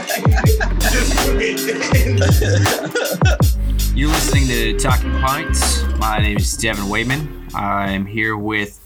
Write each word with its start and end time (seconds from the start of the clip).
You're 3.94 4.08
listening 4.08 4.46
to 4.46 4.78
Talking 4.78 5.10
Pints. 5.20 5.82
My 5.98 6.18
name 6.18 6.38
is 6.38 6.56
Devin 6.56 6.88
Wayman. 6.88 7.48
I'm 7.54 8.06
here 8.06 8.34
with 8.34 8.82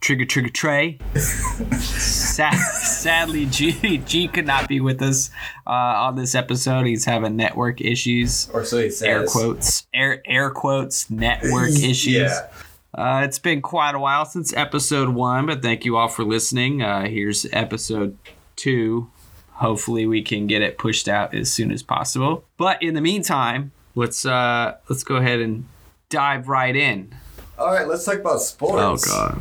Trigger 0.00 0.24
Trigger 0.24 0.48
Trey. 0.48 1.00
Sad, 1.18 2.54
sadly, 2.54 3.44
G, 3.44 3.98
G 3.98 4.26
could 4.28 4.46
not 4.46 4.68
be 4.68 4.80
with 4.80 5.02
us 5.02 5.28
uh, 5.66 5.70
on 5.70 6.16
this 6.16 6.34
episode. 6.34 6.86
He's 6.86 7.04
having 7.04 7.36
network 7.36 7.82
issues. 7.82 8.48
or 8.54 8.64
so 8.64 8.78
he 8.78 8.88
says. 8.90 9.02
Air 9.02 9.26
quotes, 9.26 9.86
air 9.92 10.22
air 10.24 10.50
quotes, 10.50 11.10
network 11.10 11.68
issues. 11.72 12.06
Yeah. 12.06 12.48
Uh, 12.94 13.20
it's 13.22 13.38
been 13.38 13.60
quite 13.60 13.94
a 13.94 13.98
while 13.98 14.24
since 14.24 14.54
episode 14.54 15.10
one, 15.10 15.44
but 15.44 15.60
thank 15.60 15.84
you 15.84 15.98
all 15.98 16.08
for 16.08 16.24
listening. 16.24 16.80
Uh, 16.80 17.04
here's 17.04 17.44
episode 17.52 18.16
two. 18.56 19.10
Hopefully, 19.58 20.06
we 20.06 20.22
can 20.22 20.46
get 20.46 20.62
it 20.62 20.78
pushed 20.78 21.08
out 21.08 21.34
as 21.34 21.50
soon 21.50 21.72
as 21.72 21.82
possible. 21.82 22.44
But 22.56 22.80
in 22.80 22.94
the 22.94 23.00
meantime, 23.00 23.72
let's 23.96 24.24
uh, 24.24 24.76
let's 24.88 25.02
go 25.02 25.16
ahead 25.16 25.40
and 25.40 25.66
dive 26.10 26.48
right 26.48 26.76
in. 26.76 27.12
All 27.58 27.72
right, 27.72 27.86
let's 27.86 28.04
talk 28.04 28.20
about 28.20 28.40
sports. 28.40 29.10
Oh 29.10 29.12
god. 29.12 29.40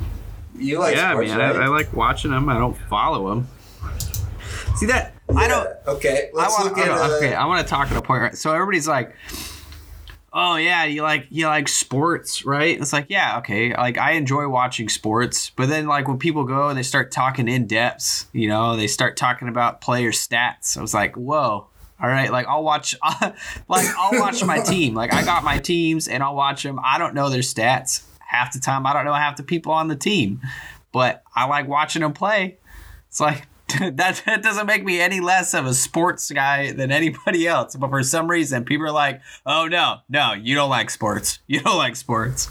You 0.57 0.79
like 0.79 0.97
sports. 0.97 1.01
yeah, 1.01 1.11
sports, 1.11 1.29
man, 1.29 1.39
right? 1.39 1.55
I, 1.57 1.65
I 1.65 1.67
like 1.67 1.93
watching 1.93 2.31
them. 2.31 2.49
I 2.49 2.57
don't 2.57 2.75
follow 2.89 3.29
them. 3.29 3.47
See 4.77 4.87
that? 4.87 5.13
I 5.35 5.47
don't. 5.47 5.69
Okay, 5.87 6.31
let's 6.33 6.57
I 6.57 6.63
want, 6.63 6.75
look 6.75 6.85
at. 6.85 6.89
Uh, 6.89 7.15
okay, 7.17 7.35
I 7.35 7.45
want 7.45 7.65
to 7.65 7.69
talk 7.69 7.91
at 7.91 7.97
a 7.97 8.01
point. 8.01 8.21
Right? 8.23 8.37
So 8.37 8.53
everybody's 8.53 8.87
like, 8.87 9.15
"Oh 10.33 10.55
yeah, 10.55 10.85
you 10.85 11.01
like 11.01 11.27
you 11.29 11.47
like 11.47 11.67
sports, 11.67 12.45
right?" 12.45 12.79
It's 12.79 12.93
like, 12.93 13.07
yeah, 13.09 13.37
okay. 13.39 13.73
Like 13.75 13.97
I 13.97 14.11
enjoy 14.11 14.47
watching 14.47 14.89
sports, 14.89 15.51
but 15.51 15.69
then 15.69 15.87
like 15.87 16.07
when 16.07 16.19
people 16.19 16.43
go 16.43 16.69
and 16.69 16.77
they 16.77 16.83
start 16.83 17.11
talking 17.11 17.47
in 17.47 17.67
depths, 17.67 18.27
you 18.33 18.47
know, 18.47 18.75
they 18.75 18.87
start 18.87 19.17
talking 19.17 19.47
about 19.47 19.81
player 19.81 20.11
stats. 20.11 20.77
I 20.77 20.81
was 20.81 20.93
like, 20.93 21.15
whoa. 21.15 21.67
All 21.99 22.07
right, 22.07 22.31
like 22.31 22.45
I'll 22.47 22.63
watch, 22.63 22.93
like 23.67 23.87
I'll 23.97 24.19
watch 24.19 24.43
my 24.43 24.59
team. 24.63 24.93
Like 24.93 25.13
I 25.13 25.23
got 25.23 25.43
my 25.43 25.57
teams, 25.57 26.07
and 26.07 26.21
I'll 26.21 26.35
watch 26.35 26.61
them. 26.61 26.79
I 26.85 26.99
don't 26.99 27.15
know 27.15 27.29
their 27.29 27.39
stats 27.39 28.03
half 28.19 28.53
the 28.53 28.59
time. 28.59 28.85
I 28.85 28.93
don't 28.93 29.05
know 29.05 29.13
half 29.13 29.35
the 29.37 29.43
people 29.43 29.71
on 29.71 29.87
the 29.87 29.95
team, 29.95 30.41
but 30.91 31.23
I 31.35 31.45
like 31.47 31.67
watching 31.67 32.03
them 32.03 32.13
play. 32.13 32.59
It's 33.07 33.19
like 33.19 33.47
that, 33.79 34.21
that 34.25 34.41
doesn't 34.43 34.65
make 34.65 34.83
me 34.85 35.01
any 35.01 35.19
less 35.19 35.53
of 35.53 35.65
a 35.65 35.73
sports 35.73 36.31
guy 36.31 36.71
than 36.71 36.91
anybody 36.91 37.47
else. 37.47 37.75
But 37.75 37.89
for 37.89 38.01
some 38.03 38.29
reason, 38.29 38.63
people 38.63 38.85
are 38.85 38.91
like, 38.91 39.21
"Oh 39.45 39.67
no, 39.67 39.97
no, 40.09 40.33
you 40.33 40.55
don't 40.55 40.69
like 40.69 40.89
sports. 40.89 41.39
You 41.47 41.61
don't 41.61 41.77
like 41.77 41.95
sports." 41.95 42.49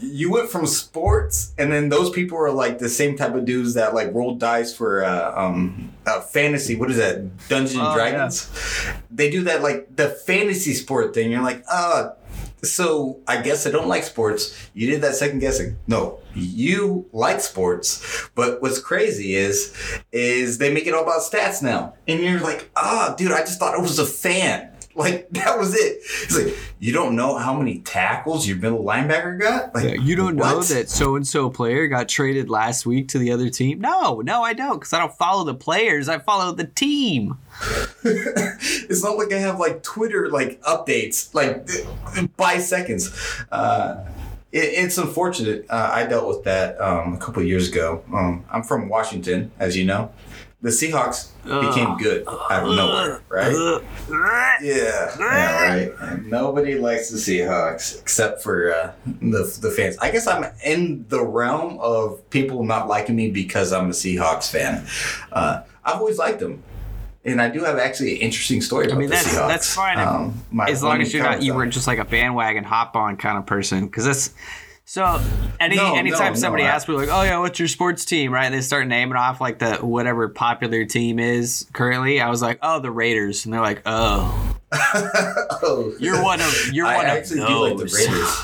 you 0.00 0.30
went 0.30 0.48
from 0.50 0.66
sports, 0.66 1.52
and 1.58 1.70
then 1.70 1.88
those 1.90 2.10
people 2.10 2.38
are 2.38 2.50
like 2.50 2.78
the 2.78 2.88
same 2.88 3.16
type 3.16 3.34
of 3.34 3.44
dudes 3.44 3.74
that 3.74 3.94
like 3.94 4.12
roll 4.14 4.34
dice 4.34 4.74
for 4.74 5.04
uh, 5.04 5.32
um 5.36 5.92
uh, 6.06 6.20
fantasy. 6.20 6.76
What 6.76 6.90
is 6.90 6.96
that? 6.96 7.36
Dungeons 7.48 7.74
and 7.78 7.86
Oh, 7.88 7.94
Dragons. 7.94 8.50
They 9.10 9.30
do 9.30 9.42
that 9.44 9.62
like 9.62 9.96
the 9.96 10.08
fantasy 10.10 10.74
sport 10.74 11.14
thing. 11.14 11.30
You're 11.30 11.42
like, 11.42 11.64
uh 11.70 12.10
so 12.62 13.20
I 13.26 13.40
guess 13.42 13.66
I 13.66 13.70
don't 13.70 13.88
like 13.88 14.04
sports. 14.04 14.56
You 14.74 14.90
did 14.90 15.02
that 15.02 15.14
second 15.14 15.40
guessing. 15.40 15.76
No, 15.86 16.18
you 16.34 17.06
like 17.12 17.40
sports. 17.40 18.28
But 18.34 18.60
what's 18.62 18.78
crazy 18.78 19.34
is, 19.34 19.74
is 20.12 20.58
they 20.58 20.72
make 20.72 20.86
it 20.86 20.94
all 20.94 21.02
about 21.02 21.22
stats 21.22 21.62
now, 21.62 21.94
and 22.08 22.20
you're 22.20 22.40
like, 22.40 22.70
ah, 22.76 23.14
dude, 23.16 23.32
I 23.32 23.40
just 23.40 23.58
thought 23.58 23.74
I 23.74 23.78
was 23.78 23.98
a 23.98 24.06
fan. 24.06 24.70
Like 25.06 25.28
that 25.30 25.58
was 25.58 25.74
it. 25.74 25.98
It's 26.22 26.34
like 26.34 26.56
you 26.78 26.92
don't 26.92 27.16
know 27.16 27.36
how 27.36 27.54
many 27.54 27.80
tackles 27.80 28.48
your 28.48 28.56
middle 28.56 28.82
linebacker 28.82 29.38
got. 29.38 29.74
Like 29.74 30.00
You 30.00 30.16
don't 30.16 30.36
know 30.36 30.62
that 30.62 30.88
so 30.88 31.16
and 31.16 31.26
so 31.26 31.50
player 31.50 31.86
got 31.86 32.08
traded 32.08 32.48
last 32.48 32.86
week 32.86 33.08
to 33.08 33.18
the 33.18 33.30
other 33.30 33.50
team? 33.50 33.78
No, 33.78 34.22
no, 34.22 34.42
I 34.42 34.54
don't, 34.54 34.78
because 34.78 34.94
I 34.94 34.98
don't 34.98 35.12
follow 35.12 35.44
the 35.44 35.54
players. 35.54 36.08
I 36.08 36.18
follow 36.18 36.52
the 36.52 36.64
team. 36.64 37.36
it's 38.04 39.04
not 39.04 39.18
like 39.18 39.32
I 39.32 39.38
have 39.38 39.58
like 39.58 39.82
Twitter 39.82 40.30
like 40.30 40.62
updates 40.62 41.34
like 41.34 41.68
by 42.36 42.58
seconds. 42.58 43.14
Uh, 43.52 44.02
it, 44.52 44.58
it's 44.58 44.96
unfortunate. 44.96 45.66
Uh, 45.68 45.90
I 45.92 46.06
dealt 46.06 46.26
with 46.26 46.44
that 46.44 46.80
um, 46.80 47.14
a 47.14 47.18
couple 47.18 47.42
of 47.42 47.48
years 47.48 47.68
ago. 47.68 48.02
Um, 48.14 48.44
I'm 48.50 48.62
from 48.62 48.88
Washington, 48.88 49.50
as 49.58 49.76
you 49.76 49.84
know. 49.84 50.10
The 50.66 50.72
Seahawks 50.72 51.28
became 51.44 51.96
good 51.96 52.26
out 52.26 52.68
of 52.68 52.74
nowhere, 52.74 53.20
right? 53.28 53.52
Yeah, 54.60 54.60
yeah, 54.60 55.16
right. 55.16 55.92
And 56.00 56.28
nobody 56.28 56.74
likes 56.74 57.08
the 57.08 57.18
Seahawks 57.18 58.00
except 58.00 58.42
for 58.42 58.74
uh, 58.74 58.92
the 59.22 59.44
the 59.62 59.70
fans. 59.70 59.96
I 59.98 60.10
guess 60.10 60.26
I'm 60.26 60.44
in 60.64 61.04
the 61.08 61.24
realm 61.24 61.78
of 61.78 62.28
people 62.30 62.64
not 62.64 62.88
liking 62.88 63.14
me 63.14 63.30
because 63.30 63.72
I'm 63.72 63.86
a 63.86 63.92
Seahawks 63.92 64.50
fan. 64.50 64.84
Uh, 65.30 65.62
I've 65.84 66.00
always 66.00 66.18
liked 66.18 66.40
them, 66.40 66.64
and 67.24 67.40
I 67.40 67.48
do 67.48 67.62
have 67.62 67.78
actually 67.78 68.16
an 68.16 68.22
interesting 68.22 68.60
story 68.60 68.86
about 68.86 68.98
mean, 68.98 69.08
the 69.08 69.14
that's- 69.14 69.32
Seahawks. 69.36 69.48
that's 69.48 69.72
fine 69.72 69.98
Um, 70.00 70.42
my 70.50 70.66
as 70.66 70.82
long 70.82 71.00
as 71.00 71.14
you're 71.14 71.22
not 71.22 71.42
you 71.44 71.54
were 71.54 71.66
just 71.66 71.86
like 71.86 72.00
a 72.00 72.04
bandwagon 72.04 72.64
hop 72.64 72.96
on 72.96 73.16
kind 73.16 73.38
of 73.38 73.46
person 73.46 73.86
because 73.86 74.04
that's 74.04 74.34
so 74.88 75.20
any 75.60 75.76
No, 75.76 75.96
anytime 75.96 76.32
no, 76.32 76.38
somebody 76.38 76.62
no, 76.62 76.70
I- 76.70 76.72
asks 76.72 76.88
me 76.88 76.94
like 76.94 77.08
oh 77.10 77.22
yeah 77.22 77.38
what's 77.38 77.58
your 77.58 77.68
sports 77.68 78.04
team? 78.04 78.32
Right? 78.32 78.50
They 78.50 78.60
start 78.60 78.86
naming 78.86 79.16
off 79.16 79.40
like 79.40 79.58
the 79.58 79.74
whatever 79.76 80.28
popular 80.28 80.84
team 80.84 81.18
is 81.18 81.66
currently. 81.72 82.20
I 82.20 82.30
was 82.30 82.40
like 82.40 82.58
oh 82.62 82.78
the 82.80 82.90
raiders. 82.90 83.44
And 83.44 83.52
they're 83.52 83.60
like 83.60 83.82
oh. 83.84 84.56
Oh, 84.72 85.94
you're 85.98 86.22
one 86.22 86.40
of 86.40 86.70
you're 86.72 86.86
I 86.86 86.96
one 86.96 87.04
of 87.06 87.10
actually 87.10 87.40
do 87.46 87.58
like 87.58 87.76
the 87.76 87.94
Raiders. 87.94 88.36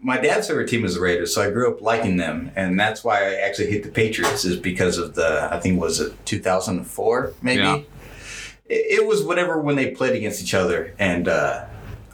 My 0.00 0.18
dad's 0.18 0.46
favorite 0.46 0.68
team 0.68 0.84
is 0.84 0.94
the 0.94 1.00
Raiders, 1.00 1.34
so 1.34 1.40
I 1.42 1.50
grew 1.50 1.72
up 1.72 1.80
liking 1.80 2.18
them, 2.18 2.50
and 2.56 2.78
that's 2.78 3.02
why 3.02 3.22
I 3.26 3.34
actually 3.36 3.70
hate 3.70 3.82
the 3.82 3.88
Patriots 3.90 4.44
is 4.44 4.56
because 4.58 4.98
of 4.98 5.14
the 5.14 5.48
I 5.50 5.58
think 5.60 5.80
was 5.80 6.00
it 6.00 6.12
2004 6.26 7.32
maybe. 7.42 7.62
Yeah. 7.62 7.76
It, 8.66 9.00
it 9.00 9.06
was 9.06 9.22
whatever 9.22 9.58
when 9.60 9.76
they 9.76 9.90
played 9.90 10.14
against 10.14 10.42
each 10.42 10.54
other, 10.54 10.94
and 10.98 11.28
uh, 11.28 11.64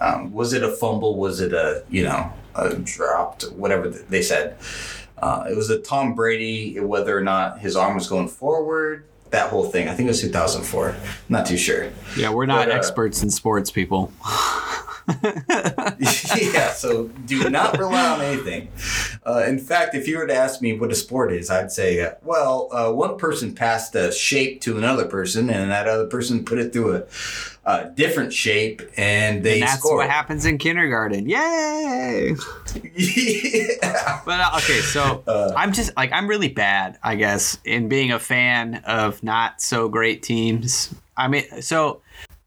um, 0.01 0.33
was 0.33 0.53
it 0.53 0.63
a 0.63 0.71
fumble? 0.71 1.17
Was 1.17 1.41
it 1.41 1.53
a 1.53 1.85
you 1.91 2.05
know 2.05 2.33
a 2.55 2.75
dropped 2.77 3.45
whatever 3.53 3.89
they 3.89 4.23
said? 4.23 4.57
Uh, 5.19 5.45
it 5.51 5.57
was 5.57 5.69
a 5.71 5.79
Tom 5.79 6.15
Brady 6.15 6.81
whether 6.81 7.17
or 7.17 7.21
not 7.21 7.61
his 7.61 7.77
arm 7.77 7.95
was 7.95 8.09
going 8.09 8.29
forward. 8.29 9.05
That 9.31 9.51
whole 9.51 9.65
thing. 9.65 9.89
I 9.89 9.95
think 9.95 10.07
it 10.07 10.11
was 10.11 10.23
2004. 10.23 10.97
Not 11.29 11.47
too 11.47 11.57
sure. 11.57 11.91
yeah 12.17 12.31
we're 12.31 12.47
not 12.47 12.67
But, 12.67 12.75
uh, 12.75 12.79
experts 12.79 13.23
in 13.23 13.31
sports 13.31 13.71
people 13.71 14.13
yeah, 15.99 16.71
so 16.73 17.09
do 17.27 17.49
not 17.51 17.79
rely 17.79 18.09
on 18.11 18.21
anything. 18.21 18.69
Uh, 19.27 19.45
in 19.47 19.59
fact, 19.59 19.95
if 19.95 20.07
you 20.07 20.19
were 20.19 20.27
to 20.27 20.35
ask 20.35 20.63
me 20.63 20.79
what 20.79 20.93
a 20.93 20.95
sport 20.95 21.33
is, 21.33 21.51
I'd 21.51 21.73
say, 21.73 22.01
uh, 22.01 22.13
well, 22.23 22.69
uh, 22.73 22.93
one 22.93 23.19
person 23.19 23.55
passed 23.55 23.95
a 23.95 24.13
shape 24.13 24.61
to 24.63 24.79
another 24.79 25.07
person, 25.07 25.51
and 25.51 25.71
that 25.71 25.89
other 25.89 26.07
person 26.07 26.45
put 26.45 26.59
it 26.59 26.73
through 26.73 26.97
a, 26.97 27.03
a 27.79 27.93
different 27.95 28.33
shape, 28.33 28.83
and 28.97 29.43
they 29.43 29.55
and 29.55 29.63
that's 29.63 29.79
scored. 29.79 29.99
what 29.99 30.11
happens 30.11 30.45
in 30.45 30.59
kindergarten 30.59 31.29
yay 31.29 32.35
yeah. 32.35 32.37
But 34.25 34.41
uh, 34.41 34.51
okay, 34.59 34.81
so 34.81 35.23
Uh, 35.27 35.53
I'm 35.57 35.73
just 35.73 35.97
like 35.97 36.13
I'm 36.13 36.27
really 36.29 36.49
bad, 36.49 36.99
I 37.03 37.15
guess, 37.17 37.59
in 37.65 37.89
being 37.89 38.13
a 38.13 38.19
fan 38.19 38.77
of 38.87 39.23
not 39.23 39.61
so 39.61 39.89
great 39.89 40.23
teams. 40.23 40.95
I 41.17 41.29
mean, 41.29 41.45
so 41.63 42.01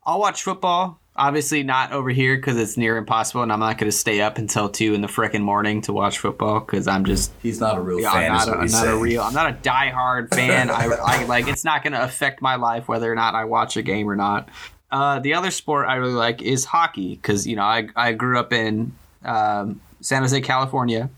I'll 0.06 0.20
watch 0.20 0.44
football. 0.44 1.00
Obviously, 1.16 1.62
not 1.62 1.92
over 1.92 2.10
here 2.10 2.36
because 2.36 2.58
it's 2.58 2.76
near 2.76 2.98
impossible, 2.98 3.44
and 3.44 3.54
I'm 3.54 3.60
not 3.60 3.78
going 3.78 3.92
to 3.92 3.96
stay 3.96 4.20
up 4.22 4.40
until 4.40 4.68
two 4.68 4.96
in 4.96 5.02
the 5.02 5.08
frickin' 5.08 5.42
morning 5.42 5.80
to 5.82 5.94
watch 5.94 6.18
football 6.18 6.60
because 6.60 6.88
I'm 6.88 7.06
just 7.06 7.32
He's 7.44 7.60
not 7.60 7.78
a 7.78 7.82
real 7.82 8.00
yeah, 8.00 8.12
fan. 8.14 8.32
I'm 8.32 8.38
not, 8.38 8.48
a, 8.48 8.52
I'm 8.60 8.72
not 8.72 8.88
a 8.88 8.98
real. 8.98 9.22
I'm 9.22 9.34
not 9.34 9.52
a 9.52 9.54
diehard 9.54 10.34
fan. 10.34 10.72
I, 10.72 10.86
I 11.06 11.26
like 11.26 11.48
it's 11.48 11.64
not 11.64 11.84
going 11.84 11.94
to 11.94 12.04
affect 12.04 12.42
my 12.42 12.56
life 12.56 12.88
whether 12.88 13.12
or 13.12 13.16
not 13.16 13.36
I 13.36 13.46
watch 13.46 13.78
a 13.78 13.84
game 13.84 14.10
or 14.10 14.16
not. 14.16 14.50
Uh, 14.94 15.18
the 15.20 15.34
other 15.34 15.50
sport 15.52 15.88
I 15.90 15.96
really 15.96 16.14
like 16.14 16.42
is 16.44 16.66
hockey 16.66 17.16
because 17.16 17.48
you 17.48 17.56
know 17.56 17.64
I 17.64 17.88
I 17.96 18.14
grew 18.14 18.38
up 18.40 18.54
in 18.54 18.94
um, 19.26 19.82
San 20.02 20.22
Jose, 20.22 20.40
California, 20.42 21.10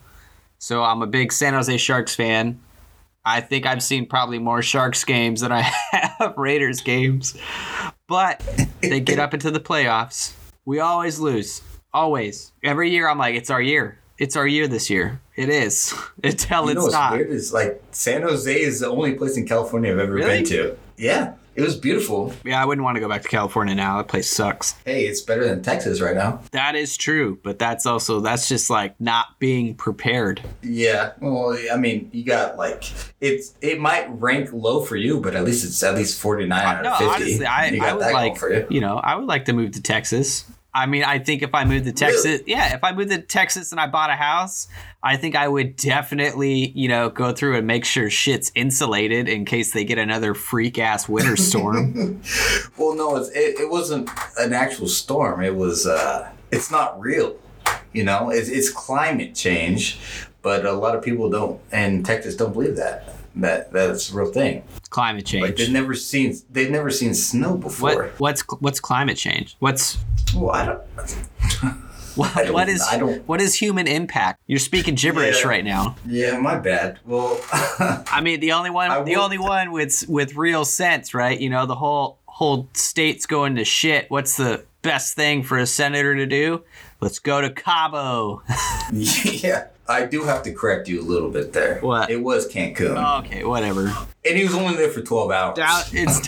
so 0.59 0.81
I'm 0.81 1.01
a 1.01 1.07
big 1.07 1.33
San 1.33 1.53
Jose 1.53 1.75
Sharks 1.77 2.15
fan. 2.15 2.59
I 3.25 3.41
think 3.41 3.65
I've 3.65 3.83
seen 3.83 4.05
probably 4.05 4.39
more 4.39 4.61
Sharks 4.61 5.03
games 5.03 5.41
than 5.41 5.51
I 5.51 5.61
have 5.91 6.33
Raiders 6.37 6.79
games, 6.81 7.35
but 8.07 8.41
they 8.81 9.01
get 9.01 9.19
up 9.19 9.33
into 9.33 9.51
the 9.51 9.59
playoffs. 9.59 10.33
We 10.63 10.79
always 10.79 11.19
lose, 11.19 11.61
always. 11.93 12.53
Every 12.63 12.91
year 12.91 13.09
I'm 13.09 13.17
like, 13.17 13.35
it's 13.35 13.49
our 13.49 13.61
year. 13.61 13.99
It's 14.17 14.37
our 14.37 14.47
year 14.47 14.67
this 14.69 14.89
year. 14.89 15.19
It 15.35 15.49
is 15.49 15.93
until 16.23 16.69
You 16.69 16.75
know 16.75 16.79
it's 16.79 16.81
what's 16.83 16.93
not. 16.93 17.11
weird 17.13 17.29
is 17.29 17.51
like 17.51 17.83
San 17.91 18.21
Jose 18.21 18.53
is 18.61 18.79
the 18.79 18.87
only 18.87 19.15
place 19.15 19.35
in 19.35 19.45
California 19.45 19.91
I've 19.91 19.99
ever 19.99 20.13
Really? 20.13 20.37
been 20.37 20.45
to. 20.45 20.77
Yeah, 20.97 21.33
it 21.55 21.61
was 21.61 21.75
beautiful. 21.75 22.33
Yeah, 22.43 22.61
I 22.61 22.65
wouldn't 22.65 22.83
want 22.83 22.95
to 22.95 23.01
go 23.01 23.07
back 23.07 23.21
to 23.21 23.29
California 23.29 23.75
now. 23.75 23.97
That 23.97 24.07
place 24.07 24.29
sucks. 24.29 24.75
Hey, 24.85 25.05
it's 25.05 25.21
better 25.21 25.47
than 25.47 25.63
Texas 25.63 26.01
right 26.01 26.15
now. 26.15 26.41
That 26.51 26.75
is 26.75 26.97
true, 26.97 27.39
but 27.43 27.57
that's 27.57 27.85
also 27.85 28.19
that's 28.19 28.47
just 28.49 28.69
like 28.69 28.99
not 28.99 29.39
being 29.39 29.75
prepared. 29.75 30.41
Yeah, 30.61 31.13
well, 31.21 31.57
I 31.71 31.77
mean, 31.77 32.09
you 32.11 32.23
got 32.23 32.57
like 32.57 32.83
it's 33.21 33.55
it 33.61 33.79
might 33.79 34.07
rank 34.19 34.49
low 34.51 34.81
for 34.81 34.95
you, 34.95 35.19
but 35.19 35.35
at 35.35 35.43
least 35.45 35.63
it's 35.65 35.81
at 35.81 35.95
least 35.95 36.19
forty 36.19 36.45
nine 36.45 36.65
uh, 36.65 36.69
out 36.69 36.83
no, 36.83 36.91
of 36.91 36.97
fifty. 36.97 37.23
honestly, 37.23 37.45
I, 37.45 37.89
I 37.89 37.93
would 37.93 38.13
like 38.13 38.41
you. 38.41 38.67
you 38.69 38.81
know 38.81 38.97
I 38.97 39.15
would 39.15 39.27
like 39.27 39.45
to 39.45 39.53
move 39.53 39.71
to 39.71 39.81
Texas. 39.81 40.45
I 40.75 40.87
mean, 40.87 41.05
I 41.05 41.19
think 41.19 41.41
if 41.41 41.55
I 41.55 41.63
moved 41.63 41.85
to 41.85 41.93
Texas, 41.93 42.41
yeah, 42.45 42.75
if 42.75 42.83
I 42.83 42.91
moved 42.91 43.09
to 43.11 43.21
Texas 43.21 43.71
and 43.71 43.79
I 43.79 43.87
bought 43.87 44.09
a 44.09 44.15
house, 44.15 44.67
I 45.01 45.15
think 45.15 45.33
I 45.33 45.47
would 45.47 45.77
definitely, 45.77 46.73
you 46.75 46.89
know, 46.89 47.09
go 47.09 47.31
through 47.31 47.55
and 47.55 47.65
make 47.65 47.85
sure 47.85 48.09
shit's 48.09 48.51
insulated 48.55 49.29
in 49.29 49.45
case 49.45 49.71
they 49.71 49.85
get 49.85 49.97
another 49.97 50.33
freak 50.33 50.77
ass 50.77 51.07
winter 51.07 51.35
storm. 51.37 52.21
well, 52.77 52.93
no, 52.93 53.15
it's, 53.15 53.29
it, 53.29 53.61
it 53.61 53.69
wasn't 53.69 54.09
an 54.37 54.51
actual 54.51 54.89
storm. 54.89 55.41
It 55.41 55.55
was, 55.55 55.87
uh, 55.87 56.29
it's 56.51 56.69
not 56.69 56.99
real. 56.99 57.37
You 57.93 58.03
know, 58.03 58.29
it's, 58.29 58.49
it's 58.49 58.69
climate 58.69 59.33
change, 59.33 59.97
but 60.41 60.65
a 60.65 60.73
lot 60.73 60.93
of 60.93 61.01
people 61.01 61.29
don't, 61.29 61.61
and 61.71 62.05
Texas 62.05 62.35
don't 62.35 62.51
believe 62.51 62.75
that. 62.75 63.15
That 63.37 63.71
that's 63.71 64.11
a 64.11 64.15
real 64.17 64.31
thing. 64.31 64.63
Climate 64.89 65.25
change. 65.25 65.43
Like 65.43 65.55
they've 65.57 65.71
never 65.71 65.93
seen 65.93 66.35
they've 66.51 66.71
never 66.71 66.89
seen 66.89 67.13
snow 67.13 67.57
before. 67.57 67.95
What 67.95 68.19
what's 68.19 68.41
what's 68.59 68.79
climate 68.79 69.17
change? 69.17 69.55
What's 69.59 69.97
well, 70.35 70.51
I 70.51 70.65
don't. 70.65 70.81
What, 72.15 72.49
what 72.53 72.69
is 72.69 72.81
I 72.89 72.97
don't- 72.97 73.27
what 73.27 73.41
is 73.41 73.55
human 73.55 73.87
impact? 73.87 74.39
You're 74.47 74.57
speaking 74.59 74.95
gibberish 74.95 75.41
Yeah. 75.41 75.49
right 75.49 75.65
now. 75.65 75.97
Yeah, 76.07 76.37
my 76.37 76.57
bad. 76.57 76.97
Well, 77.05 77.37
I 77.51 78.21
mean, 78.23 78.39
the 78.39 78.53
only 78.53 78.69
one, 78.69 78.89
I 78.89 79.03
the 79.03 79.17
only 79.17 79.37
one 79.37 79.73
with 79.73 80.05
with 80.07 80.33
real 80.37 80.63
sense, 80.63 81.13
right? 81.13 81.37
You 81.37 81.49
know, 81.49 81.65
the 81.65 81.75
whole 81.75 82.19
whole 82.25 82.69
state's 82.71 83.25
going 83.25 83.57
to 83.57 83.65
shit. 83.65 84.09
What's 84.09 84.37
the 84.37 84.63
best 84.81 85.15
thing 85.17 85.43
for 85.43 85.57
a 85.57 85.65
senator 85.65 86.15
to 86.15 86.25
do? 86.25 86.63
Let's 87.01 87.19
go 87.19 87.41
to 87.41 87.49
Cabo. 87.49 88.43
yeah, 88.93 89.67
I 89.87 90.05
do 90.05 90.23
have 90.23 90.43
to 90.43 90.51
correct 90.53 90.87
you 90.87 91.01
a 91.01 91.03
little 91.03 91.29
bit 91.29 91.53
there. 91.53 91.79
What? 91.79 92.09
It 92.09 92.21
was 92.21 92.51
Cancun, 92.51 93.19
okay, 93.19 93.43
whatever. 93.43 93.87
and 94.25 94.37
he 94.37 94.43
was 94.43 94.55
only 94.55 94.75
there 94.75 94.89
for 94.89 95.01
twelve 95.01 95.31
hours. 95.31 95.55
Down, 95.57 95.83
it's 95.91 96.27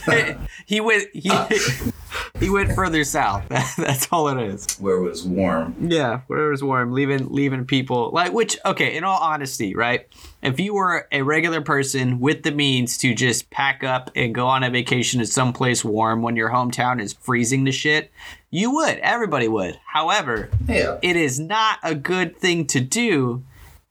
he 0.65 0.79
went 0.81 1.07
he 1.13 1.31
he 2.39 2.49
went 2.49 2.73
further 2.73 3.03
south. 3.03 3.47
That's 3.49 4.07
all 4.11 4.27
it 4.27 4.37
is. 4.43 4.75
where 4.79 4.97
it 4.97 5.01
was 5.01 5.23
warm. 5.25 5.75
Yeah, 5.81 6.21
where 6.27 6.47
it 6.47 6.51
was 6.51 6.63
warm, 6.63 6.91
leaving 6.93 7.29
leaving 7.29 7.65
people 7.65 8.11
like 8.13 8.31
which 8.33 8.57
okay, 8.65 8.95
in 8.95 9.03
all 9.03 9.19
honesty, 9.19 9.75
right? 9.75 10.07
If 10.43 10.59
you 10.59 10.75
were 10.75 11.07
a 11.11 11.23
regular 11.23 11.61
person 11.61 12.19
with 12.19 12.43
the 12.43 12.51
means 12.51 12.97
to 12.99 13.15
just 13.15 13.49
pack 13.49 13.83
up 13.83 14.11
and 14.15 14.35
go 14.35 14.47
on 14.47 14.63
a 14.63 14.69
vacation 14.69 15.19
to 15.19 15.25
someplace 15.25 15.83
warm 15.83 16.21
when 16.21 16.35
your 16.35 16.49
hometown 16.51 17.01
is 17.01 17.13
freezing 17.13 17.65
to 17.65 17.71
shit, 17.71 18.11
you 18.49 18.71
would. 18.75 18.97
Everybody 18.99 19.47
would. 19.47 19.79
However, 19.85 20.49
Yeah. 20.67 20.97
it 21.01 21.15
is 21.15 21.39
not 21.39 21.79
a 21.83 21.93
good 21.95 22.37
thing 22.37 22.65
to 22.67 22.79
do 22.79 23.43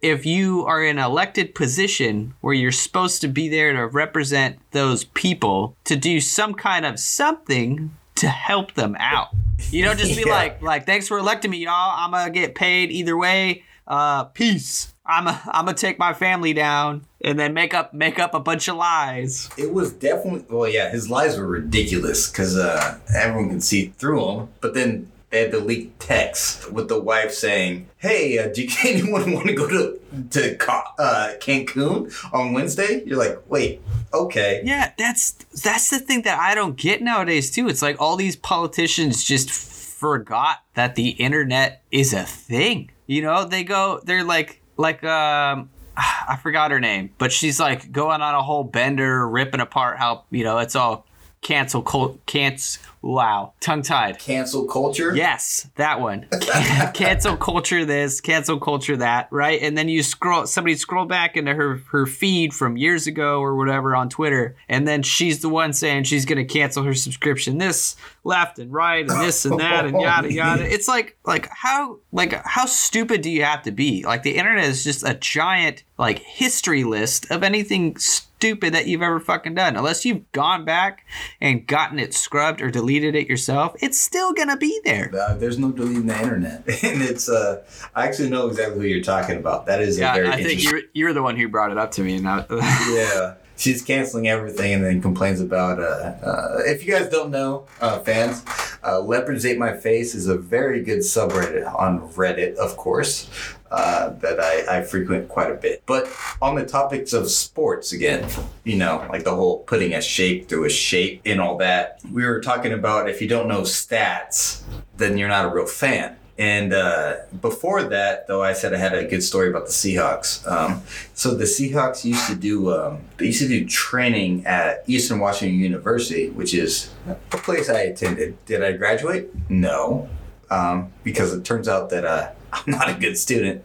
if 0.02 0.24
you 0.26 0.64
are 0.66 0.82
in 0.84 0.98
an 0.98 1.04
elected 1.04 1.54
position 1.54 2.34
where 2.40 2.54
you're 2.54 2.70
supposed 2.72 3.20
to 3.22 3.28
be 3.28 3.48
there 3.48 3.72
to 3.72 3.86
represent 3.86 4.58
those 4.72 5.04
people 5.04 5.76
to 5.84 5.96
do 5.96 6.20
some 6.20 6.54
kind 6.54 6.84
of 6.86 6.98
something 7.00 7.94
to 8.16 8.28
help 8.28 8.74
them 8.74 8.96
out. 8.98 9.28
You 9.70 9.84
don't 9.84 9.98
just 9.98 10.16
be 10.16 10.22
Yeah. 10.26 10.32
like 10.32 10.62
like 10.62 10.86
thanks 10.86 11.08
for 11.08 11.18
electing 11.18 11.50
me 11.50 11.58
y'all. 11.58 11.92
I'm 11.96 12.10
going 12.10 12.24
to 12.26 12.30
get 12.38 12.54
paid 12.54 12.90
either 12.90 13.16
way. 13.16 13.62
Uh 13.86 14.24
peace. 14.24 14.92
I'm 15.06 15.26
a, 15.28 15.40
I'm 15.52 15.66
to 15.66 15.74
take 15.74 15.98
my 15.98 16.12
family 16.12 16.52
down 16.52 17.06
and 17.22 17.38
then 17.38 17.54
make 17.54 17.74
up 17.74 17.94
make 17.94 18.18
up 18.18 18.34
a 18.34 18.40
bunch 18.40 18.68
of 18.68 18.76
lies. 18.76 19.48
It 19.56 19.72
was 19.72 19.92
definitely 19.92 20.44
well, 20.48 20.68
yeah. 20.68 20.90
His 20.90 21.08
lies 21.10 21.38
were 21.38 21.46
ridiculous 21.46 22.30
because 22.30 22.56
uh, 22.56 22.98
everyone 23.14 23.48
can 23.48 23.60
see 23.60 23.88
through 23.98 24.24
them. 24.24 24.48
But 24.60 24.74
then 24.74 25.10
they 25.30 25.42
had 25.42 25.50
the 25.50 25.60
leaked 25.60 26.00
text 26.00 26.70
with 26.72 26.88
the 26.88 27.00
wife 27.00 27.32
saying, 27.32 27.88
"Hey, 27.98 28.38
uh, 28.38 28.48
do 28.48 28.62
you, 28.62 28.70
anyone 28.84 29.32
want 29.32 29.46
to 29.46 29.54
go 29.54 29.68
to 29.68 30.00
to 30.30 30.56
uh, 30.98 31.34
Cancun 31.38 32.12
on 32.32 32.52
Wednesday?" 32.52 33.02
You're 33.04 33.18
like, 33.18 33.38
"Wait, 33.48 33.80
okay." 34.12 34.62
Yeah, 34.64 34.92
that's 34.98 35.32
that's 35.62 35.90
the 35.90 35.98
thing 35.98 36.22
that 36.22 36.38
I 36.38 36.54
don't 36.54 36.76
get 36.76 37.02
nowadays 37.02 37.50
too. 37.50 37.68
It's 37.68 37.82
like 37.82 38.00
all 38.00 38.16
these 38.16 38.36
politicians 38.36 39.24
just 39.24 39.50
forgot 39.50 40.62
that 40.74 40.94
the 40.94 41.10
internet 41.10 41.82
is 41.90 42.12
a 42.12 42.24
thing. 42.24 42.90
You 43.06 43.22
know, 43.22 43.44
they 43.44 43.64
go 43.64 44.00
they're 44.04 44.24
like 44.24 44.60
like 44.76 45.02
um 45.04 45.70
I 45.96 46.38
forgot 46.42 46.70
her 46.70 46.80
name, 46.80 47.10
but 47.18 47.32
she's 47.32 47.58
like 47.58 47.90
going 47.92 48.20
on 48.20 48.34
a 48.34 48.42
whole 48.42 48.64
bender 48.64 49.26
ripping 49.26 49.60
apart 49.60 49.98
how, 49.98 50.24
you 50.30 50.44
know, 50.44 50.58
it's 50.58 50.76
all 50.76 51.06
cancel 51.40 51.82
cult 51.82 52.24
can't 52.26 52.78
wow, 53.02 53.52
tongue 53.60 53.82
tied. 53.82 54.18
Cancel 54.18 54.66
culture. 54.66 55.14
Yes, 55.14 55.68
that 55.76 56.00
one. 56.00 56.26
Cancel 56.94 57.36
culture 57.36 57.84
this, 57.84 58.20
cancel 58.20 58.58
culture 58.58 58.96
that, 58.96 59.28
right? 59.30 59.60
And 59.62 59.76
then 59.76 59.88
you 59.88 60.02
scroll 60.02 60.46
somebody 60.46 60.74
scroll 60.76 61.04
back 61.04 61.36
into 61.36 61.54
her 61.54 61.82
her 61.90 62.06
feed 62.06 62.52
from 62.52 62.76
years 62.76 63.06
ago 63.06 63.40
or 63.40 63.56
whatever 63.56 63.94
on 63.94 64.08
Twitter, 64.08 64.56
and 64.68 64.86
then 64.86 65.02
she's 65.02 65.40
the 65.40 65.48
one 65.48 65.72
saying 65.72 66.04
she's 66.04 66.24
gonna 66.24 66.44
cancel 66.44 66.82
her 66.82 66.94
subscription 66.94 67.58
this 67.58 67.96
left 68.24 68.58
and 68.58 68.72
right 68.72 69.08
and 69.08 69.20
this 69.20 69.44
and 69.44 69.60
that 69.60 69.84
and 69.86 70.00
yada 70.00 70.32
yada. 70.32 70.64
It's 70.64 70.88
like 70.88 71.16
like 71.24 71.48
how 71.50 71.98
like 72.12 72.32
how 72.44 72.66
stupid 72.66 73.22
do 73.22 73.30
you 73.30 73.44
have 73.44 73.62
to 73.62 73.70
be? 73.70 74.04
Like 74.04 74.22
the 74.22 74.36
internet 74.36 74.64
is 74.64 74.84
just 74.84 75.06
a 75.06 75.14
giant 75.14 75.84
like 75.98 76.18
history 76.18 76.84
list 76.84 77.30
of 77.30 77.42
anything 77.42 77.96
stupid 77.96 78.74
that 78.74 78.86
you've 78.86 79.02
ever 79.02 79.20
fucking 79.20 79.54
done. 79.54 79.76
Unless 79.76 80.04
you've 80.04 80.30
gone 80.32 80.64
back 80.64 81.06
and 81.40 81.66
gotten 81.66 81.98
it 81.98 82.12
scrubbed 82.12 82.60
or 82.60 82.70
deleted 82.70 82.85
it 82.88 83.28
yourself, 83.28 83.74
it's 83.80 84.00
still 84.00 84.32
gonna 84.32 84.56
be 84.56 84.80
there. 84.84 85.10
Uh, 85.14 85.34
there's 85.34 85.58
no 85.58 85.70
deleting 85.72 86.06
the 86.06 86.16
internet, 86.20 86.62
and 86.82 87.02
it's. 87.02 87.28
Uh, 87.28 87.62
I 87.94 88.06
actually 88.06 88.30
know 88.30 88.48
exactly 88.48 88.80
who 88.80 88.86
you're 88.86 89.02
talking 89.02 89.36
about. 89.36 89.66
That 89.66 89.80
is 89.80 89.98
a 89.98 90.00
Yeah, 90.00 90.14
very 90.14 90.28
I 90.28 90.42
think 90.42 90.62
you're 90.62 90.82
you're 90.92 91.12
the 91.12 91.22
one 91.22 91.36
who 91.36 91.48
brought 91.48 91.70
it 91.70 91.78
up 91.78 91.90
to 91.92 92.02
me. 92.02 92.18
Not 92.18 92.46
yeah. 92.50 93.34
She's 93.58 93.80
canceling 93.82 94.28
everything 94.28 94.74
and 94.74 94.84
then 94.84 95.00
complains 95.00 95.40
about. 95.40 95.80
Uh, 95.80 95.82
uh, 96.22 96.58
if 96.66 96.84
you 96.86 96.92
guys 96.92 97.08
don't 97.08 97.30
know, 97.30 97.66
uh, 97.80 98.00
fans, 98.00 98.44
uh, 98.84 99.00
Leopards 99.00 99.46
Ate 99.46 99.58
My 99.58 99.74
Face 99.74 100.14
is 100.14 100.26
a 100.26 100.36
very 100.36 100.82
good 100.82 100.98
subreddit 100.98 101.74
on 101.74 102.06
Reddit, 102.10 102.56
of 102.56 102.76
course, 102.76 103.30
uh, 103.70 104.10
that 104.10 104.40
I, 104.40 104.78
I 104.78 104.82
frequent 104.82 105.28
quite 105.28 105.50
a 105.50 105.54
bit. 105.54 105.82
But 105.86 106.08
on 106.40 106.54
the 106.54 106.64
topics 106.64 107.12
of 107.12 107.30
sports 107.30 107.92
again, 107.92 108.28
you 108.64 108.76
know, 108.76 109.06
like 109.10 109.24
the 109.24 109.34
whole 109.34 109.60
putting 109.60 109.94
a 109.94 110.00
shape 110.00 110.48
through 110.48 110.64
a 110.64 110.70
shape 110.70 111.22
and 111.24 111.40
all 111.40 111.56
that, 111.58 112.00
we 112.12 112.24
were 112.24 112.40
talking 112.40 112.72
about 112.72 113.08
if 113.08 113.20
you 113.20 113.28
don't 113.28 113.48
know 113.48 113.62
stats, 113.62 114.62
then 114.96 115.18
you're 115.18 115.28
not 115.28 115.44
a 115.46 115.48
real 115.48 115.66
fan. 115.66 116.16
And 116.38 116.74
uh, 116.74 117.16
before 117.40 117.84
that, 117.84 118.26
though, 118.26 118.42
I 118.42 118.52
said 118.52 118.74
I 118.74 118.76
had 118.76 118.94
a 118.94 119.04
good 119.04 119.22
story 119.22 119.48
about 119.48 119.66
the 119.66 119.72
Seahawks. 119.72 120.46
Um, 120.46 120.82
so 121.14 121.34
the 121.34 121.44
Seahawks 121.44 122.04
used 122.04 122.26
to 122.26 122.34
do 122.34 122.72
um, 122.74 123.00
they 123.16 123.26
used 123.26 123.40
to 123.40 123.48
do 123.48 123.64
training 123.64 124.44
at 124.44 124.84
Eastern 124.86 125.18
Washington 125.18 125.58
University, 125.58 126.28
which 126.28 126.52
is 126.52 126.90
a 127.08 127.14
place 127.38 127.70
I 127.70 127.80
attended. 127.80 128.36
Did 128.44 128.62
I 128.62 128.72
graduate? 128.72 129.30
No, 129.48 130.10
um, 130.50 130.92
because 131.04 131.32
it 131.32 131.44
turns 131.44 131.68
out 131.68 131.88
that 131.90 132.04
uh, 132.04 132.32
I'm 132.56 132.72
not 132.72 132.88
a 132.88 132.94
good 132.94 133.18
student. 133.18 133.64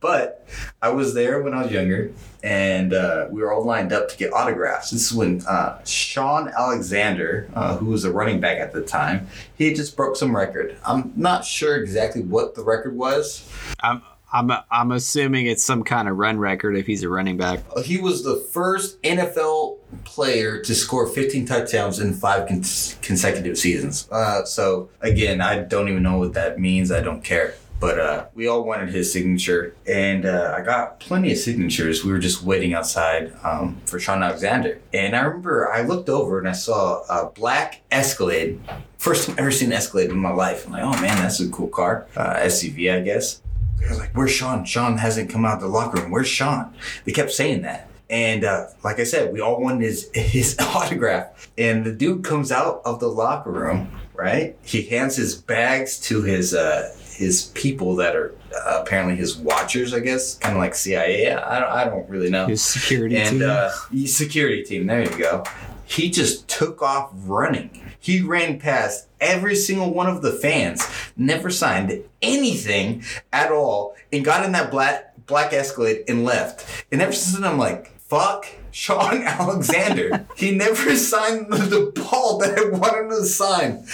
But 0.00 0.46
I 0.82 0.90
was 0.90 1.14
there 1.14 1.42
when 1.42 1.54
I 1.54 1.62
was 1.62 1.72
younger, 1.72 2.12
and 2.42 2.92
uh, 2.92 3.28
we 3.30 3.40
were 3.40 3.52
all 3.52 3.64
lined 3.64 3.92
up 3.92 4.08
to 4.10 4.16
get 4.16 4.32
autographs. 4.32 4.90
This 4.90 5.10
is 5.10 5.16
when 5.16 5.42
uh, 5.46 5.82
Shaun 5.84 6.48
Alexander, 6.48 7.48
uh, 7.54 7.76
who 7.78 7.86
was 7.86 8.04
a 8.04 8.12
running 8.12 8.40
back 8.40 8.58
at 8.58 8.72
the 8.72 8.82
time, 8.82 9.28
he 9.56 9.72
just 9.72 9.96
broke 9.96 10.16
some 10.16 10.36
record. 10.36 10.76
I'm 10.84 11.12
not 11.16 11.44
sure 11.44 11.76
exactly 11.76 12.22
what 12.22 12.54
the 12.54 12.62
record 12.62 12.96
was. 12.96 13.48
I'm 13.80 14.02
I'm 14.34 14.50
I'm 14.68 14.90
assuming 14.90 15.46
it's 15.46 15.62
some 15.62 15.84
kind 15.84 16.08
of 16.08 16.16
run 16.16 16.38
record 16.38 16.76
if 16.76 16.86
he's 16.86 17.04
a 17.04 17.08
running 17.08 17.36
back. 17.36 17.60
He 17.84 17.98
was 17.98 18.24
the 18.24 18.36
first 18.36 19.00
NFL 19.02 19.78
player 20.02 20.60
to 20.60 20.74
score 20.74 21.06
15 21.06 21.46
touchdowns 21.46 22.00
in 22.00 22.14
five 22.14 22.48
con- 22.48 22.64
consecutive 23.00 23.56
seasons. 23.56 24.08
Uh, 24.10 24.44
so 24.44 24.90
again, 25.00 25.40
I 25.40 25.60
don't 25.60 25.88
even 25.88 26.02
know 26.02 26.18
what 26.18 26.32
that 26.32 26.58
means. 26.58 26.90
I 26.90 27.00
don't 27.00 27.22
care. 27.22 27.54
But 27.80 27.98
uh, 27.98 28.26
we 28.34 28.46
all 28.46 28.64
wanted 28.64 28.90
his 28.90 29.12
signature, 29.12 29.74
and 29.86 30.24
uh, 30.24 30.54
I 30.56 30.62
got 30.62 31.00
plenty 31.00 31.32
of 31.32 31.38
signatures. 31.38 32.04
We 32.04 32.12
were 32.12 32.18
just 32.18 32.42
waiting 32.42 32.72
outside 32.72 33.32
um, 33.42 33.80
for 33.84 33.98
Shaun 33.98 34.22
Alexander, 34.22 34.80
and 34.92 35.14
I 35.14 35.22
remember 35.22 35.70
I 35.70 35.82
looked 35.82 36.08
over 36.08 36.38
and 36.38 36.48
I 36.48 36.52
saw 36.52 37.02
a 37.08 37.30
black 37.30 37.82
Escalade. 37.90 38.60
First 38.96 39.26
time 39.26 39.34
I've 39.34 39.40
ever 39.40 39.50
seen 39.50 39.68
an 39.68 39.74
Escalade 39.74 40.10
in 40.10 40.16
my 40.16 40.32
life. 40.32 40.66
I'm 40.66 40.72
like, 40.72 40.82
oh 40.82 41.02
man, 41.02 41.16
that's 41.18 41.40
a 41.40 41.48
cool 41.50 41.68
car, 41.68 42.06
uh, 42.16 42.36
SUV, 42.36 42.94
I 42.94 43.00
guess. 43.00 43.42
They 43.80 43.88
were 43.88 43.96
like, 43.96 44.12
where's 44.14 44.30
Shaun? 44.30 44.64
Shaun 44.64 44.96
hasn't 44.98 45.30
come 45.30 45.44
out 45.44 45.56
of 45.56 45.60
the 45.60 45.68
locker 45.68 46.00
room. 46.00 46.10
Where's 46.10 46.28
Shaun? 46.28 46.74
They 47.04 47.12
kept 47.12 47.32
saying 47.32 47.62
that. 47.62 47.90
And 48.10 48.44
uh, 48.44 48.68
like 48.82 49.00
I 49.00 49.04
said, 49.04 49.32
we 49.32 49.40
all 49.40 49.60
wanted 49.60 49.82
his, 49.82 50.10
his 50.14 50.56
autograph. 50.58 51.50
And 51.58 51.84
the 51.84 51.92
dude 51.92 52.24
comes 52.24 52.52
out 52.52 52.82
of 52.84 53.00
the 53.00 53.08
locker 53.08 53.50
room, 53.50 53.90
right? 54.14 54.56
He 54.64 54.82
hands 54.82 55.16
his 55.16 55.34
bags 55.34 55.98
to 56.00 56.22
his 56.22 56.54
uh, 56.54 56.94
his 57.14 57.44
people 57.54 57.96
that 57.96 58.14
are 58.16 58.34
uh, 58.54 58.80
apparently 58.82 59.16
his 59.16 59.36
watchers, 59.36 59.94
I 59.94 60.00
guess, 60.00 60.36
kind 60.38 60.54
of 60.56 60.60
like 60.60 60.74
CIA. 60.74 61.32
I 61.32 61.60
don't, 61.60 61.70
I 61.70 61.84
don't 61.84 62.08
really 62.08 62.30
know 62.30 62.46
His 62.46 62.62
security 62.62 63.16
and 63.16 63.40
team. 63.40 63.48
uh, 63.48 63.70
his 63.92 64.16
security 64.16 64.62
team. 64.62 64.86
There 64.86 65.02
you 65.02 65.18
go. 65.18 65.44
He 65.86 66.10
just 66.10 66.48
took 66.48 66.82
off 66.82 67.10
running. 67.14 67.80
He 68.00 68.20
ran 68.20 68.58
past 68.58 69.08
every 69.20 69.54
single 69.54 69.92
one 69.94 70.06
of 70.08 70.22
the 70.22 70.32
fans, 70.32 70.86
never 71.16 71.50
signed 71.50 72.02
anything 72.20 73.02
at 73.32 73.50
all, 73.52 73.94
and 74.12 74.24
got 74.24 74.44
in 74.44 74.52
that 74.52 74.70
black 74.70 75.12
black 75.26 75.52
Escalade 75.54 76.04
and 76.08 76.24
left. 76.24 76.84
And 76.92 77.00
ever 77.00 77.12
since 77.12 77.34
then, 77.38 77.50
I'm 77.50 77.58
like, 77.58 77.98
fuck. 77.98 78.46
Shaun 78.74 79.22
Alexander. 79.24 80.26
he 80.36 80.50
never 80.50 80.96
signed 80.96 81.46
the, 81.48 81.92
ball 81.94 82.38
that 82.38 82.58
I 82.58 82.76
wanted 82.76 83.08
to 83.10 83.24
sign. 83.24 83.86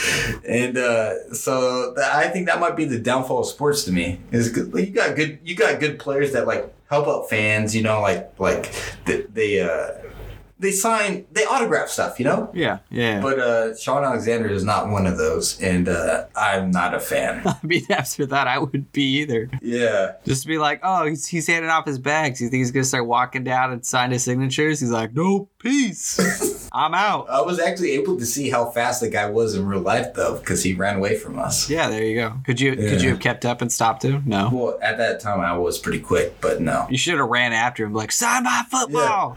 And 0.49 0.79
uh, 0.79 1.35
so 1.35 1.93
th- 1.95 2.07
I 2.07 2.29
think 2.29 2.47
that 2.47 2.59
might 2.61 2.77
be 2.77 2.87
the 2.87 2.99
downfall 2.99 3.41
of 3.41 3.47
sports 3.47 3.85
to 3.85 3.93
me. 3.93 4.21
Is 4.33 4.49
good, 4.49 4.73
you 4.75 4.87
got 4.87 5.17
good 5.17 5.39
you 5.45 5.55
got 5.55 5.81
good 5.81 5.99
players 5.99 6.33
that 6.33 6.47
like 6.47 6.73
help 6.89 7.07
out 7.09 7.29
fans. 7.29 7.77
You 7.77 7.83
know, 7.83 8.01
like 8.01 8.33
like 8.41 8.73
they, 9.05 9.23
they 9.23 9.61
uh 9.61 9.91
they 10.61 10.71
sign 10.71 11.27
they 11.33 11.45
autograph 11.45 11.89
stuff. 11.89 12.19
You 12.19 12.27
know. 12.27 12.51
Yeah, 12.55 12.79
yeah. 12.91 13.21
But 13.21 13.39
uh, 13.39 13.77
Shaun 13.77 14.05
Alexander 14.05 14.49
is 14.49 14.63
not 14.65 14.89
one 14.89 15.07
of 15.07 15.17
those, 15.19 15.61
and 15.61 15.89
uh, 15.89 16.27
I'm 16.37 16.71
not 16.71 16.95
a 16.95 17.01
fan. 17.01 17.43
I 17.47 17.57
mean, 17.63 17.85
after 17.91 18.27
that, 18.27 18.47
I 18.47 18.59
wouldn't 18.59 18.93
be 18.93 19.03
either. 19.21 19.51
yeah, 19.63 20.13
Just 20.25 20.43
to 20.43 20.49
be 20.49 20.59
like, 20.59 20.81
oh, 20.83 21.07
he's, 21.07 21.27
he's 21.27 21.47
handing 21.47 21.71
off 21.71 21.87
his 21.87 21.99
bags. 21.99 22.41
You 22.41 22.49
think 22.49 22.61
he's 22.61 22.71
gonna 22.71 22.85
start 22.85 23.07
walking 23.07 23.43
down 23.43 23.73
and 23.73 23.85
sign 23.85 24.11
his 24.11 24.23
signatures? 24.23 24.81
He's 24.81 24.91
like, 24.91 25.15
no, 25.15 25.49
peace. 25.59 26.69
I'm 26.73 26.95
out. 26.95 27.29
I 27.29 27.41
was 27.41 27.59
actually 27.59 27.93
able 27.93 28.17
to 28.19 28.27
see 28.27 28.51
how 28.51 28.71
fast 28.71 29.01
the 29.01 29.09
guy 29.09 29.29
was 29.29 29.55
in 29.57 29.67
real 29.67 29.81
life, 29.81 30.15
though, 30.15 30.39
because 30.39 30.63
he 30.63 30.75
ran 30.75 30.97
away 30.97 31.17
from 31.17 31.39
us. 31.39 31.69
Yeah, 31.69 31.89
there 31.89 32.05
you 32.05 32.15
go. 32.17 32.35
Could 32.45 32.61
you 32.61 32.77
could 32.77 33.03
you 33.03 33.11
have 33.11 33.21
kept 33.21 33.45
up 33.45 33.61
and 33.63 33.73
stopped 33.73 34.05
him? 34.05 34.23
No. 34.27 34.51
Well, 34.53 34.79
at 34.83 34.99
that 34.99 35.21
time, 35.21 35.41
I 35.41 35.57
was 35.57 35.79
pretty 35.79 36.01
quick, 36.01 36.41
but 36.41 36.61
no. 36.61 36.87
You 36.91 36.99
should 36.99 37.19
have 37.19 37.29
ran 37.29 37.53
after 37.53 37.85
him, 37.85 37.95
like, 37.95 38.13
sign 38.13 38.45
my 38.45 38.65
football. 38.71 39.37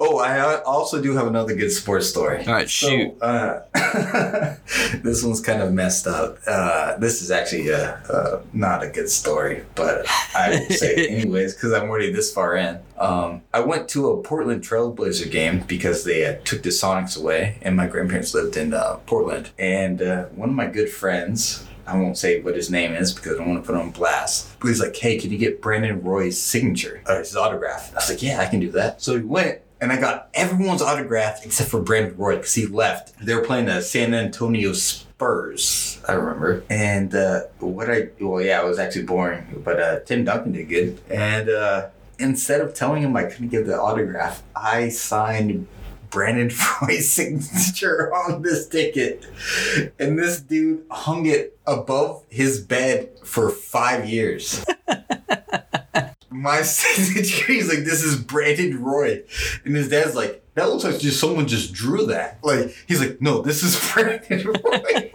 Oh, 0.00 0.18
I 0.18 0.62
also 0.62 1.00
do 1.00 1.14
have 1.16 1.26
another 1.26 1.54
good 1.54 1.70
sports 1.70 2.08
story. 2.08 2.44
All 2.46 2.52
right, 2.52 2.68
shoot. 2.68 3.16
So, 3.18 3.26
uh, 3.26 3.64
this 5.02 5.22
one's 5.22 5.40
kind 5.40 5.62
of 5.62 5.72
messed 5.72 6.06
up. 6.06 6.38
Uh, 6.46 6.96
this 6.98 7.22
is 7.22 7.30
actually 7.30 7.72
uh 7.72 7.96
uh 8.08 8.42
not 8.52 8.82
a 8.82 8.88
good 8.88 9.08
story, 9.08 9.64
but 9.74 10.06
I 10.34 10.50
will 10.50 10.76
say 10.76 10.94
it 10.94 11.10
anyways 11.20 11.54
because 11.54 11.72
I'm 11.72 11.88
already 11.88 12.12
this 12.12 12.32
far 12.32 12.56
in. 12.56 12.78
Um, 12.98 13.42
I 13.54 13.60
went 13.60 13.88
to 13.90 14.10
a 14.10 14.22
Portland 14.22 14.62
Trailblazer 14.62 15.30
game 15.30 15.64
because 15.66 16.04
they 16.04 16.26
uh, 16.26 16.38
took 16.44 16.62
the 16.62 16.68
Sonics 16.68 17.18
away, 17.18 17.58
and 17.62 17.74
my 17.76 17.86
grandparents 17.86 18.34
lived 18.34 18.56
in 18.56 18.74
uh, 18.74 18.96
Portland. 19.06 19.50
And 19.58 20.02
uh, 20.02 20.24
one 20.26 20.50
of 20.50 20.54
my 20.54 20.66
good 20.66 20.90
friends, 20.90 21.66
I 21.90 21.96
won't 21.96 22.16
say 22.16 22.40
what 22.40 22.54
his 22.54 22.70
name 22.70 22.92
is 22.92 23.12
because 23.12 23.34
I 23.34 23.38
don't 23.38 23.48
want 23.50 23.64
to 23.64 23.66
put 23.66 23.78
on 23.78 23.90
blast. 23.90 24.58
But 24.60 24.68
he's 24.68 24.80
like, 24.80 24.96
hey, 24.96 25.18
can 25.18 25.32
you 25.32 25.38
get 25.38 25.60
Brandon 25.60 26.02
Roy's 26.02 26.40
signature, 26.40 27.02
uh, 27.06 27.18
his 27.18 27.36
autograph? 27.36 27.92
I 27.92 27.96
was 27.96 28.08
like, 28.08 28.22
yeah, 28.22 28.40
I 28.40 28.46
can 28.46 28.60
do 28.60 28.70
that. 28.72 29.02
So 29.02 29.14
we 29.14 29.22
went. 29.22 29.60
And 29.82 29.90
I 29.90 29.98
got 29.98 30.28
everyone's 30.34 30.82
autograph 30.82 31.44
except 31.44 31.70
for 31.70 31.80
Brandon 31.80 32.14
Roy 32.16 32.36
because 32.36 32.54
he 32.54 32.66
left. 32.66 33.18
They 33.18 33.34
were 33.34 33.42
playing 33.42 33.64
the 33.64 33.80
San 33.80 34.12
Antonio 34.12 34.74
Spurs, 34.74 36.00
I 36.06 36.12
remember. 36.12 36.64
And 36.68 37.14
uh, 37.14 37.44
what 37.60 37.90
I, 37.90 38.10
well, 38.20 38.42
yeah, 38.42 38.62
it 38.62 38.66
was 38.66 38.78
actually 38.78 39.04
boring, 39.04 39.62
but 39.64 39.80
uh, 39.80 40.00
Tim 40.00 40.24
Duncan 40.24 40.52
did 40.52 40.68
good. 40.68 41.00
And 41.08 41.48
uh, 41.48 41.88
instead 42.18 42.60
of 42.60 42.74
telling 42.74 43.02
him 43.02 43.16
I 43.16 43.24
couldn't 43.24 43.48
give 43.48 43.66
the 43.66 43.80
autograph, 43.80 44.42
I 44.54 44.90
signed 44.90 45.66
Brandon 46.10 46.50
Roy's 46.82 47.10
signature 47.10 48.12
on 48.14 48.42
this 48.42 48.68
ticket. 48.68 49.26
And 49.98 50.18
this 50.18 50.40
dude 50.40 50.84
hung 50.90 51.26
it 51.26 51.58
above 51.66 52.24
his 52.28 52.60
bed 52.60 53.10
for 53.24 53.50
five 53.50 54.08
years. 54.08 54.64
My 56.30 56.62
signature, 56.62 57.52
he's 57.52 57.68
like, 57.68 57.84
this 57.84 58.02
is 58.02 58.16
Brandon 58.16 58.82
Roy. 58.82 59.22
And 59.64 59.76
his 59.76 59.88
dad's 59.88 60.14
like, 60.14 60.39
that 60.54 60.68
looks 60.68 60.84
like 60.84 60.98
just 60.98 61.20
someone 61.20 61.46
just 61.46 61.72
drew 61.72 62.06
that. 62.06 62.38
Like, 62.42 62.74
he's 62.86 63.00
like, 63.00 63.20
no, 63.20 63.40
this 63.42 63.62
is 63.62 63.78
Brandon 63.92 64.46
Roy. 64.46 65.10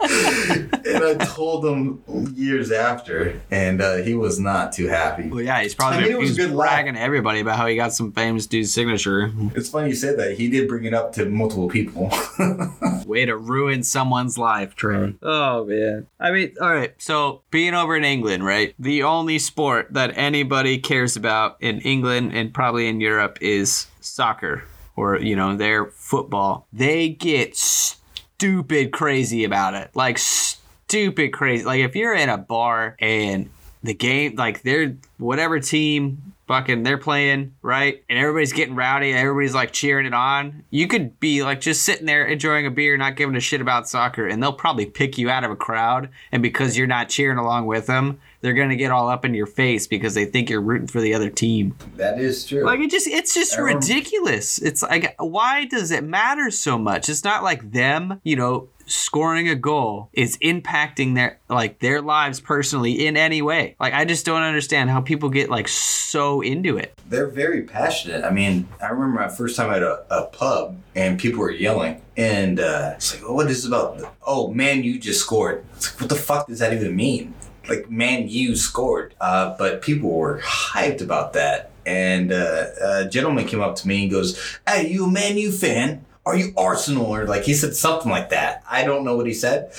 and 0.86 1.04
I 1.04 1.14
told 1.34 1.64
him 1.64 2.02
years 2.34 2.70
after, 2.70 3.40
and 3.50 3.80
uh, 3.80 3.96
he 3.96 4.14
was 4.14 4.38
not 4.38 4.72
too 4.72 4.86
happy. 4.88 5.28
Well, 5.28 5.42
yeah, 5.42 5.60
he's 5.62 5.74
probably 5.74 5.98
I 5.98 6.02
mean, 6.02 6.12
it 6.12 6.18
was 6.18 6.30
he's 6.30 6.38
a 6.38 6.42
good 6.42 6.54
laugh. 6.54 6.70
bragging 6.70 6.94
to 6.94 7.00
everybody 7.00 7.40
about 7.40 7.56
how 7.56 7.66
he 7.66 7.76
got 7.76 7.92
some 7.92 8.12
famous 8.12 8.46
dude's 8.46 8.72
signature. 8.72 9.32
It's 9.54 9.68
funny 9.68 9.90
you 9.90 9.94
said 9.94 10.18
that. 10.18 10.36
He 10.36 10.48
did 10.48 10.68
bring 10.68 10.84
it 10.84 10.94
up 10.94 11.12
to 11.14 11.26
multiple 11.26 11.68
people. 11.68 12.10
Way 13.06 13.26
to 13.26 13.36
ruin 13.36 13.82
someone's 13.82 14.38
life, 14.38 14.74
Trey. 14.74 15.14
Oh 15.22 15.64
man. 15.64 16.06
I 16.18 16.30
mean, 16.32 16.54
all 16.60 16.72
right. 16.74 16.94
So 16.98 17.42
being 17.50 17.74
over 17.74 17.96
in 17.96 18.04
England, 18.04 18.44
right? 18.44 18.74
The 18.78 19.02
only 19.02 19.38
sport 19.38 19.88
that 19.92 20.16
anybody 20.16 20.78
cares 20.78 21.16
about 21.16 21.56
in 21.60 21.80
England 21.80 22.32
and 22.34 22.52
probably 22.52 22.88
in 22.88 23.00
Europe 23.00 23.38
is 23.40 23.86
soccer, 24.00 24.64
or 24.96 25.20
you 25.20 25.36
know, 25.36 25.56
their 25.56 25.86
football. 25.86 26.66
They 26.72 27.10
get 27.10 27.56
stupid 27.56 28.92
crazy 28.92 29.44
about 29.44 29.74
it, 29.74 29.90
like 29.94 30.18
stupid 30.18 31.32
crazy. 31.32 31.64
Like 31.64 31.80
if 31.80 31.94
you're 31.94 32.14
in 32.14 32.28
a 32.28 32.38
bar 32.38 32.96
and 32.98 33.50
the 33.82 33.94
game, 33.94 34.34
like 34.36 34.62
they're 34.62 34.96
whatever 35.18 35.60
team 35.60 36.34
fucking 36.46 36.82
they're 36.82 36.98
playing, 36.98 37.54
right? 37.62 38.04
And 38.08 38.18
everybody's 38.18 38.52
getting 38.52 38.74
rowdy, 38.74 39.12
everybody's 39.12 39.54
like 39.54 39.72
cheering 39.72 40.06
it 40.06 40.14
on. 40.14 40.64
You 40.70 40.86
could 40.86 41.18
be 41.20 41.42
like 41.42 41.60
just 41.60 41.82
sitting 41.82 42.06
there 42.06 42.24
enjoying 42.24 42.66
a 42.66 42.70
beer, 42.70 42.96
not 42.96 43.16
giving 43.16 43.36
a 43.36 43.40
shit 43.40 43.60
about 43.60 43.88
soccer, 43.88 44.26
and 44.26 44.42
they'll 44.42 44.52
probably 44.52 44.86
pick 44.86 45.18
you 45.18 45.28
out 45.30 45.44
of 45.44 45.50
a 45.50 45.56
crowd. 45.56 46.08
And 46.32 46.42
because 46.42 46.76
you're 46.78 46.86
not 46.86 47.08
cheering 47.08 47.38
along 47.38 47.66
with 47.66 47.86
them, 47.86 48.20
they're 48.40 48.54
gonna 48.54 48.76
get 48.76 48.92
all 48.92 49.08
up 49.08 49.24
in 49.24 49.34
your 49.34 49.46
face 49.46 49.86
because 49.86 50.14
they 50.14 50.24
think 50.24 50.48
you're 50.48 50.60
rooting 50.60 50.86
for 50.86 51.00
the 51.00 51.14
other 51.14 51.30
team. 51.30 51.76
that 51.96 52.20
is 52.20 52.46
true. 52.46 52.64
Like 52.64 52.80
it 52.80 52.90
just 52.90 53.08
it's 53.08 53.34
just 53.34 53.58
ridiculous. 53.58 54.58
It's 54.58 54.82
like 54.82 55.16
why 55.18 55.64
does 55.64 55.90
it 55.90 56.04
matter 56.04 56.50
so 56.50 56.78
much? 56.78 57.08
It's 57.08 57.24
not 57.24 57.42
like 57.42 57.72
them, 57.72 58.20
you 58.22 58.36
know, 58.36 58.68
scoring 58.86 59.48
a 59.48 59.54
goal 59.54 60.08
is 60.12 60.38
impacting 60.38 61.14
their 61.14 61.38
like 61.48 61.80
their 61.80 62.00
lives 62.00 62.40
personally 62.40 63.06
in 63.06 63.16
any 63.16 63.42
way. 63.42 63.76
Like 63.78 63.92
I 63.92 64.04
just 64.04 64.24
don't 64.24 64.42
understand 64.42 64.90
how 64.90 65.00
people 65.00 65.28
get 65.28 65.50
like 65.50 65.68
so 65.68 66.40
into 66.40 66.76
it. 66.76 66.98
They're 67.08 67.26
very 67.26 67.62
passionate. 67.62 68.24
I 68.24 68.30
mean, 68.30 68.68
I 68.82 68.88
remember 68.88 69.20
my 69.20 69.28
first 69.28 69.56
time 69.56 69.70
at 69.70 69.82
a, 69.82 70.04
a 70.10 70.26
pub 70.26 70.78
and 70.94 71.18
people 71.18 71.40
were 71.40 71.50
yelling. 71.50 72.00
And 72.16 72.58
uh, 72.58 72.92
it's 72.94 73.14
like, 73.14 73.28
oh, 73.28 73.34
what 73.34 73.50
is 73.50 73.58
this 73.58 73.66
about? 73.66 74.14
Oh, 74.26 74.48
man, 74.48 74.82
you 74.82 74.98
just 74.98 75.20
scored. 75.20 75.64
It's 75.74 75.92
like, 75.92 76.00
what 76.00 76.08
the 76.08 76.16
fuck 76.16 76.46
does 76.48 76.60
that 76.60 76.72
even 76.72 76.96
mean? 76.96 77.34
Like, 77.68 77.90
man, 77.90 78.28
you 78.28 78.56
scored. 78.56 79.14
Uh, 79.20 79.54
but 79.58 79.82
people 79.82 80.10
were 80.10 80.40
hyped 80.40 81.02
about 81.02 81.34
that. 81.34 81.70
And 81.84 82.32
uh, 82.32 82.66
a 82.82 83.08
gentleman 83.08 83.46
came 83.46 83.60
up 83.60 83.76
to 83.76 83.86
me 83.88 84.02
and 84.02 84.10
goes, 84.10 84.58
Hey, 84.66 84.88
you 84.88 85.04
a 85.04 85.10
Man 85.10 85.36
U 85.36 85.52
fan? 85.52 86.04
Are 86.26 86.36
you 86.36 86.52
Arsenal? 86.56 87.06
Or 87.06 87.24
like 87.24 87.44
he 87.44 87.54
said 87.54 87.74
something 87.76 88.10
like 88.10 88.30
that. 88.30 88.64
I 88.68 88.84
don't 88.84 89.04
know 89.04 89.16
what 89.16 89.26
he 89.26 89.32
said, 89.32 89.72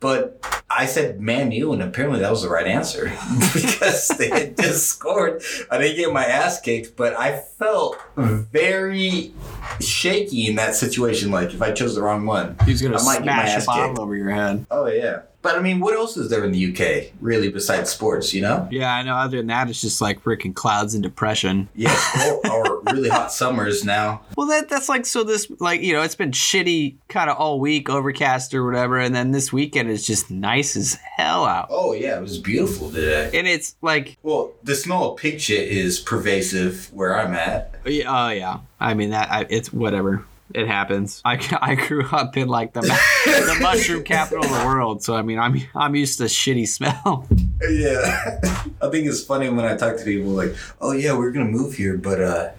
but 0.00 0.38
I 0.68 0.84
said 0.84 1.18
Man 1.18 1.50
U, 1.50 1.72
and 1.72 1.82
apparently 1.82 2.20
that 2.20 2.30
was 2.30 2.42
the 2.42 2.50
right 2.50 2.66
answer 2.66 3.04
because 3.54 4.08
they 4.08 4.28
had 4.28 4.56
just 4.60 4.86
scored. 4.86 5.42
I 5.70 5.78
didn't 5.78 5.96
get 5.96 6.12
my 6.12 6.26
ass 6.26 6.60
kicked, 6.60 6.94
but 6.96 7.14
I 7.18 7.38
felt 7.38 7.96
very 8.16 9.32
shaky 9.80 10.46
in 10.46 10.56
that 10.56 10.74
situation. 10.74 11.30
Like 11.30 11.54
if 11.54 11.62
I 11.62 11.72
chose 11.72 11.94
the 11.94 12.02
wrong 12.02 12.26
one. 12.26 12.56
He's 12.66 12.82
gonna 12.82 12.98
I 12.98 13.02
might 13.04 13.24
get 13.24 13.34
my 13.34 13.42
smash 13.44 13.48
a 13.48 13.56
ass 13.56 13.66
bottle 13.66 13.88
kicked. 13.88 13.98
over 13.98 14.14
your 14.14 14.30
head. 14.30 14.66
Oh 14.70 14.86
yeah. 14.86 15.22
But 15.44 15.56
I 15.56 15.60
mean, 15.60 15.78
what 15.78 15.94
else 15.94 16.16
is 16.16 16.30
there 16.30 16.42
in 16.42 16.52
the 16.52 16.72
UK 16.72 17.12
really 17.20 17.50
besides 17.50 17.90
sports? 17.90 18.32
You 18.32 18.40
know? 18.40 18.66
Yeah, 18.70 18.94
I 18.94 19.02
know. 19.02 19.14
Other 19.14 19.36
than 19.36 19.48
that, 19.48 19.68
it's 19.68 19.82
just 19.82 20.00
like 20.00 20.24
freaking 20.24 20.54
clouds 20.54 20.94
and 20.94 21.02
depression. 21.02 21.68
Yeah. 21.74 21.94
or, 22.46 22.50
or 22.50 22.82
really 22.90 23.10
hot 23.10 23.30
summers 23.30 23.84
now. 23.84 24.22
Well, 24.38 24.46
that 24.46 24.70
that's 24.70 24.88
like 24.88 25.04
so. 25.04 25.22
This 25.22 25.46
like 25.60 25.82
you 25.82 25.92
know, 25.92 26.00
it's 26.00 26.14
been 26.14 26.30
shitty 26.30 26.96
kind 27.08 27.28
of 27.28 27.36
all 27.36 27.60
week, 27.60 27.90
overcast 27.90 28.54
or 28.54 28.64
whatever, 28.64 28.98
and 28.98 29.14
then 29.14 29.32
this 29.32 29.52
weekend 29.52 29.90
is 29.90 30.06
just 30.06 30.30
nice 30.30 30.76
as 30.76 30.94
hell 31.18 31.44
out. 31.44 31.66
Oh 31.68 31.92
yeah, 31.92 32.16
it 32.16 32.22
was 32.22 32.38
beautiful 32.38 32.90
today. 32.90 33.30
And 33.34 33.46
it's 33.46 33.76
like, 33.82 34.16
Well, 34.22 34.54
the 34.62 34.74
smell 34.74 35.12
of 35.12 35.18
pig 35.18 35.42
shit 35.42 35.68
is 35.68 36.00
pervasive 36.00 36.90
where 36.94 37.20
I'm 37.20 37.34
at. 37.34 37.74
Oh, 37.84 37.90
yeah, 37.90 38.26
oh 38.26 38.30
yeah. 38.30 38.60
I 38.80 38.94
mean 38.94 39.10
that 39.10 39.30
I, 39.30 39.46
it's 39.50 39.70
whatever. 39.70 40.24
It 40.52 40.66
happens. 40.66 41.22
I, 41.24 41.40
I 41.62 41.74
grew 41.74 42.04
up 42.06 42.36
in 42.36 42.48
like 42.48 42.74
the 42.74 42.80
the 43.24 43.58
mushroom 43.60 44.04
capital 44.04 44.44
of 44.44 44.50
the 44.50 44.66
world, 44.66 45.02
so 45.02 45.16
I 45.16 45.22
mean 45.22 45.38
I'm 45.38 45.60
I'm 45.74 45.94
used 45.94 46.18
to 46.18 46.24
shitty 46.24 46.68
smell. 46.68 47.26
Yeah. 47.68 48.40
I 48.82 48.90
think 48.90 49.06
it's 49.06 49.22
funny 49.24 49.48
when 49.48 49.64
I 49.64 49.76
talk 49.76 49.96
to 49.96 50.04
people 50.04 50.30
like, 50.30 50.54
"Oh 50.80 50.92
yeah, 50.92 51.16
we're 51.16 51.30
going 51.32 51.46
to 51.46 51.52
move 51.52 51.74
here, 51.74 51.96
but 51.96 52.20
uh 52.20 52.50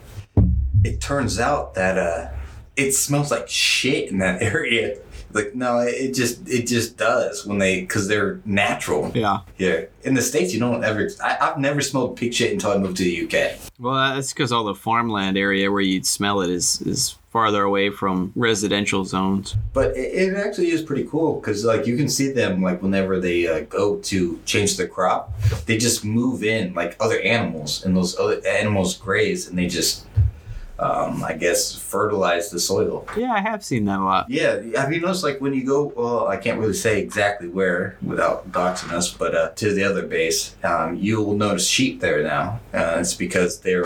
it 0.84 1.00
turns 1.02 1.40
out 1.40 1.76
that 1.76 1.98
uh 1.98 2.30
it 2.76 2.92
smells 2.94 3.32
like 3.32 3.48
shit 3.48 4.10
in 4.12 4.18
that 4.20 4.42
area." 4.42 4.98
Like 5.32 5.54
no, 5.54 5.80
it 5.80 6.14
just 6.14 6.48
it 6.48 6.66
just 6.66 6.98
does 6.98 7.46
when 7.46 7.58
they 7.60 7.86
cuz 7.86 8.08
they're 8.08 8.40
natural. 8.46 9.12
yeah. 9.14 9.40
Yeah. 9.58 9.82
In 10.04 10.14
the 10.14 10.22
states 10.22 10.54
you 10.54 10.60
don't 10.62 10.84
ever 10.84 11.10
I, 11.24 11.38
I've 11.42 11.58
never 11.60 11.82
smelled 11.82 12.16
pig 12.16 12.34
shit 12.34 12.54
until 12.54 12.72
I 12.72 12.78
moved 12.78 12.98
to 12.98 13.04
the 13.04 13.26
UK. 13.26 13.58
Well, 13.78 14.16
that's 14.16 14.32
because 14.34 14.52
all 14.54 14.64
the 14.64 14.76
farmland 14.76 15.38
area 15.38 15.70
where 15.72 15.82
you'd 15.82 16.06
smell 16.08 16.40
it 16.42 16.50
is 16.50 16.82
is 16.82 17.18
farther 17.36 17.64
away 17.64 17.90
from 17.90 18.32
residential 18.34 19.04
zones. 19.04 19.58
But 19.74 19.98
it, 19.98 20.14
it 20.14 20.38
actually 20.38 20.70
is 20.70 20.82
pretty 20.82 21.04
cool 21.04 21.42
because 21.42 21.66
like 21.66 21.86
you 21.86 21.98
can 21.98 22.08
see 22.08 22.32
them 22.32 22.62
like 22.62 22.82
whenever 22.82 23.20
they 23.20 23.46
uh, 23.46 23.66
go 23.66 23.98
to 23.98 24.40
change 24.46 24.78
the 24.78 24.88
crop, 24.88 25.34
they 25.66 25.78
just 25.78 26.06
move 26.06 26.46
in 26.46 26.74
like 26.74 26.96
other 27.02 27.20
animals 27.20 27.84
and 27.84 27.94
those 27.94 28.18
other 28.18 28.40
animals 28.48 28.96
graze 28.96 29.50
and 29.50 29.58
they 29.58 29.68
just 29.68 30.08
um, 30.78 31.24
I 31.24 31.34
guess, 31.34 31.74
fertilize 31.74 32.50
the 32.50 32.60
soil. 32.60 33.08
Yeah, 33.16 33.32
I 33.32 33.40
have 33.40 33.64
seen 33.64 33.86
that 33.86 34.00
a 34.00 34.04
lot. 34.04 34.30
Yeah, 34.30 34.62
I 34.78 34.82
have 34.82 34.92
you 34.92 35.00
noticed 35.00 35.24
like 35.24 35.40
when 35.40 35.54
you 35.54 35.66
go? 35.66 35.94
Well, 35.96 36.28
I 36.28 36.36
can't 36.36 36.60
really 36.60 36.74
say 36.74 37.02
exactly 37.02 37.48
where 37.48 37.98
without 38.02 38.52
doxing 38.52 38.92
us, 38.92 39.12
but 39.12 39.36
uh, 39.36 39.50
to 39.52 39.74
the 39.74 39.84
other 39.84 40.06
base, 40.06 40.56
um, 40.64 40.96
you 40.96 41.22
will 41.22 41.38
notice 41.38 41.68
sheep 41.68 42.02
there 42.02 42.24
now. 42.24 42.60
Uh, 42.74 42.98
it's 43.00 43.14
because 43.14 43.62
they're 43.62 43.86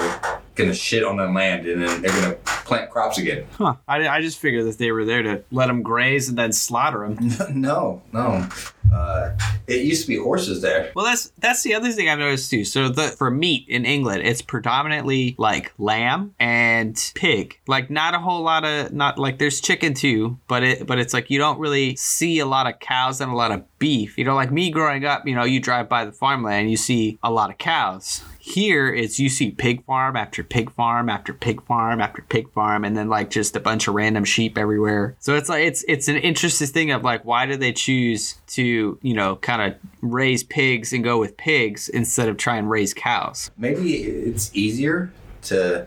gonna 0.55 0.73
shit 0.73 1.03
on 1.03 1.17
the 1.17 1.27
land 1.27 1.67
and 1.67 1.83
then 1.83 2.01
they're 2.01 2.21
gonna 2.21 2.37
plant 2.69 2.89
crops 2.91 3.17
again. 3.17 3.45
Huh. 3.57 3.75
I, 3.87 4.07
I 4.07 4.21
just 4.21 4.37
figured 4.37 4.65
that 4.67 4.77
they 4.77 4.91
were 4.91 5.03
there 5.03 5.23
to 5.23 5.43
let 5.51 5.67
them 5.67 5.81
graze 5.81 6.29
and 6.29 6.37
then 6.37 6.53
slaughter 6.53 6.99
them. 6.99 7.31
no, 7.59 8.01
no. 8.13 8.47
Uh, 8.93 9.35
it 9.67 9.81
used 9.85 10.03
to 10.03 10.07
be 10.07 10.17
horses 10.17 10.61
there. 10.61 10.91
Well, 10.95 11.05
that's 11.05 11.31
that's 11.37 11.63
the 11.63 11.75
other 11.75 11.91
thing 11.91 12.09
I've 12.09 12.19
noticed 12.19 12.49
too. 12.49 12.63
So 12.63 12.89
the 12.89 13.09
for 13.09 13.29
meat 13.29 13.67
in 13.67 13.85
England, 13.85 14.23
it's 14.25 14.41
predominantly 14.41 15.35
like 15.37 15.73
lamb 15.77 16.33
and 16.39 16.95
pig. 17.15 17.59
Like 17.67 17.89
not 17.89 18.15
a 18.15 18.19
whole 18.19 18.41
lot 18.41 18.65
of 18.65 18.93
not 18.93 19.19
like 19.19 19.37
there's 19.37 19.61
chicken 19.61 19.93
too, 19.93 20.39
but 20.47 20.63
it 20.63 20.87
but 20.87 20.99
it's 20.99 21.13
like 21.13 21.29
you 21.29 21.37
don't 21.37 21.59
really 21.59 21.95
see 21.95 22.39
a 22.39 22.45
lot 22.45 22.67
of 22.67 22.79
cows 22.79 23.21
and 23.21 23.31
a 23.31 23.35
lot 23.35 23.51
of 23.51 23.63
beef. 23.79 24.17
You 24.17 24.23
know, 24.23 24.35
like 24.35 24.51
me 24.51 24.71
growing 24.71 25.05
up, 25.05 25.27
you 25.27 25.35
know, 25.35 25.43
you 25.43 25.59
drive 25.59 25.89
by 25.89 26.05
the 26.05 26.11
farmland, 26.11 26.71
you 26.71 26.77
see 26.77 27.19
a 27.21 27.31
lot 27.31 27.49
of 27.49 27.57
cows. 27.57 28.23
Here, 28.49 28.91
it's 28.91 29.19
you 29.19 29.29
see 29.29 29.51
pig 29.51 29.85
farm 29.85 30.15
after 30.15 30.43
pig 30.43 30.71
farm 30.71 31.07
after 31.07 31.33
pig 31.33 31.63
farm 31.65 32.01
after 32.01 32.23
pig 32.23 32.51
farm, 32.51 32.83
and 32.83 32.97
then 32.97 33.07
like 33.07 33.29
just 33.29 33.55
a 33.55 33.59
bunch 33.59 33.87
of 33.87 33.93
random 33.93 34.25
sheep 34.25 34.57
everywhere. 34.57 35.15
So 35.19 35.35
it's 35.35 35.49
like 35.49 35.63
it's 35.63 35.85
it's 35.87 36.07
an 36.07 36.15
interesting 36.17 36.67
thing 36.67 36.91
of 36.91 37.03
like 37.03 37.23
why 37.25 37.45
do 37.45 37.55
they 37.55 37.71
choose 37.71 38.39
to 38.47 38.97
you 39.01 39.13
know 39.13 39.35
kind 39.35 39.61
of 39.61 39.79
raise 40.01 40.43
pigs 40.43 40.93
and 40.93 41.03
go 41.03 41.19
with 41.19 41.37
pigs 41.37 41.89
instead 41.89 42.27
of 42.27 42.37
try 42.37 42.57
and 42.57 42.69
raise 42.69 42.93
cows? 42.93 43.51
Maybe 43.55 43.97
it's 43.97 44.49
easier 44.55 45.11
to 45.43 45.85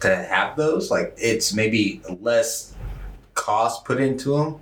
to 0.00 0.16
have 0.16 0.56
those. 0.56 0.90
Like 0.90 1.14
it's 1.16 1.54
maybe 1.54 2.02
less 2.20 2.74
cost 3.34 3.84
put 3.84 4.00
into 4.00 4.36
them 4.36 4.58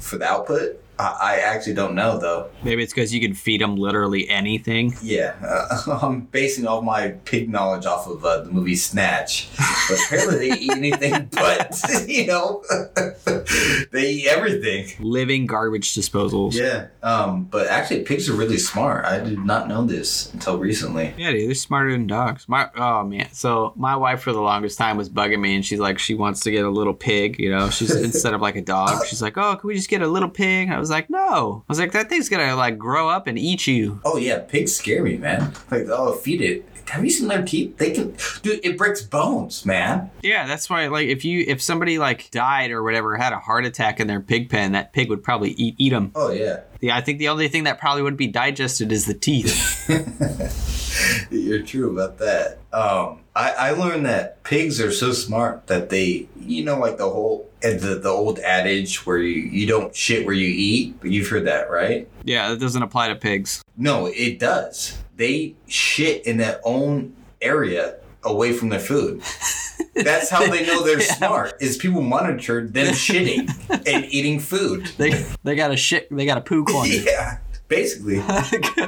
for 0.00 0.18
the 0.18 0.26
output. 0.26 0.82
I, 0.98 1.16
I 1.20 1.36
actually 1.36 1.74
don't 1.74 1.94
know 1.94 2.18
though. 2.18 2.50
Maybe 2.62 2.82
it's 2.82 2.92
because 2.92 3.14
you 3.14 3.20
can 3.20 3.34
feed 3.34 3.60
them 3.60 3.76
literally 3.76 4.28
anything. 4.28 4.94
Yeah, 5.02 5.34
uh, 5.42 5.98
I'm 6.02 6.22
basing 6.22 6.66
all 6.66 6.82
my 6.82 7.10
pig 7.24 7.48
knowledge 7.48 7.86
off 7.86 8.06
of 8.06 8.24
uh, 8.24 8.42
the 8.42 8.50
movie 8.50 8.76
Snatch. 8.76 9.48
But 9.88 9.98
apparently 10.06 10.48
they 10.48 10.58
eat 10.58 10.72
anything 10.72 11.28
but, 11.32 11.80
you 12.06 12.26
know, 12.26 12.62
they 13.92 14.10
eat 14.10 14.26
everything. 14.26 14.88
Living 14.98 15.46
garbage 15.46 15.94
disposals. 15.94 16.54
Yeah, 16.54 16.88
um, 17.02 17.44
but 17.44 17.68
actually 17.68 18.02
pigs 18.02 18.28
are 18.28 18.34
really 18.34 18.58
smart. 18.58 19.04
I 19.04 19.20
did 19.20 19.38
not 19.38 19.68
know 19.68 19.84
this 19.84 20.32
until 20.32 20.58
recently. 20.58 21.14
Yeah, 21.16 21.30
dude, 21.30 21.48
they're 21.48 21.54
smarter 21.54 21.92
than 21.92 22.06
dogs. 22.06 22.48
My 22.48 22.70
oh 22.76 23.04
man, 23.04 23.28
so 23.32 23.72
my 23.76 23.96
wife 23.96 24.20
for 24.22 24.32
the 24.32 24.40
longest 24.40 24.78
time 24.78 24.96
was 24.96 25.08
bugging 25.08 25.40
me, 25.40 25.54
and 25.54 25.64
she's 25.64 25.78
like, 25.78 25.98
she 25.98 26.14
wants 26.14 26.40
to 26.40 26.50
get 26.50 26.64
a 26.64 26.70
little 26.70 26.94
pig. 26.94 27.38
You 27.38 27.50
know, 27.50 27.70
she's 27.70 27.94
instead 27.94 28.34
of 28.34 28.40
like 28.40 28.56
a 28.56 28.62
dog, 28.62 29.06
she's 29.06 29.22
like, 29.22 29.36
oh, 29.36 29.56
can 29.56 29.68
we 29.68 29.74
just 29.74 29.88
get 29.88 30.02
a 30.02 30.08
little 30.08 30.28
pig? 30.28 30.70
I 30.70 30.78
was 30.78 30.87
like, 30.90 31.10
no. 31.10 31.64
I 31.68 31.72
was 31.72 31.78
like, 31.78 31.92
that 31.92 32.08
thing's 32.08 32.28
gonna 32.28 32.56
like 32.56 32.78
grow 32.78 33.08
up 33.08 33.26
and 33.26 33.38
eat 33.38 33.66
you. 33.66 34.00
Oh 34.04 34.16
yeah, 34.16 34.38
pigs 34.40 34.74
scare 34.76 35.02
me, 35.02 35.16
man. 35.16 35.52
Like, 35.70 35.86
oh, 35.88 36.14
feed 36.14 36.40
it. 36.40 36.68
Have 36.90 37.04
you 37.04 37.10
seen 37.10 37.28
their 37.28 37.42
teeth? 37.44 37.76
They 37.76 37.90
can, 37.90 38.16
dude. 38.42 38.64
It 38.64 38.78
breaks 38.78 39.02
bones, 39.02 39.66
man. 39.66 40.10
Yeah, 40.22 40.46
that's 40.46 40.70
why. 40.70 40.86
Like, 40.86 41.08
if 41.08 41.22
you 41.24 41.44
if 41.46 41.60
somebody 41.60 41.98
like 41.98 42.30
died 42.30 42.70
or 42.70 42.82
whatever, 42.82 43.16
had 43.16 43.34
a 43.34 43.38
heart 43.38 43.66
attack 43.66 44.00
in 44.00 44.06
their 44.06 44.20
pig 44.20 44.48
pen, 44.48 44.72
that 44.72 44.92
pig 44.94 45.10
would 45.10 45.22
probably 45.22 45.50
eat 45.50 45.74
eat 45.76 45.90
them. 45.90 46.12
Oh 46.14 46.30
yeah. 46.30 46.60
Yeah, 46.80 46.96
I 46.96 47.00
think 47.00 47.18
the 47.18 47.28
only 47.28 47.48
thing 47.48 47.64
that 47.64 47.78
probably 47.78 48.02
wouldn't 48.02 48.18
be 48.18 48.28
digested 48.28 48.92
is 48.92 49.04
the 49.04 49.14
teeth. 49.14 49.84
You're 51.30 51.62
true 51.62 51.90
about 51.92 52.18
that. 52.18 52.58
Um, 52.72 53.20
I, 53.38 53.50
I 53.50 53.70
learned 53.70 54.04
that 54.06 54.42
pigs 54.42 54.80
are 54.80 54.90
so 54.90 55.12
smart 55.12 55.68
that 55.68 55.90
they, 55.90 56.28
you 56.40 56.64
know, 56.64 56.76
like 56.78 56.98
the 56.98 57.08
whole 57.08 57.48
eh, 57.62 57.76
the, 57.76 57.94
the 57.94 58.08
old 58.08 58.40
adage 58.40 59.06
where 59.06 59.18
you, 59.18 59.42
you 59.42 59.64
don't 59.66 59.94
shit 59.94 60.26
where 60.26 60.34
you 60.34 60.48
eat. 60.48 60.96
You've 61.04 61.28
heard 61.28 61.46
that, 61.46 61.70
right? 61.70 62.08
yeah, 62.24 62.48
that 62.50 62.58
doesn't 62.58 62.82
apply 62.82 63.08
to 63.08 63.14
pigs. 63.14 63.62
No, 63.76 64.06
it 64.06 64.40
does. 64.40 64.98
They 65.16 65.54
shit 65.68 66.26
in 66.26 66.36
their 66.38 66.60
own 66.64 67.14
area 67.40 67.98
away 68.24 68.52
from 68.52 68.70
their 68.70 68.80
food. 68.80 69.22
That's 69.94 70.28
how 70.30 70.44
they 70.48 70.66
know 70.66 70.82
they're 70.84 71.00
Yeah. 71.00 71.14
smart. 71.14 71.52
Is 71.60 71.76
people 71.76 72.02
monitor 72.02 72.66
them 72.66 72.88
shitting 72.92 73.48
and 73.86 74.04
eating 74.06 74.40
food. 74.40 74.86
They 74.98 75.24
they 75.44 75.54
got 75.54 75.70
a 75.70 75.76
shit. 75.76 76.08
They 76.10 76.26
got 76.26 76.38
a 76.38 76.40
poo 76.40 76.64
corner. 76.64 76.88
Yeah, 76.92 77.38
basically. 77.68 78.22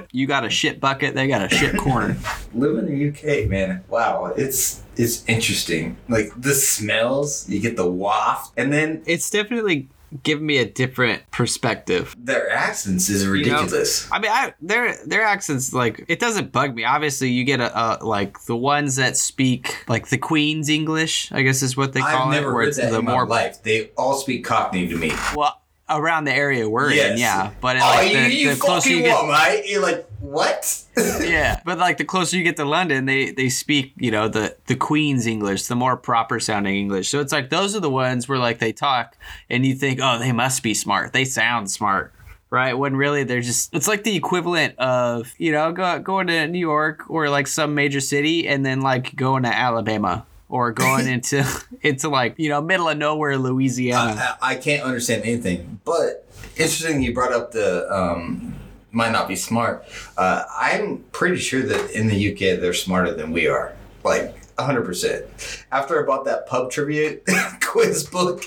you 0.12 0.26
got 0.26 0.44
a 0.44 0.50
shit 0.50 0.80
bucket. 0.80 1.14
They 1.14 1.28
got 1.28 1.42
a 1.42 1.54
shit 1.54 1.76
corner. 1.76 2.16
Live 2.54 2.78
in 2.78 2.86
the 2.86 3.08
UK, 3.08 3.48
man. 3.48 3.84
Wow, 3.88 4.32
it's 4.36 4.82
it's 4.96 5.24
interesting. 5.28 5.96
Like 6.08 6.32
the 6.36 6.54
smells, 6.54 7.48
you 7.48 7.60
get 7.60 7.76
the 7.76 7.88
waft, 7.90 8.52
and 8.56 8.72
then 8.72 9.02
It's 9.06 9.30
definitely 9.30 9.88
given 10.24 10.44
me 10.44 10.58
a 10.58 10.64
different 10.68 11.22
perspective. 11.30 12.16
their 12.18 12.50
accents 12.50 13.08
is 13.08 13.24
know, 13.24 13.30
ridiculous. 13.30 14.10
I 14.10 14.18
mean, 14.18 14.30
I, 14.32 14.52
their 14.60 14.96
their 15.06 15.22
accents 15.22 15.72
like 15.72 16.04
it 16.08 16.18
doesn't 16.18 16.50
bug 16.50 16.74
me. 16.74 16.84
Obviously, 16.84 17.30
you 17.30 17.44
get 17.44 17.60
a, 17.60 17.70
a 17.78 18.04
like 18.04 18.42
the 18.46 18.56
ones 18.56 18.96
that 18.96 19.16
speak 19.16 19.84
like 19.88 20.08
the 20.08 20.18
Queen's 20.18 20.68
English. 20.68 21.30
I 21.30 21.42
guess 21.42 21.62
is 21.62 21.76
what 21.76 21.92
they 21.92 22.00
call 22.00 22.28
I've 22.28 22.32
it. 22.32 22.40
never 22.40 22.52
Where 22.52 22.62
heard 22.64 22.68
it's 22.70 22.78
that 22.78 22.90
the 22.90 22.98
in 22.98 23.04
more 23.04 23.24
my 23.24 23.36
life. 23.36 23.62
They 23.62 23.90
all 23.96 24.14
speak 24.14 24.44
Cockney 24.44 24.88
to 24.88 24.96
me. 24.96 25.12
well 25.36 25.60
around 25.90 26.24
the 26.24 26.32
area 26.34 26.68
we're 26.68 26.92
Yes. 26.92 27.12
in, 27.12 27.18
yeah. 27.18 27.50
But 27.60 27.76
it, 27.76 27.82
oh, 27.82 27.86
like, 27.86 28.10
you, 28.12 28.20
the, 28.20 28.34
you 28.34 28.54
the 28.54 28.60
closer 28.60 28.90
you 28.90 29.02
get, 29.02 29.26
mate? 29.26 29.64
You're 29.66 29.82
like, 29.82 30.06
what? 30.20 30.84
yeah. 31.20 31.60
But 31.64 31.78
like 31.78 31.98
the 31.98 32.04
closer 32.04 32.36
you 32.36 32.44
get 32.44 32.56
to 32.56 32.64
London, 32.64 33.06
they 33.06 33.30
they 33.30 33.48
speak 33.48 33.92
you 33.96 34.10
know 34.10 34.28
the 34.28 34.56
the 34.66 34.76
Queen's 34.76 35.26
English, 35.26 35.64
the 35.64 35.76
more 35.76 35.96
proper 35.96 36.38
sounding 36.40 36.76
English. 36.76 37.08
So 37.08 37.20
it's 37.20 37.32
like 37.32 37.50
those 37.50 37.74
are 37.74 37.80
the 37.80 37.90
ones 37.90 38.28
where 38.28 38.38
like 38.38 38.58
they 38.58 38.72
talk 38.72 39.16
and 39.48 39.66
you 39.66 39.74
think, 39.74 40.00
oh, 40.02 40.18
they 40.18 40.32
must 40.32 40.62
be 40.62 40.74
smart. 40.74 41.12
They 41.12 41.24
sound 41.24 41.70
smart. 41.70 42.12
Right, 42.52 42.72
when 42.76 42.96
really 42.96 43.22
they're 43.22 43.42
just, 43.42 43.72
it's 43.72 43.86
like 43.86 44.02
the 44.02 44.16
equivalent 44.16 44.76
of, 44.80 45.32
you 45.38 45.52
know, 45.52 45.70
go, 45.70 46.00
going 46.00 46.26
to 46.26 46.48
New 46.48 46.58
York 46.58 47.08
or 47.08 47.30
like 47.30 47.46
some 47.46 47.76
major 47.76 48.00
city 48.00 48.48
and 48.48 48.66
then 48.66 48.80
like 48.80 49.14
going 49.14 49.44
to 49.44 49.48
Alabama 49.56 50.26
or 50.50 50.72
going 50.72 51.06
into, 51.14 51.44
into 51.82 52.08
like, 52.08 52.34
you 52.38 52.48
know, 52.48 52.60
middle 52.60 52.88
of 52.88 52.98
nowhere, 52.98 53.38
Louisiana. 53.38 54.36
I, 54.42 54.52
I 54.52 54.54
can't 54.56 54.82
understand 54.82 55.22
anything. 55.24 55.80
But 55.84 56.26
interesting, 56.56 57.02
you 57.02 57.14
brought 57.14 57.32
up 57.32 57.52
the 57.52 57.90
um, 57.90 58.54
might 58.92 59.12
not 59.12 59.28
be 59.28 59.36
smart. 59.36 59.84
Uh, 60.16 60.44
I'm 60.50 61.04
pretty 61.12 61.36
sure 61.36 61.62
that 61.62 61.92
in 61.92 62.08
the 62.08 62.32
UK 62.32 62.60
they're 62.60 62.74
smarter 62.74 63.14
than 63.14 63.30
we 63.32 63.46
are. 63.46 63.74
Like. 64.04 64.36
100%. 64.60 65.64
After 65.72 66.02
I 66.02 66.06
bought 66.06 66.26
that 66.26 66.46
pub 66.46 66.70
trivia 66.70 67.16
quiz 67.62 68.04
book 68.04 68.44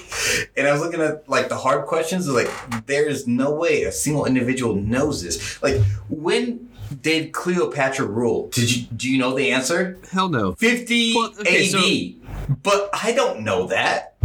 and 0.56 0.68
I 0.68 0.72
was 0.72 0.82
looking 0.82 1.02
at 1.02 1.28
like 1.28 1.50
the 1.50 1.58
hard 1.58 1.88
questions, 1.88 2.30
I 2.30 2.34
was 2.34 2.46
like, 2.46 2.86
there's 2.86 3.28
no 3.28 3.52
way 3.52 3.82
a 3.82 3.92
single 3.92 4.26
individual 4.26 4.76
knows 4.76 5.24
this. 5.24 5.62
Like, 5.64 5.82
when 6.10 6.70
did 7.02 7.32
Cleopatra 7.34 8.06
rule? 8.06 8.50
Did 8.50 8.76
you 8.76 8.86
do 8.96 9.10
you 9.10 9.18
know 9.18 9.34
the 9.36 9.52
answer? 9.52 9.98
Hell 10.12 10.30
no. 10.30 10.54
50 10.54 11.16
Well, 11.16 11.34
okay, 11.40 12.16
AD. 12.18 12.62
but 12.64 12.90
I 12.94 13.12
don't 13.12 13.42
know 13.42 13.68
that. 13.68 14.16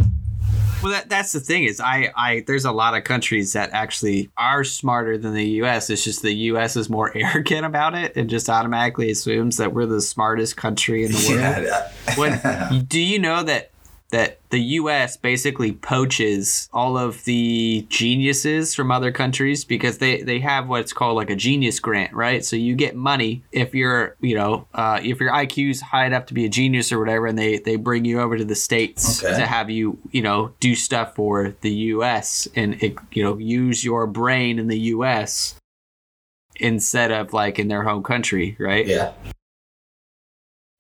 Well, 0.81 0.92
that, 0.92 1.09
that's 1.09 1.33
the 1.33 1.40
thing 1.40 1.64
is, 1.64 1.81
I, 1.81 2.12
I, 2.16 2.44
there's 2.46 2.64
a 2.64 2.70
lot 2.70 2.94
of 2.96 3.02
countries 3.02 3.52
that 3.54 3.70
actually 3.72 4.31
are 4.37 4.62
smarter 4.62 5.18
than 5.18 5.35
the 5.35 5.44
U.S. 5.62 5.90
It's 5.90 6.04
just 6.04 6.22
the 6.22 6.33
U.S. 6.33 6.76
is 6.76 6.88
more 6.88 7.11
arrogant 7.16 7.66
about 7.66 7.96
it 7.96 8.16
and 8.16 8.31
just 8.31 8.48
automatically 8.48 9.11
assumes 9.11 9.57
that 9.57 9.74
we're 9.74 9.87
the 9.87 10.00
smartest 10.00 10.57
country 10.57 11.04
in 11.04 11.11
the 11.11 11.28
world. 11.31 11.66
Yeah, 11.66 12.14
When 12.16 12.85
do 12.87 13.00
you 13.00 13.18
know 13.18 13.42
that 13.42 13.72
that 14.11 14.40
the 14.49 14.59
U.S. 14.61 15.18
basically 15.18 15.73
poaches 15.73 16.71
all 16.73 16.97
of 16.97 17.25
the 17.25 17.85
geniuses 17.90 18.75
from 18.75 18.90
other 18.90 19.12
countries 19.12 19.66
because 19.66 19.99
they 19.99 20.23
they 20.23 20.38
have 20.40 20.66
what's 20.66 20.94
called 20.94 21.16
like 21.16 21.29
a 21.29 21.37
genius 21.37 21.79
grant, 21.79 22.14
right? 22.14 22.42
So 22.42 22.57
you 22.57 22.75
get 22.75 22.97
money 22.97 23.42
if 23.53 23.75
you're 23.75 24.16
you 24.21 24.35
know 24.35 24.66
uh, 24.73 25.01
if 25.03 25.21
your 25.21 25.31
IQ's 25.33 25.83
high 25.83 26.07
enough 26.07 26.25
to 26.27 26.35
be 26.35 26.47
a 26.47 26.49
genius 26.49 26.90
or 26.90 26.99
whatever, 26.99 27.27
and 27.27 27.38
they 27.38 27.59
they 27.59 27.77
bring 27.77 28.07
you 28.07 28.21
over 28.21 28.38
to 28.38 28.44
the 28.47 28.55
states 28.55 29.23
Okay. 29.23 29.37
to 29.37 29.47
have 29.47 29.68
you 29.68 29.99
you 30.11 30.23
know 30.23 30.53
do 30.59 30.75
stuff 30.75 31.14
for 31.14 31.55
the 31.61 31.71
U.S. 31.71 32.49
and 32.57 32.83
it, 32.83 32.97
you 33.12 33.23
know 33.23 33.37
use 33.37 33.85
your 33.85 34.07
brain 34.07 34.59
in 34.59 34.68
the 34.68 34.79
U.S. 34.97 35.55
instead 36.57 37.11
of 37.11 37.35
like 37.35 37.59
in 37.59 37.68
their 37.68 37.83
home 37.83 38.03
country, 38.03 38.57
right? 38.59 38.87
yeah. 38.87 39.12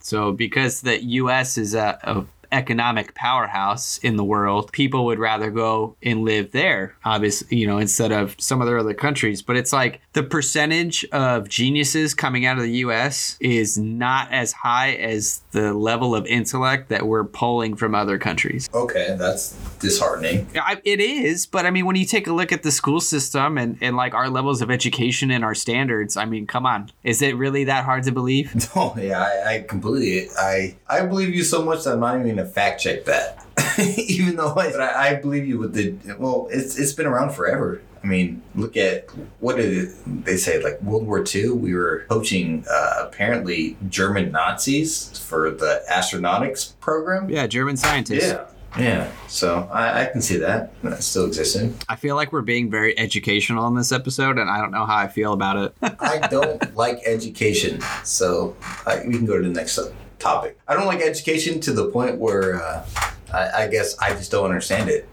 So 0.00 0.32
because 0.32 0.80
the 0.80 1.02
U.S. 1.04 1.58
is 1.58 1.74
a, 1.74 1.98
a 2.02 2.24
economic 2.52 3.14
powerhouse 3.14 3.98
in 3.98 4.16
the 4.16 4.24
world, 4.24 4.72
people 4.72 5.06
would 5.06 5.18
rather 5.18 5.50
go 5.50 5.96
and 6.02 6.24
live 6.24 6.52
there, 6.52 6.96
obviously, 7.04 7.56
you 7.56 7.66
know, 7.66 7.78
instead 7.78 8.12
of 8.12 8.34
some 8.38 8.62
other 8.62 8.78
other 8.78 8.94
countries. 8.94 9.42
But 9.42 9.56
it's 9.56 9.72
like 9.72 10.00
the 10.12 10.22
percentage 10.22 11.04
of 11.06 11.48
geniuses 11.48 12.14
coming 12.14 12.46
out 12.46 12.58
of 12.58 12.64
the 12.64 12.78
U.S. 12.78 13.36
is 13.40 13.78
not 13.78 14.32
as 14.32 14.52
high 14.52 14.92
as 14.94 15.42
the 15.52 15.72
level 15.72 16.14
of 16.14 16.26
intellect 16.26 16.88
that 16.88 17.06
we're 17.06 17.24
pulling 17.24 17.76
from 17.76 17.94
other 17.94 18.18
countries. 18.18 18.68
Okay, 18.74 19.16
that's 19.18 19.52
disheartening. 19.78 20.46
I, 20.54 20.80
it 20.84 21.00
is, 21.00 21.46
but 21.46 21.66
I 21.66 21.70
mean, 21.70 21.86
when 21.86 21.96
you 21.96 22.04
take 22.04 22.26
a 22.26 22.32
look 22.32 22.52
at 22.52 22.62
the 22.62 22.70
school 22.70 23.00
system 23.00 23.56
and, 23.58 23.78
and 23.80 23.96
like 23.96 24.14
our 24.14 24.28
levels 24.28 24.60
of 24.60 24.70
education 24.70 25.30
and 25.30 25.44
our 25.44 25.54
standards, 25.54 26.16
I 26.16 26.24
mean, 26.24 26.46
come 26.46 26.66
on, 26.66 26.90
is 27.02 27.22
it 27.22 27.36
really 27.36 27.64
that 27.64 27.84
hard 27.84 28.04
to 28.04 28.12
believe? 28.12 28.54
Oh 28.80 28.94
yeah, 28.96 29.20
I, 29.20 29.54
I 29.54 29.60
completely 29.62 30.28
I 30.38 30.76
I 30.88 31.04
believe 31.04 31.34
you 31.34 31.42
so 31.42 31.64
much 31.64 31.84
that 31.84 31.94
I'm 31.94 32.00
not 32.00 32.14
even 32.16 32.36
gonna 32.36 32.46
fact 32.46 32.80
check 32.80 33.06
that, 33.06 33.44
even 33.78 34.36
though 34.36 34.54
I, 34.54 35.08
I 35.08 35.14
believe 35.14 35.46
you 35.46 35.58
with 35.58 35.74
the 35.74 35.96
well, 36.16 36.48
it's 36.50 36.78
it's 36.78 36.92
been 36.92 37.06
around 37.06 37.32
forever. 37.32 37.80
I 38.02 38.06
mean, 38.06 38.42
look 38.54 38.76
at 38.76 39.08
what 39.40 39.56
did 39.56 39.90
they 40.24 40.36
say? 40.36 40.62
Like 40.62 40.80
World 40.82 41.06
War 41.06 41.24
II, 41.34 41.50
we 41.50 41.74
were 41.74 42.04
poaching 42.08 42.64
uh, 42.70 43.06
apparently 43.06 43.76
German 43.88 44.32
Nazis 44.32 45.18
for 45.18 45.50
the 45.50 45.82
astronautics 45.90 46.78
program. 46.80 47.28
Yeah, 47.28 47.46
German 47.46 47.76
scientists. 47.76 48.26
Yeah, 48.26 48.46
yeah. 48.78 49.10
So 49.26 49.68
I, 49.72 50.02
I 50.02 50.06
can 50.06 50.20
see 50.20 50.36
that. 50.38 50.72
That 50.82 51.02
still 51.02 51.26
existing. 51.26 51.76
I 51.88 51.96
feel 51.96 52.16
like 52.16 52.32
we're 52.32 52.42
being 52.42 52.70
very 52.70 52.98
educational 52.98 53.66
in 53.66 53.74
this 53.74 53.92
episode, 53.92 54.38
and 54.38 54.48
I 54.48 54.60
don't 54.60 54.70
know 54.70 54.86
how 54.86 54.96
I 54.96 55.08
feel 55.08 55.32
about 55.32 55.56
it. 55.56 55.74
I 56.00 56.18
don't 56.28 56.74
like 56.76 57.00
education, 57.06 57.80
so 58.04 58.56
I, 58.86 59.02
we 59.06 59.14
can 59.14 59.26
go 59.26 59.38
to 59.40 59.46
the 59.46 59.54
next 59.54 59.78
topic. 60.18 60.58
I 60.68 60.74
don't 60.74 60.86
like 60.86 61.00
education 61.00 61.60
to 61.60 61.72
the 61.72 61.88
point 61.90 62.18
where 62.18 62.62
uh, 62.62 62.86
I, 63.32 63.64
I 63.64 63.68
guess 63.68 63.96
I 63.98 64.10
just 64.10 64.30
don't 64.30 64.44
understand 64.44 64.88
it. 64.90 65.08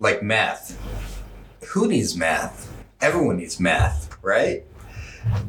Like 0.00 0.22
math. 0.22 0.78
Who 1.74 1.88
needs 1.88 2.16
math? 2.16 2.72
Everyone 3.00 3.38
needs 3.38 3.58
math, 3.58 4.16
right? 4.22 4.62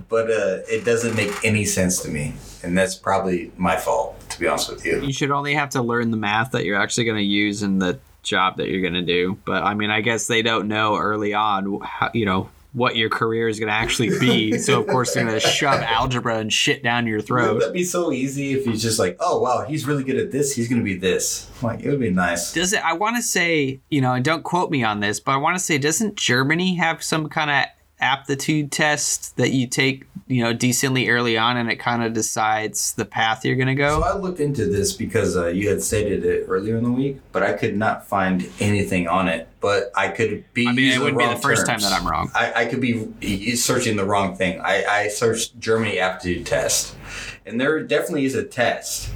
But 0.10 0.32
uh, 0.32 0.58
it 0.68 0.84
doesn't 0.84 1.16
make 1.16 1.32
any 1.46 1.66
sense 1.66 2.02
to 2.02 2.10
me, 2.10 2.34
and 2.64 2.76
that's 2.76 2.96
probably 2.96 3.52
my 3.58 3.78
fault, 3.78 4.20
to 4.32 4.40
be 4.40 4.48
honest 4.48 4.72
with 4.72 4.84
you. 4.84 5.02
you 5.02 5.14
should 5.14 5.30
only 5.30 5.54
have 5.54 5.70
to 5.72 5.84
learn 5.84 6.10
the 6.10 6.18
math 6.18 6.50
that 6.54 6.66
you're 6.66 6.82
actually 6.82 7.04
going 7.04 7.20
to 7.20 7.24
use 7.24 7.62
in 7.62 7.78
the 7.78 8.00
job 8.24 8.58
that 8.58 8.70
you're 8.70 8.82
going 8.82 8.96
to 8.96 9.04
do. 9.04 9.38
But 9.46 9.62
I 9.62 9.76
mean, 9.76 9.92
I 9.92 10.02
guess 10.02 10.26
they 10.26 10.42
don't 10.42 10.68
know 10.68 10.98
early 10.98 11.36
on, 11.36 11.80
how, 11.82 12.10
you 12.12 12.26
know, 12.26 12.50
what 12.76 12.98
your 12.98 13.10
career 13.10 13.48
is 13.48 13.58
going 13.58 13.70
to 13.70 13.74
actually 13.74 14.10
be. 14.20 14.58
so 14.58 14.82
of 14.82 14.88
course 14.88 15.14
they're 15.14 15.26
going 15.26 15.40
to 15.40 15.48
shove 15.48 15.82
algebra 15.82 16.40
and 16.40 16.52
shit 16.52 16.84
down 16.84 17.08
your 17.08 17.22
throat. 17.22 17.60
That'd 17.60 17.74
be 17.74 17.86
so 17.86 18.12
easy 18.12 18.54
if 18.54 18.66
he's 18.66 18.82
just 18.82 19.00
like, 19.00 19.16
oh 19.20 19.40
wow, 19.40 19.66
he's 19.66 19.86
really 19.86 20.04
good 20.04 20.18
at 20.18 20.32
this. 20.32 20.54
He's 20.54 20.68
gonna 20.68 20.84
be 20.84 20.96
this. 20.96 21.50
Like 21.62 21.84
it 21.84 21.90
would 21.90 22.00
be 22.00 22.12
nice. 22.12 22.54
Does 22.54 22.74
it? 22.74 22.84
I 22.86 22.94
want 22.94 23.16
to 23.16 23.22
say, 23.22 23.80
you 23.90 24.02
know, 24.02 24.14
and 24.14 24.26
don't 24.26 24.44
quote 24.44 24.70
me 24.70 24.84
on 24.84 25.00
this, 25.00 25.20
but 25.20 25.32
I 25.32 25.38
want 25.38 25.58
to 25.58 25.64
say, 25.64 25.78
doesn't 25.78 26.16
Germany 26.16 26.76
have 26.76 27.02
some 27.02 27.30
kind 27.30 27.50
of 27.50 27.66
aptitude 28.00 28.72
test 28.72 29.38
that 29.38 29.52
you 29.52 29.68
take, 29.68 30.06
you 30.28 30.44
know, 30.44 30.54
decently 30.54 31.10
early 31.10 31.38
on, 31.38 31.58
and 31.58 31.72
it 31.72 31.78
kind 31.78 32.04
of 32.04 32.14
decides 32.14 32.94
the 32.94 33.06
path 33.06 33.46
you're 33.46 33.56
going 33.56 33.68
to 33.68 33.76
go. 33.76 34.02
So? 34.02 34.04
I 34.04 34.16
looked 34.18 34.40
into 34.40 34.66
this 34.66 34.94
because 34.94 35.38
uh, 35.38 35.48
you 35.48 35.70
had 35.70 35.82
stated 35.82 36.26
it 36.26 36.46
earlier 36.48 36.78
in 36.78 36.84
the 36.84 36.92
week, 36.92 37.20
but 37.32 37.44
I 37.44 37.54
could 37.54 37.78
not 37.78 38.06
find 38.08 38.50
anything 38.60 39.08
on 39.08 39.28
it. 39.28 39.48
But 39.62 39.92
I 39.96 40.10
could 40.10 40.44
be. 40.54 40.68
I 40.68 40.74
mean, 40.74 40.92
it 40.92 41.00
wouldn't 41.00 41.18
be 41.18 41.28
the 41.28 41.38
first 41.38 41.66
time 41.66 41.80
that 41.80 41.94
I'm 41.94 42.08
wrong. 42.08 42.32
I, 42.36 42.54
I 42.54 42.66
could 42.66 42.82
be 42.82 43.56
searching 43.56 43.96
the 43.96 44.06
wrong 44.06 44.36
thing. 44.36 44.60
I, 44.60 44.84
I 44.86 45.08
searched 45.08 45.60
Germany 45.60 46.00
aptitude 46.00 46.46
test, 46.46 46.96
and 47.46 47.60
there 47.60 47.82
definitely 47.82 48.26
is 48.26 48.36
a 48.36 48.44
test, 48.44 49.10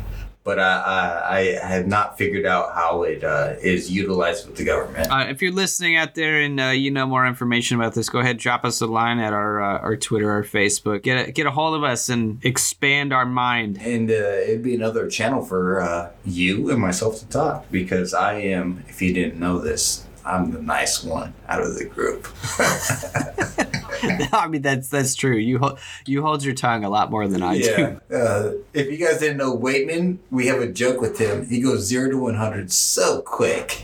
but 0.44 0.60
I, 0.60 0.64
I, 0.64 1.40
I 1.40 1.70
have 1.70 1.88
not 1.88 2.18
figured 2.18 2.46
out 2.46 2.74
how 2.74 3.04
it 3.04 3.24
uh, 3.24 3.56
is 3.62 3.92
utilized 3.92 4.48
with 4.48 4.58
the 4.58 4.64
government. 4.64 5.12
Uh, 5.12 5.26
if 5.30 5.42
you're 5.42 5.52
listening 5.52 5.96
out 5.96 6.16
there 6.16 6.42
and 6.42 6.60
uh, 6.60 6.66
you 6.68 6.92
know 6.92 7.06
more 7.06 7.28
information 7.28 7.78
about 7.80 7.94
this, 7.94 8.10
go 8.10 8.20
ahead 8.20 8.38
drop 8.38 8.66
us 8.66 8.82
a 8.82 8.88
line 8.88 9.20
at 9.20 9.34
our 9.34 9.62
uh, 9.62 9.80
our 9.80 9.96
Twitter 9.96 10.36
or 10.36 10.44
Facebook. 10.44 11.04
Get 11.04 11.30
a, 11.30 11.32
get 11.32 11.46
a 11.46 11.52
hold 11.52 11.76
of 11.76 11.84
us 11.84 12.10
and 12.10 12.44
expand 12.44 13.14
our 13.14 13.26
mind. 13.26 13.80
And 13.82 14.10
uh, 14.10 14.14
it'd 14.14 14.64
be 14.64 14.76
another 14.76 15.10
channel 15.10 15.44
for 15.44 15.82
uh, 15.82 16.12
you 16.26 16.72
and 16.72 16.80
myself 16.80 17.20
to 17.20 17.28
talk 17.28 17.66
because 17.72 18.14
I 18.14 18.36
am, 18.36 18.84
if 18.88 19.02
you 19.02 19.14
didn't 19.14 19.40
know 19.40 19.60
this, 19.60 20.06
I'm 20.26 20.52
the 20.52 20.62
nice 20.62 21.04
one 21.04 21.34
out 21.48 21.62
of 21.62 21.76
the 21.76 21.86
group. 21.86 22.28
I 24.32 24.48
mean 24.48 24.62
that's 24.62 24.90
that's 24.90 25.16
true. 25.16 25.36
You 25.36 25.60
ho- 25.60 25.78
you 26.06 26.22
hold 26.22 26.44
your 26.44 26.54
tongue 26.56 26.84
a 26.84 26.90
lot 26.90 27.10
more 27.12 27.28
than 27.28 27.42
I 27.42 27.60
do. 27.60 28.00
Uh, 28.20 28.54
if 28.74 28.88
you 28.90 28.98
guys 28.98 29.20
didn't 29.20 29.38
know 29.38 29.56
Waitman, 29.58 30.18
we 30.32 30.48
have 30.48 30.60
a 30.62 30.68
joke 30.68 31.00
with 31.00 31.20
him. 31.20 31.46
He 31.48 31.62
goes 31.62 31.82
zero 31.86 32.10
to 32.10 32.18
100 32.18 32.72
so 32.72 33.22
quick. 33.22 33.84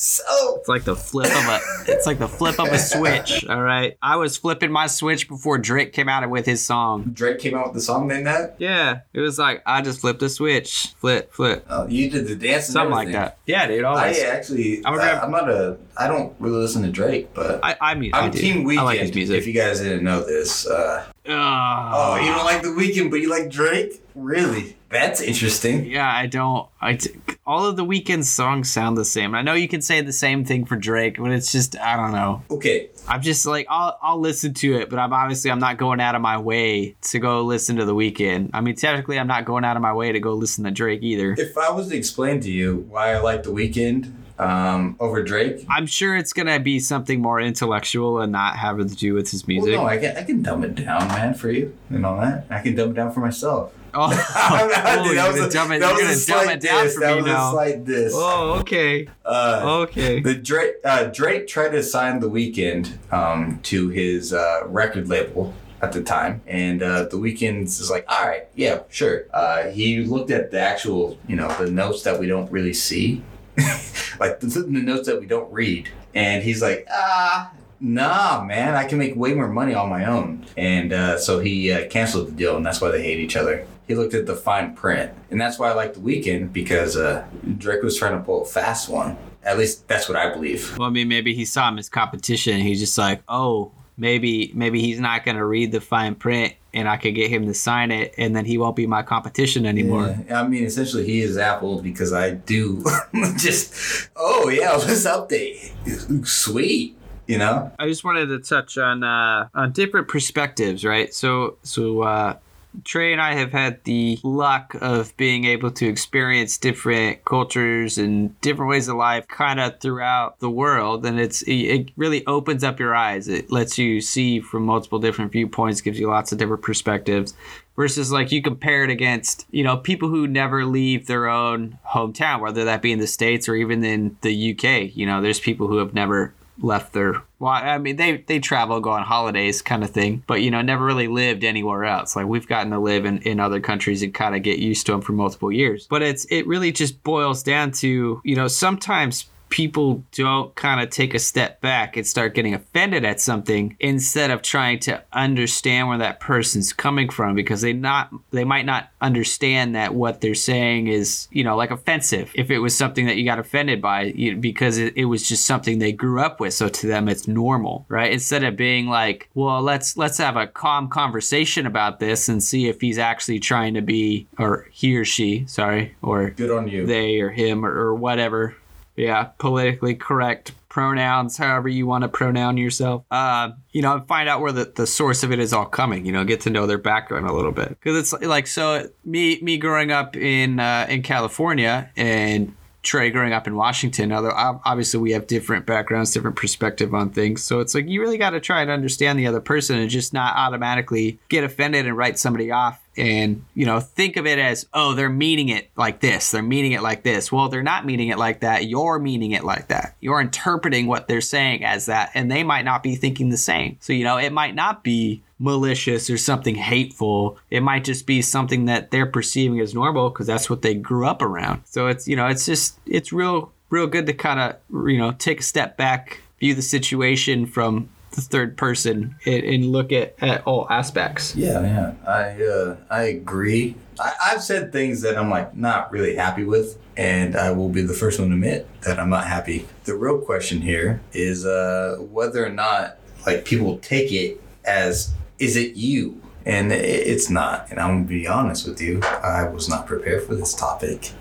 So 0.00 0.58
It's 0.60 0.68
like 0.68 0.84
the 0.84 0.94
flip 0.94 1.26
of 1.26 1.48
a 1.48 1.58
it's 1.88 2.06
like 2.06 2.20
the 2.20 2.28
flip 2.28 2.60
of 2.60 2.68
a 2.68 2.78
switch. 2.78 3.44
All 3.48 3.60
right, 3.60 3.98
I 4.00 4.14
was 4.14 4.36
flipping 4.36 4.70
my 4.70 4.86
switch 4.86 5.28
before 5.28 5.58
Drake 5.58 5.92
came 5.92 6.08
out 6.08 6.28
with 6.30 6.46
his 6.46 6.64
song. 6.64 7.10
Drake 7.12 7.40
came 7.40 7.56
out 7.56 7.64
with 7.66 7.74
the 7.74 7.80
song 7.80 8.06
then 8.06 8.22
that? 8.22 8.54
Yeah, 8.58 9.00
it 9.12 9.18
was 9.18 9.40
like 9.40 9.60
I 9.66 9.82
just 9.82 10.00
flipped 10.00 10.22
a 10.22 10.28
switch, 10.28 10.94
flip, 11.00 11.32
flip, 11.32 11.66
Oh, 11.68 11.88
you 11.88 12.08
did 12.08 12.28
the 12.28 12.36
dance 12.36 12.66
and 12.68 12.74
something 12.74 12.94
like 12.94 13.10
that. 13.10 13.38
Yeah, 13.46 13.66
dude. 13.66 13.84
I 13.84 13.88
Always. 13.88 14.22
actually, 14.22 14.78
I'm 14.86 14.86
I'm, 14.86 14.94
a 14.94 14.96
grab- 14.98 15.24
I'm 15.24 15.30
not 15.32 15.50
a, 15.50 15.76
I 15.96 16.06
don't 16.06 16.32
really 16.38 16.58
listen 16.58 16.82
to 16.84 16.90
Drake, 16.90 17.34
but 17.34 17.58
I, 17.64 17.76
I 17.80 17.94
mean, 17.96 18.12
I 18.14 18.20
I'm 18.26 18.30
do. 18.30 18.38
Team 18.38 18.58
I 18.68 18.70
Weeknd. 18.74 18.84
like 18.84 19.00
his 19.00 19.12
music. 19.12 19.36
If 19.38 19.48
you 19.48 19.52
guys 19.52 19.80
didn't 19.80 20.04
know 20.04 20.24
this, 20.24 20.64
uh, 20.68 21.06
oh, 21.28 21.90
oh, 21.94 22.16
you 22.20 22.32
don't 22.32 22.44
like 22.44 22.62
the 22.62 22.68
Weeknd, 22.68 23.10
but 23.10 23.20
you 23.20 23.28
like 23.28 23.50
Drake? 23.50 24.02
Really? 24.14 24.76
That's 24.90 25.20
interesting. 25.20 25.84
Yeah, 25.84 26.10
I 26.10 26.26
don't. 26.26 26.66
I 26.80 26.94
t- 26.94 27.10
all 27.46 27.66
of 27.66 27.76
the 27.76 27.84
Weeknd 27.84 28.24
songs 28.24 28.70
sound 28.70 28.96
the 28.96 29.04
same. 29.04 29.34
I 29.34 29.42
know 29.42 29.52
you 29.52 29.68
can 29.68 29.82
say 29.82 30.00
the 30.00 30.12
same 30.12 30.44
thing 30.46 30.64
for 30.64 30.76
Drake, 30.76 31.18
but 31.18 31.30
it's 31.30 31.52
just 31.52 31.78
I 31.78 31.96
don't 31.96 32.12
know. 32.12 32.42
Okay, 32.50 32.88
I'm 33.06 33.20
just 33.20 33.44
like 33.44 33.66
I'll 33.68 33.98
I'll 34.00 34.18
listen 34.18 34.54
to 34.54 34.78
it, 34.78 34.88
but 34.88 34.98
I'm 34.98 35.12
obviously 35.12 35.50
I'm 35.50 35.58
not 35.58 35.76
going 35.76 36.00
out 36.00 36.14
of 36.14 36.22
my 36.22 36.38
way 36.38 36.96
to 37.02 37.18
go 37.18 37.42
listen 37.42 37.76
to 37.76 37.84
the 37.84 37.94
Weeknd. 37.94 38.50
I 38.54 38.62
mean, 38.62 38.76
technically, 38.76 39.18
I'm 39.18 39.26
not 39.26 39.44
going 39.44 39.62
out 39.64 39.76
of 39.76 39.82
my 39.82 39.92
way 39.92 40.12
to 40.12 40.20
go 40.20 40.32
listen 40.32 40.64
to 40.64 40.70
Drake 40.70 41.02
either. 41.02 41.32
if 41.38 41.58
I 41.58 41.70
was 41.70 41.88
to 41.88 41.96
explain 41.96 42.40
to 42.40 42.50
you 42.50 42.86
why 42.88 43.12
I 43.12 43.18
like 43.20 43.42
the 43.42 43.50
Weeknd 43.50 44.10
um, 44.38 44.96
over 45.00 45.22
Drake, 45.22 45.64
I'm 45.68 45.86
sure 45.86 46.16
it's 46.16 46.32
gonna 46.32 46.60
be 46.60 46.78
something 46.80 47.20
more 47.20 47.40
intellectual 47.40 48.20
and 48.20 48.32
not 48.32 48.56
having 48.56 48.88
to 48.88 48.94
do 48.94 49.14
with 49.14 49.30
his 49.30 49.46
music. 49.48 49.72
well, 49.72 49.82
no, 49.84 49.88
I 49.88 49.98
can, 49.98 50.16
I 50.16 50.22
can 50.22 50.42
dumb 50.42 50.64
it 50.64 50.74
down, 50.74 51.08
man, 51.08 51.34
for 51.34 51.50
you 51.50 51.76
and 51.90 52.04
all 52.06 52.20
that. 52.20 52.46
I 52.50 52.60
can 52.60 52.74
dumb 52.74 52.90
it 52.90 52.94
down 52.94 53.12
for 53.12 53.20
myself. 53.20 53.72
oh, 53.94 54.08
not- 54.10 55.04
dude, 55.04 55.16
that 55.16 55.32
was 55.32 55.40
a- 55.40 55.50
dumb 55.50 55.72
it, 55.72 55.78
that 55.80 55.94
was 55.94 56.02
a 56.02 56.14
slight 56.14 56.60
down 56.60 56.84
diss. 56.84 56.94
for 56.94 57.00
That 57.00 57.16
me 57.16 57.22
was 57.22 57.30
a 57.30 57.34
now. 57.34 57.50
slight 57.52 57.84
diss. 57.84 58.12
Oh, 58.14 58.58
okay, 58.60 59.08
Uh, 59.24 59.84
okay. 59.88 60.20
The 60.20 60.34
Drake 60.34 60.74
uh, 60.84 61.04
Drake 61.04 61.46
tried 61.48 61.70
to 61.70 61.82
sign 61.82 62.20
the 62.20 62.28
Weeknd 62.30 63.12
um, 63.12 63.60
to 63.64 63.88
his 63.88 64.32
uh, 64.32 64.60
record 64.66 65.08
label 65.08 65.54
at 65.80 65.92
the 65.92 66.02
time, 66.02 66.42
and 66.46 66.82
uh, 66.82 67.04
the 67.04 67.16
Weeknd's 67.16 67.80
is 67.80 67.88
like, 67.90 68.04
all 68.08 68.26
right, 68.26 68.46
yeah, 68.56 68.80
sure. 68.88 69.26
Uh, 69.32 69.68
he 69.68 70.04
looked 70.04 70.30
at 70.30 70.50
the 70.50 70.60
actual, 70.60 71.16
you 71.26 71.36
know, 71.36 71.48
the 71.58 71.70
notes 71.70 72.02
that 72.02 72.18
we 72.20 72.26
don't 72.26 72.50
really 72.52 72.74
see, 72.74 73.22
like 74.20 74.40
the, 74.40 74.46
the 74.46 74.80
notes 74.80 75.06
that 75.06 75.20
we 75.20 75.26
don't 75.26 75.52
read, 75.52 75.88
and 76.14 76.42
he's 76.42 76.62
like, 76.62 76.86
ah. 76.90 77.52
Nah, 77.80 78.42
man, 78.44 78.74
I 78.74 78.86
can 78.86 78.98
make 78.98 79.14
way 79.14 79.34
more 79.34 79.46
money 79.46 79.72
on 79.72 79.88
my 79.88 80.04
own. 80.06 80.44
And 80.56 80.92
uh, 80.92 81.16
so 81.16 81.38
he 81.38 81.72
uh, 81.72 81.86
canceled 81.86 82.26
the 82.26 82.32
deal, 82.32 82.56
and 82.56 82.66
that's 82.66 82.80
why 82.80 82.90
they 82.90 83.00
hate 83.00 83.20
each 83.20 83.36
other. 83.36 83.68
He 83.86 83.94
looked 83.94 84.14
at 84.14 84.26
the 84.26 84.34
fine 84.34 84.74
print, 84.74 85.12
and 85.30 85.40
that's 85.40 85.60
why 85.60 85.70
I 85.70 85.74
like 85.74 85.94
the 85.94 86.00
Weeknd 86.00 86.52
because 86.52 86.96
uh, 86.96 87.24
Drake 87.56 87.84
was 87.84 87.96
trying 87.96 88.18
to 88.18 88.24
pull 88.24 88.42
a 88.42 88.44
fast 88.44 88.88
one. 88.88 89.16
At 89.44 89.58
least 89.58 89.86
that's 89.86 90.08
what 90.08 90.18
I 90.18 90.32
believe. 90.34 90.76
Well, 90.76 90.88
I 90.88 90.90
mean, 90.90 91.06
maybe 91.06 91.34
he 91.34 91.44
saw 91.44 91.68
him 91.68 91.78
as 91.78 91.88
competition. 91.88 92.60
He's 92.60 92.80
just 92.80 92.98
like, 92.98 93.22
oh, 93.28 93.70
maybe 93.96 94.50
maybe 94.54 94.80
he's 94.80 94.98
not 95.00 95.24
gonna 95.24 95.46
read 95.46 95.72
the 95.72 95.80
fine 95.80 96.14
print, 96.16 96.54
and 96.78 96.88
I 96.88 96.96
could 96.96 97.16
get 97.16 97.28
him 97.28 97.46
to 97.46 97.54
sign 97.54 97.90
it, 97.90 98.14
and 98.16 98.36
then 98.36 98.44
he 98.44 98.56
won't 98.56 98.76
be 98.76 98.86
my 98.86 99.02
competition 99.02 99.66
anymore. 99.66 100.16
Yeah, 100.26 100.42
I 100.42 100.46
mean, 100.46 100.62
essentially, 100.62 101.04
he 101.04 101.22
is 101.22 101.36
Apple 101.36 101.82
because 101.82 102.12
I 102.12 102.30
do 102.30 102.84
just, 103.36 104.08
oh, 104.14 104.48
yeah, 104.48 104.72
let's 104.72 105.04
update. 105.04 106.24
Sweet. 106.24 106.96
You 107.26 107.36
know? 107.36 107.72
I 107.78 107.88
just 107.88 108.04
wanted 108.04 108.26
to 108.26 108.38
touch 108.38 108.78
on 108.78 109.02
uh, 109.02 109.48
on 109.52 109.72
different 109.72 110.08
perspectives, 110.08 110.82
right? 110.82 111.12
So 111.12 111.58
so 111.62 112.02
uh, 112.02 112.36
Trey 112.84 113.12
and 113.12 113.20
I 113.20 113.34
have 113.34 113.52
had 113.52 113.82
the 113.84 114.18
luck 114.22 114.74
of 114.80 115.16
being 115.16 115.44
able 115.44 115.70
to 115.72 115.86
experience 115.86 116.58
different 116.58 117.24
cultures 117.24 117.98
and 117.98 118.38
different 118.40 118.70
ways 118.70 118.88
of 118.88 118.96
life 118.96 119.26
kind 119.28 119.60
of 119.60 119.80
throughout 119.80 120.38
the 120.40 120.50
world 120.50 121.04
and 121.04 121.18
it's 121.18 121.42
it 121.46 121.90
really 121.96 122.26
opens 122.26 122.64
up 122.64 122.78
your 122.78 122.94
eyes. 122.94 123.28
It 123.28 123.50
lets 123.50 123.78
you 123.78 124.00
see 124.00 124.40
from 124.40 124.64
multiple 124.64 124.98
different 124.98 125.32
viewpoints, 125.32 125.80
gives 125.80 125.98
you 125.98 126.08
lots 126.08 126.32
of 126.32 126.38
different 126.38 126.62
perspectives 126.62 127.34
versus 127.78 128.10
like 128.10 128.32
you 128.32 128.42
compare 128.42 128.82
it 128.82 128.90
against, 128.90 129.46
you 129.52 129.62
know, 129.62 129.76
people 129.76 130.08
who 130.08 130.26
never 130.26 130.64
leave 130.64 131.06
their 131.06 131.28
own 131.28 131.78
hometown, 131.86 132.40
whether 132.40 132.64
that 132.64 132.82
be 132.82 132.90
in 132.90 132.98
the 132.98 133.06
states 133.06 133.48
or 133.48 133.54
even 133.54 133.84
in 133.84 134.16
the 134.22 134.52
UK. 134.52 134.96
You 134.96 135.06
know, 135.06 135.22
there's 135.22 135.38
people 135.38 135.68
who 135.68 135.76
have 135.76 135.94
never 135.94 136.34
left 136.60 136.92
their 136.92 137.22
well 137.38 137.52
i 137.52 137.78
mean 137.78 137.96
they 137.96 138.18
they 138.26 138.38
travel 138.38 138.80
go 138.80 138.90
on 138.90 139.02
holidays 139.02 139.62
kind 139.62 139.84
of 139.84 139.90
thing 139.90 140.22
but 140.26 140.42
you 140.42 140.50
know 140.50 140.60
never 140.68 140.84
really 140.84 141.08
lived 141.08 141.42
anywhere 141.42 141.84
else. 141.84 142.14
Like 142.14 142.26
we've 142.26 142.46
gotten 142.46 142.70
to 142.70 142.78
live 142.78 143.04
in, 143.04 143.18
in 143.22 143.40
other 143.40 143.58
countries 143.58 144.02
and 144.02 144.14
kind 144.14 144.36
of 144.36 144.42
get 144.42 144.58
used 144.58 144.86
to 144.86 144.92
them 144.92 145.00
for 145.00 145.12
multiple 145.12 145.50
years. 145.50 145.86
But 145.88 146.02
it's 146.02 146.26
it 146.26 146.46
really 146.46 146.70
just 146.70 147.02
boils 147.02 147.42
down 147.42 147.72
to 147.72 148.20
you 148.22 148.36
know 148.36 148.46
sometimes 148.46 149.26
people 149.48 150.04
don't 150.12 150.54
kind 150.54 150.80
of 150.80 150.90
take 150.90 151.14
a 151.14 151.18
step 151.18 151.60
back 151.60 151.96
and 151.96 152.06
start 152.06 152.34
getting 152.34 152.54
offended 152.54 153.04
at 153.04 153.20
something 153.20 153.76
instead 153.80 154.30
of 154.30 154.42
trying 154.42 154.78
to 154.78 155.02
understand 155.12 155.88
where 155.88 155.98
that 155.98 156.20
person's 156.20 156.72
coming 156.72 157.08
from 157.08 157.34
because 157.34 157.60
they 157.60 157.72
not 157.72 158.10
they 158.30 158.44
might 158.44 158.66
not 158.66 158.90
understand 159.00 159.74
that 159.74 159.94
what 159.94 160.20
they're 160.20 160.34
saying 160.34 160.86
is 160.88 161.28
you 161.30 161.44
know 161.44 161.56
like 161.56 161.70
offensive 161.70 162.30
if 162.34 162.50
it 162.50 162.58
was 162.58 162.76
something 162.76 163.06
that 163.06 163.16
you 163.16 163.24
got 163.24 163.38
offended 163.38 163.80
by 163.80 164.02
you 164.02 164.36
because 164.36 164.78
it, 164.78 164.92
it 164.96 165.06
was 165.06 165.28
just 165.28 165.44
something 165.44 165.78
they 165.78 165.92
grew 165.92 166.20
up 166.20 166.40
with 166.40 166.54
so 166.54 166.68
to 166.68 166.86
them 166.86 167.08
it's 167.08 167.28
normal 167.28 167.84
right 167.88 168.12
instead 168.12 168.44
of 168.44 168.56
being 168.56 168.86
like 168.88 169.28
well 169.34 169.62
let's 169.62 169.96
let's 169.96 170.18
have 170.18 170.36
a 170.36 170.46
calm 170.46 170.88
conversation 170.88 171.66
about 171.66 172.00
this 172.00 172.28
and 172.28 172.42
see 172.42 172.68
if 172.68 172.80
he's 172.80 172.98
actually 172.98 173.38
trying 173.38 173.74
to 173.74 173.82
be 173.82 174.26
or 174.38 174.66
he 174.72 174.96
or 174.96 175.04
she 175.04 175.44
sorry 175.46 175.94
or 176.02 176.30
Good 176.30 176.50
on 176.50 176.68
you. 176.68 176.86
they 176.86 177.20
or 177.20 177.30
him 177.30 177.64
or, 177.64 177.70
or 177.70 177.94
whatever. 177.94 178.56
Yeah, 178.98 179.24
politically 179.38 179.94
correct 179.94 180.52
pronouns, 180.68 181.36
however 181.36 181.68
you 181.68 181.86
want 181.86 182.02
to 182.02 182.08
pronoun 182.08 182.56
yourself. 182.56 183.04
Uh, 183.10 183.50
you 183.72 183.80
know, 183.80 184.04
find 184.06 184.28
out 184.28 184.40
where 184.40 184.52
the, 184.52 184.72
the 184.76 184.86
source 184.86 185.22
of 185.22 185.32
it 185.32 185.38
is 185.38 185.52
all 185.52 185.66
coming. 185.66 186.04
You 186.04 186.12
know, 186.12 186.24
get 186.24 186.40
to 186.42 186.50
know 186.50 186.66
their 186.66 186.78
background 186.78 187.26
a 187.26 187.32
little 187.32 187.52
bit 187.52 187.68
because 187.68 187.96
it's 187.96 188.22
like 188.22 188.46
so. 188.46 188.88
Me 189.04 189.38
me 189.40 189.56
growing 189.56 189.90
up 189.90 190.16
in 190.16 190.60
uh, 190.60 190.86
in 190.88 191.02
California 191.02 191.90
and 191.96 192.54
Trey 192.82 193.10
growing 193.10 193.32
up 193.32 193.46
in 193.46 193.54
Washington. 193.56 194.12
Although 194.12 194.32
obviously 194.34 195.00
we 195.00 195.12
have 195.12 195.26
different 195.26 195.66
backgrounds, 195.66 196.12
different 196.12 196.36
perspective 196.36 196.94
on 196.94 197.10
things. 197.10 197.42
So 197.42 197.60
it's 197.60 197.74
like 197.74 197.88
you 197.88 198.00
really 198.00 198.18
got 198.18 198.30
to 198.30 198.40
try 198.40 198.62
and 198.62 198.70
understand 198.70 199.18
the 199.18 199.26
other 199.26 199.40
person 199.40 199.78
and 199.78 199.90
just 199.90 200.12
not 200.12 200.36
automatically 200.36 201.18
get 201.28 201.44
offended 201.44 201.86
and 201.86 201.96
write 201.96 202.18
somebody 202.18 202.50
off 202.50 202.80
and 202.98 203.44
you 203.54 203.64
know 203.64 203.80
think 203.80 204.16
of 204.16 204.26
it 204.26 204.38
as 204.38 204.66
oh 204.74 204.94
they're 204.94 205.08
meaning 205.08 205.48
it 205.48 205.70
like 205.76 206.00
this 206.00 206.30
they're 206.30 206.42
meaning 206.42 206.72
it 206.72 206.82
like 206.82 207.02
this. 207.02 207.30
Well 207.32 207.48
they're 207.48 207.62
not 207.62 207.86
meaning 207.86 208.08
it 208.08 208.18
like 208.18 208.40
that 208.40 208.66
you're 208.66 208.98
meaning 208.98 209.32
it 209.32 209.44
like 209.44 209.68
that. 209.68 209.96
You're 210.00 210.20
interpreting 210.20 210.86
what 210.86 211.08
they're 211.08 211.20
saying 211.20 211.64
as 211.64 211.86
that 211.86 212.10
and 212.14 212.30
they 212.30 212.42
might 212.42 212.64
not 212.64 212.82
be 212.82 212.96
thinking 212.96 213.30
the 213.30 213.36
same. 213.36 213.76
So 213.80 213.92
you 213.92 214.04
know 214.04 214.18
it 214.18 214.32
might 214.32 214.54
not 214.54 214.82
be 214.82 215.22
malicious 215.38 216.10
or 216.10 216.18
something 216.18 216.56
hateful. 216.56 217.38
It 217.50 217.62
might 217.62 217.84
just 217.84 218.06
be 218.06 218.22
something 218.22 218.64
that 218.64 218.90
they're 218.90 219.06
perceiving 219.06 219.60
as 219.60 219.74
normal 219.74 220.10
because 220.10 220.26
that's 220.26 220.50
what 220.50 220.62
they 220.62 220.74
grew 220.74 221.06
up 221.06 221.22
around. 221.22 221.62
So 221.64 221.86
it's 221.86 222.08
you 222.08 222.16
know 222.16 222.26
it's 222.26 222.46
just 222.46 222.78
it's 222.86 223.12
real 223.12 223.52
real 223.70 223.86
good 223.86 224.06
to 224.06 224.12
kind 224.12 224.40
of 224.40 224.56
you 224.88 224.98
know 224.98 225.12
take 225.12 225.40
a 225.40 225.44
step 225.44 225.76
back 225.76 226.20
view 226.38 226.54
the 226.54 226.62
situation 226.62 227.46
from 227.46 227.88
the 228.12 228.20
third 228.20 228.56
person 228.56 229.16
and, 229.26 229.44
and 229.44 229.66
look 229.66 229.92
at, 229.92 230.14
at 230.20 230.42
all 230.46 230.66
aspects 230.70 231.34
Yeah, 231.34 231.60
yeah, 231.60 231.92
I 232.06 232.42
uh, 232.42 232.76
I 232.90 233.02
agree. 233.04 233.76
I, 234.00 234.12
I've 234.26 234.42
said 234.42 234.72
things 234.72 235.02
that 235.02 235.16
I'm 235.16 235.30
like 235.30 235.56
not 235.56 235.92
really 235.92 236.16
happy 236.16 236.44
with, 236.44 236.78
and 236.96 237.36
I 237.36 237.52
will 237.52 237.68
be 237.68 237.82
the 237.82 237.94
first 237.94 238.18
one 238.18 238.28
to 238.28 238.34
admit 238.34 238.66
that 238.82 238.98
I'm 238.98 239.10
not 239.10 239.26
happy. 239.26 239.66
The 239.84 239.94
real 239.94 240.18
question 240.18 240.60
here 240.60 241.00
is 241.12 241.44
uh, 241.44 241.96
whether 241.98 242.44
or 242.44 242.50
not 242.50 242.98
like 243.26 243.44
people 243.44 243.78
take 243.78 244.12
it 244.12 244.40
as 244.64 245.12
is 245.38 245.56
it 245.56 245.76
you, 245.76 246.20
and 246.46 246.72
it's 246.72 247.30
not. 247.30 247.70
And 247.70 247.78
I'm 247.78 247.98
gonna 247.98 248.08
be 248.08 248.26
honest 248.26 248.66
with 248.66 248.80
you, 248.80 249.02
I 249.02 249.48
was 249.48 249.68
not 249.68 249.86
prepared 249.86 250.24
for 250.24 250.34
this 250.34 250.54
topic, 250.54 251.12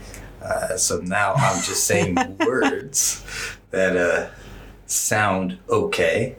uh, 0.42 0.78
so 0.78 1.00
now 1.00 1.34
I'm 1.34 1.62
just 1.64 1.86
saying 1.86 2.38
words 2.40 3.24
that 3.72 3.98
uh, 3.98 4.30
sound 4.86 5.60
okay. 5.70 6.38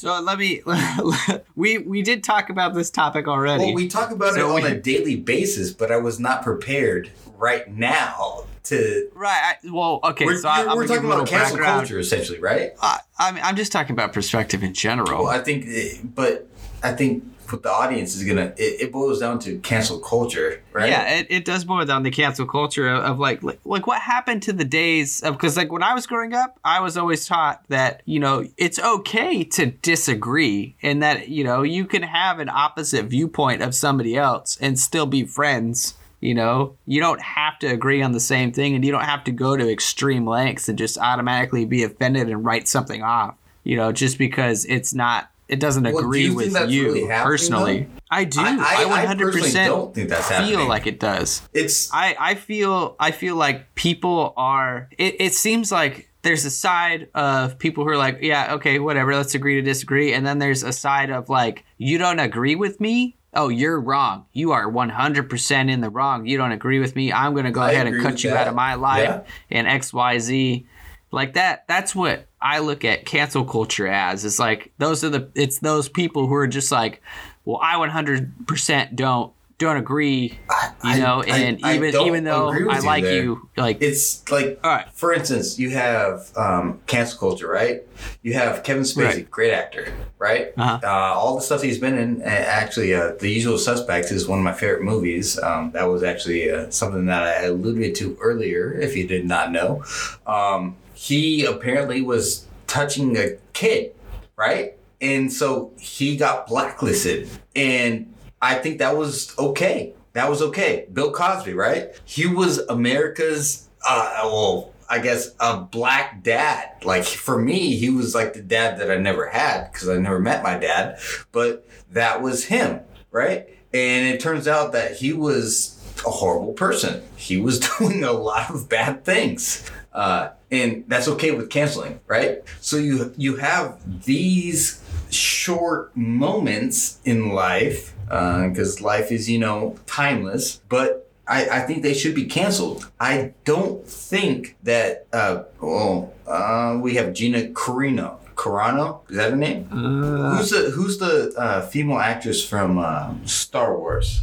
So 0.00 0.20
let 0.20 0.38
me. 0.38 0.62
we 1.56 1.78
we 1.78 2.02
did 2.02 2.22
talk 2.24 2.50
about 2.50 2.74
this 2.74 2.90
topic 2.90 3.26
already. 3.28 3.64
Well, 3.66 3.74
we 3.74 3.88
talk 3.88 4.10
about 4.10 4.34
So 4.34 4.56
it 4.56 4.64
on 4.64 4.70
we- 4.70 4.76
a 4.78 4.80
daily 4.80 5.16
basis, 5.16 5.72
but 5.72 5.90
I 5.90 5.96
was 5.96 6.18
not 6.20 6.42
prepared 6.42 7.10
right 7.36 7.68
now 7.72 8.44
to. 8.64 9.08
right. 9.14 9.56
I, 9.64 9.70
well, 9.70 10.00
okay. 10.04 10.24
We're, 10.24 10.38
so 10.38 10.48
I, 10.48 10.74
we're 10.74 10.86
talking 10.86 11.04
about 11.04 11.26
cancel 11.26 11.56
background. 11.56 11.80
culture, 11.80 11.98
essentially, 11.98 12.38
right? 12.38 12.72
I, 12.82 13.00
I 13.18 13.32
mean, 13.32 13.42
I'm 13.44 13.56
just 13.56 13.72
talking 13.72 13.92
about 13.92 14.12
perspective 14.12 14.62
in 14.62 14.74
general. 14.74 15.24
Well, 15.24 15.32
I 15.32 15.38
think, 15.40 15.64
eh, 15.68 15.98
but 16.04 16.48
I 16.82 16.92
think 16.92 17.24
what 17.52 17.62
the 17.62 17.70
audience 17.70 18.14
is 18.14 18.24
gonna 18.24 18.52
it, 18.56 18.82
it 18.82 18.92
boils 18.92 19.20
down 19.20 19.38
to 19.40 19.58
cancel 19.60 19.98
culture, 19.98 20.62
right? 20.72 20.90
Yeah, 20.90 21.18
it, 21.18 21.26
it 21.30 21.44
does 21.44 21.64
boil 21.64 21.84
down 21.84 22.04
to 22.04 22.10
cancel 22.10 22.46
culture 22.46 22.88
of, 22.88 23.04
of 23.04 23.18
like, 23.18 23.42
like 23.42 23.60
like 23.64 23.86
what 23.86 24.00
happened 24.00 24.42
to 24.44 24.52
the 24.52 24.64
days 24.64 25.22
of 25.22 25.34
because 25.34 25.56
like 25.56 25.72
when 25.72 25.82
I 25.82 25.94
was 25.94 26.06
growing 26.06 26.34
up, 26.34 26.58
I 26.64 26.80
was 26.80 26.96
always 26.96 27.26
taught 27.26 27.62
that 27.68 28.02
you 28.04 28.20
know 28.20 28.46
it's 28.56 28.78
okay 28.78 29.44
to 29.44 29.66
disagree 29.66 30.76
and 30.82 31.02
that 31.02 31.28
you 31.28 31.44
know 31.44 31.62
you 31.62 31.84
can 31.84 32.02
have 32.02 32.38
an 32.38 32.48
opposite 32.48 33.06
viewpoint 33.06 33.62
of 33.62 33.74
somebody 33.74 34.16
else 34.16 34.58
and 34.60 34.78
still 34.78 35.06
be 35.06 35.24
friends. 35.24 35.94
You 36.20 36.34
know, 36.34 36.76
you 36.84 37.00
don't 37.00 37.22
have 37.22 37.60
to 37.60 37.68
agree 37.68 38.02
on 38.02 38.10
the 38.10 38.18
same 38.18 38.50
thing, 38.50 38.74
and 38.74 38.84
you 38.84 38.90
don't 38.90 39.04
have 39.04 39.22
to 39.24 39.30
go 39.30 39.56
to 39.56 39.70
extreme 39.70 40.26
lengths 40.26 40.68
and 40.68 40.76
just 40.76 40.98
automatically 40.98 41.64
be 41.64 41.84
offended 41.84 42.28
and 42.28 42.44
write 42.44 42.66
something 42.66 43.04
off. 43.04 43.36
You 43.62 43.76
know, 43.76 43.92
just 43.92 44.18
because 44.18 44.64
it's 44.64 44.92
not. 44.92 45.30
It 45.48 45.60
doesn't 45.60 45.82
Well, 45.84 45.92
do 45.94 45.98
agree 46.00 46.24
you 46.24 46.34
with 46.34 46.70
you 46.70 46.84
really 46.92 47.08
personally. 47.08 47.80
though? 47.84 47.88
I 48.10 48.24
do. 48.24 48.40
I, 48.40 49.04
I 49.04 49.06
100% 49.06 49.18
personally 49.18 49.50
don't 49.66 49.94
think 49.94 50.08
that's 50.10 50.28
happening. 50.28 50.56
feel 50.58 50.68
like 50.68 50.86
it 50.86 51.00
does. 51.00 51.42
it's 51.54 51.92
I, 51.92 52.16
I 52.18 52.34
feel 52.34 52.96
I 53.00 53.10
feel 53.12 53.34
like 53.36 53.74
people 53.74 54.34
are 54.36 54.88
it, 54.98 55.16
it 55.20 55.34
seems 55.34 55.72
like 55.72 56.10
there's 56.22 56.44
a 56.44 56.50
side 56.50 57.08
of 57.14 57.58
people 57.58 57.84
who 57.84 57.90
are 57.90 57.96
like, 57.96 58.18
yeah, 58.20 58.54
okay, 58.54 58.78
whatever, 58.78 59.14
let's 59.14 59.34
agree 59.34 59.54
to 59.54 59.62
disagree. 59.62 60.12
And 60.12 60.26
then 60.26 60.38
there's 60.38 60.62
a 60.64 60.72
side 60.72 61.10
of 61.10 61.28
like, 61.30 61.64
you 61.78 61.96
don't 61.96 62.18
agree 62.18 62.56
with 62.56 62.80
me? 62.80 63.16
Oh, 63.34 63.48
you're 63.50 63.80
wrong. 63.80 64.26
You 64.32 64.50
are 64.52 64.66
100% 64.70 65.70
in 65.70 65.80
the 65.80 65.90
wrong. 65.90 66.26
You 66.26 66.36
don't 66.36 66.50
agree 66.52 66.80
with 66.80 66.96
me. 66.96 67.12
I'm 67.12 67.32
going 67.34 67.44
to 67.44 67.52
go 67.52 67.60
I 67.60 67.70
ahead 67.72 67.86
and 67.86 68.02
cut 68.02 68.24
you 68.24 68.30
that. 68.30 68.40
out 68.42 68.48
of 68.48 68.54
my 68.54 68.74
life 68.74 69.02
Yeah. 69.04 69.22
and 69.50 69.66
XYZ. 69.68 70.64
Like 71.10 71.34
that, 71.34 71.66
that's 71.68 71.94
what 71.94 72.26
I 72.40 72.58
look 72.58 72.84
at 72.84 73.06
cancel 73.06 73.44
culture 73.44 73.86
as. 73.86 74.24
It's 74.24 74.38
like 74.38 74.72
those 74.78 75.02
are 75.04 75.08
the 75.10 75.28
it's 75.34 75.58
those 75.60 75.88
people 75.88 76.26
who 76.26 76.34
are 76.34 76.46
just 76.46 76.70
like, 76.70 77.02
well, 77.44 77.58
I 77.62 77.76
100% 77.76 78.94
don't 78.94 79.32
don't 79.58 79.76
agree, 79.76 80.38
I, 80.48 80.94
you 80.94 81.02
know, 81.02 81.20
I- 81.26 81.36
and 81.38 81.60
I 81.64 81.74
even 81.74 81.92
even 82.02 82.22
though 82.22 82.50
I 82.70 82.78
like 82.78 83.02
there. 83.02 83.24
you, 83.24 83.48
like 83.56 83.78
It's 83.82 84.30
like, 84.30 84.60
All 84.62 84.70
right. 84.70 84.86
for 84.92 85.12
instance, 85.12 85.58
you 85.58 85.70
have 85.70 86.30
um, 86.36 86.80
cancel 86.86 87.18
culture, 87.18 87.48
right? 87.48 87.82
You 88.22 88.34
have 88.34 88.62
Kevin 88.62 88.84
Spacey, 88.84 89.04
Right. 89.04 89.30
great 89.32 89.52
actor, 89.52 89.92
right? 90.20 90.52
Uh-huh. 90.56 90.78
Uh, 90.80 90.88
all 90.88 91.34
the 91.34 91.40
stuff 91.42 91.60
he's 91.62 91.78
been 91.78 91.98
in, 91.98 92.22
actually, 92.22 92.94
uh, 92.94 93.14
The 93.18 93.28
Usual 93.30 93.58
Suspects 93.58 94.12
is 94.12 94.28
one 94.28 94.38
of 94.38 94.44
my 94.44 94.52
favorite 94.52 94.84
movies. 94.84 95.36
Um, 95.40 95.72
that 95.72 95.84
was 95.88 96.04
actually 96.04 96.48
uh, 96.52 96.70
something 96.70 97.06
that 97.06 97.24
I 97.24 97.46
alluded 97.46 97.96
to 97.96 98.16
earlier, 98.20 98.72
if 98.74 98.96
you 98.96 99.08
did 99.08 99.26
not 99.26 99.50
know. 99.50 99.82
Um, 100.24 100.76
he 100.98 101.44
apparently 101.44 102.02
was 102.02 102.44
touching 102.66 103.16
a 103.16 103.36
kid, 103.52 103.94
right? 104.34 104.76
And 105.00 105.32
so 105.32 105.72
he 105.78 106.16
got 106.16 106.48
blacklisted. 106.48 107.30
And 107.54 108.12
I 108.42 108.56
think 108.56 108.78
that 108.78 108.96
was 108.96 109.32
okay. 109.38 109.94
That 110.14 110.28
was 110.28 110.42
okay. 110.42 110.88
Bill 110.92 111.12
Cosby, 111.12 111.54
right? 111.54 111.90
He 112.04 112.26
was 112.26 112.58
America's, 112.58 113.68
uh, 113.88 114.22
well, 114.24 114.72
I 114.90 114.98
guess 114.98 115.30
a 115.38 115.58
black 115.58 116.24
dad. 116.24 116.68
Like 116.82 117.04
for 117.04 117.40
me, 117.40 117.76
he 117.76 117.90
was 117.90 118.12
like 118.12 118.32
the 118.32 118.42
dad 118.42 118.80
that 118.80 118.90
I 118.90 118.96
never 118.96 119.28
had 119.28 119.70
because 119.70 119.88
I 119.88 119.98
never 119.98 120.18
met 120.18 120.42
my 120.42 120.58
dad, 120.58 120.98
but 121.30 121.64
that 121.92 122.22
was 122.22 122.46
him, 122.46 122.80
right? 123.12 123.48
And 123.72 124.04
it 124.12 124.18
turns 124.18 124.48
out 124.48 124.72
that 124.72 124.96
he 124.96 125.12
was 125.12 125.80
a 126.04 126.10
horrible 126.10 126.54
person. 126.54 127.04
He 127.14 127.36
was 127.36 127.60
doing 127.78 128.02
a 128.02 128.10
lot 128.10 128.50
of 128.50 128.68
bad 128.68 129.04
things. 129.04 129.70
Uh, 129.92 130.30
and 130.50 130.84
that's 130.88 131.08
okay 131.08 131.30
with 131.30 131.50
canceling, 131.50 132.00
right? 132.06 132.42
So 132.60 132.76
you 132.76 133.12
you 133.16 133.36
have 133.36 134.04
these 134.04 134.82
short 135.10 135.96
moments 135.96 136.98
in 137.04 137.30
life 137.30 137.94
because 138.08 138.80
life 138.80 139.12
is 139.12 139.28
you 139.28 139.38
know 139.38 139.76
timeless, 139.86 140.60
but 140.68 141.10
I, 141.26 141.48
I 141.48 141.60
think 141.60 141.82
they 141.82 141.92
should 141.92 142.14
be 142.14 142.24
canceled. 142.24 142.90
I 142.98 143.34
don't 143.44 143.86
think 143.86 144.56
that. 144.62 145.06
Uh, 145.12 145.42
well, 145.60 146.14
uh, 146.26 146.78
we 146.80 146.94
have 146.94 147.12
Gina 147.12 147.42
Carano. 147.48 148.16
Carano 148.34 149.00
is 149.10 149.16
that 149.16 149.30
her 149.32 149.36
name? 149.36 149.68
uh, 149.72 150.36
Who's 150.36 150.50
the 150.50 150.70
Who's 150.70 150.98
the 150.98 151.34
uh, 151.36 151.60
female 151.66 151.98
actress 151.98 152.42
from 152.46 152.78
uh, 152.78 153.12
Star 153.26 153.76
Wars? 153.76 154.22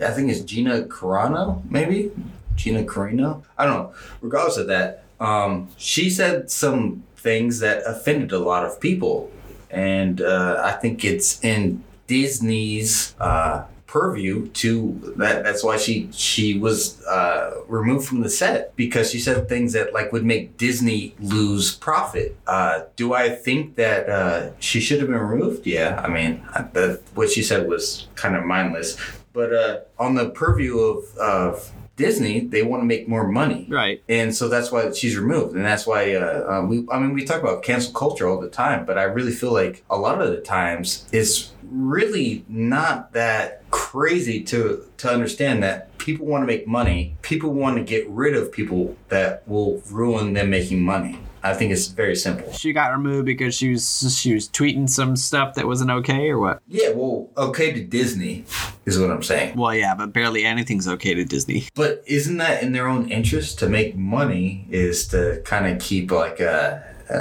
I 0.00 0.10
think 0.10 0.30
it's 0.30 0.42
Gina 0.42 0.82
Carano, 0.82 1.62
maybe 1.70 2.12
Gina 2.54 2.84
Carino. 2.84 3.42
I 3.58 3.64
don't 3.64 3.74
know. 3.74 3.94
Regardless 4.20 4.58
of 4.58 4.66
that, 4.68 5.04
um, 5.20 5.68
she 5.76 6.10
said 6.10 6.50
some 6.50 7.04
things 7.16 7.60
that 7.60 7.82
offended 7.86 8.32
a 8.32 8.38
lot 8.38 8.64
of 8.64 8.80
people, 8.80 9.30
and 9.70 10.20
uh, 10.20 10.62
I 10.64 10.72
think 10.72 11.04
it's 11.04 11.42
in 11.44 11.82
Disney's 12.06 13.14
uh, 13.18 13.64
purview 13.86 14.48
to 14.48 15.14
that. 15.16 15.42
That's 15.42 15.64
why 15.64 15.76
she 15.78 16.08
she 16.12 16.58
was 16.58 17.02
uh, 17.06 17.62
removed 17.66 18.06
from 18.06 18.20
the 18.20 18.28
set 18.30 18.76
because 18.76 19.10
she 19.10 19.18
said 19.18 19.48
things 19.48 19.72
that 19.72 19.92
like 19.94 20.12
would 20.12 20.24
make 20.24 20.56
Disney 20.58 21.14
lose 21.18 21.74
profit. 21.74 22.36
Uh, 22.46 22.82
do 22.96 23.14
I 23.14 23.30
think 23.30 23.76
that 23.76 24.08
uh, 24.08 24.50
she 24.58 24.80
should 24.80 25.00
have 25.00 25.08
been 25.08 25.18
removed? 25.18 25.66
Yeah, 25.66 26.00
I 26.04 26.08
mean, 26.08 26.42
the, 26.74 27.00
what 27.14 27.30
she 27.30 27.42
said 27.42 27.68
was 27.68 28.08
kind 28.16 28.36
of 28.36 28.44
mindless. 28.44 28.98
But 29.32 29.52
uh, 29.52 29.80
on 29.98 30.14
the 30.14 30.30
purview 30.30 30.78
of, 30.78 31.16
of 31.18 31.70
Disney, 31.96 32.40
they 32.40 32.62
want 32.62 32.82
to 32.82 32.86
make 32.86 33.08
more 33.08 33.26
money. 33.26 33.66
Right. 33.70 34.02
And 34.08 34.34
so 34.34 34.48
that's 34.48 34.70
why 34.70 34.92
she's 34.92 35.16
removed, 35.16 35.56
and 35.56 35.64
that's 35.64 35.86
why 35.86 36.14
uh, 36.14 36.44
um, 36.48 36.68
we. 36.68 36.86
I 36.90 36.98
mean, 36.98 37.14
we 37.14 37.24
talk 37.24 37.42
about 37.42 37.62
cancel 37.62 37.92
culture 37.92 38.28
all 38.28 38.40
the 38.40 38.50
time, 38.50 38.84
but 38.84 38.98
I 38.98 39.04
really 39.04 39.32
feel 39.32 39.52
like 39.52 39.84
a 39.90 39.96
lot 39.96 40.20
of 40.20 40.30
the 40.30 40.40
times 40.40 41.06
it's 41.12 41.52
really 41.62 42.44
not 42.48 43.12
that 43.12 43.68
crazy 43.70 44.42
to 44.44 44.86
to 44.98 45.10
understand 45.10 45.62
that 45.62 45.96
people 45.98 46.26
want 46.26 46.42
to 46.42 46.46
make 46.46 46.66
money. 46.66 47.16
People 47.22 47.52
want 47.52 47.76
to 47.78 47.82
get 47.82 48.08
rid 48.08 48.34
of 48.34 48.52
people 48.52 48.96
that 49.08 49.46
will 49.48 49.82
ruin 49.90 50.34
them 50.34 50.50
making 50.50 50.82
money. 50.82 51.18
I 51.50 51.54
think 51.54 51.72
it's 51.72 51.86
very 51.86 52.16
simple. 52.16 52.52
She 52.52 52.72
got 52.72 52.90
removed 52.92 53.26
because 53.26 53.54
she 53.54 53.70
was 53.70 54.16
she 54.18 54.34
was 54.34 54.48
tweeting 54.48 54.88
some 54.88 55.16
stuff 55.16 55.54
that 55.54 55.66
wasn't 55.66 55.90
okay 55.90 56.28
or 56.30 56.38
what? 56.38 56.60
Yeah, 56.66 56.90
well, 56.90 57.30
okay 57.36 57.72
to 57.72 57.84
Disney 57.84 58.44
is 58.84 58.98
what 58.98 59.10
I'm 59.10 59.22
saying. 59.22 59.56
Well, 59.56 59.74
yeah, 59.74 59.94
but 59.94 60.12
barely 60.12 60.44
anything's 60.44 60.88
okay 60.88 61.14
to 61.14 61.24
Disney. 61.24 61.68
But 61.74 62.02
isn't 62.06 62.38
that 62.38 62.62
in 62.62 62.72
their 62.72 62.88
own 62.88 63.10
interest 63.10 63.58
to 63.60 63.68
make 63.68 63.96
money? 63.96 64.66
Is 64.70 65.06
to 65.08 65.42
kind 65.44 65.66
of 65.66 65.80
keep 65.80 66.10
like 66.10 66.40
a, 66.40 66.82
a 67.10 67.14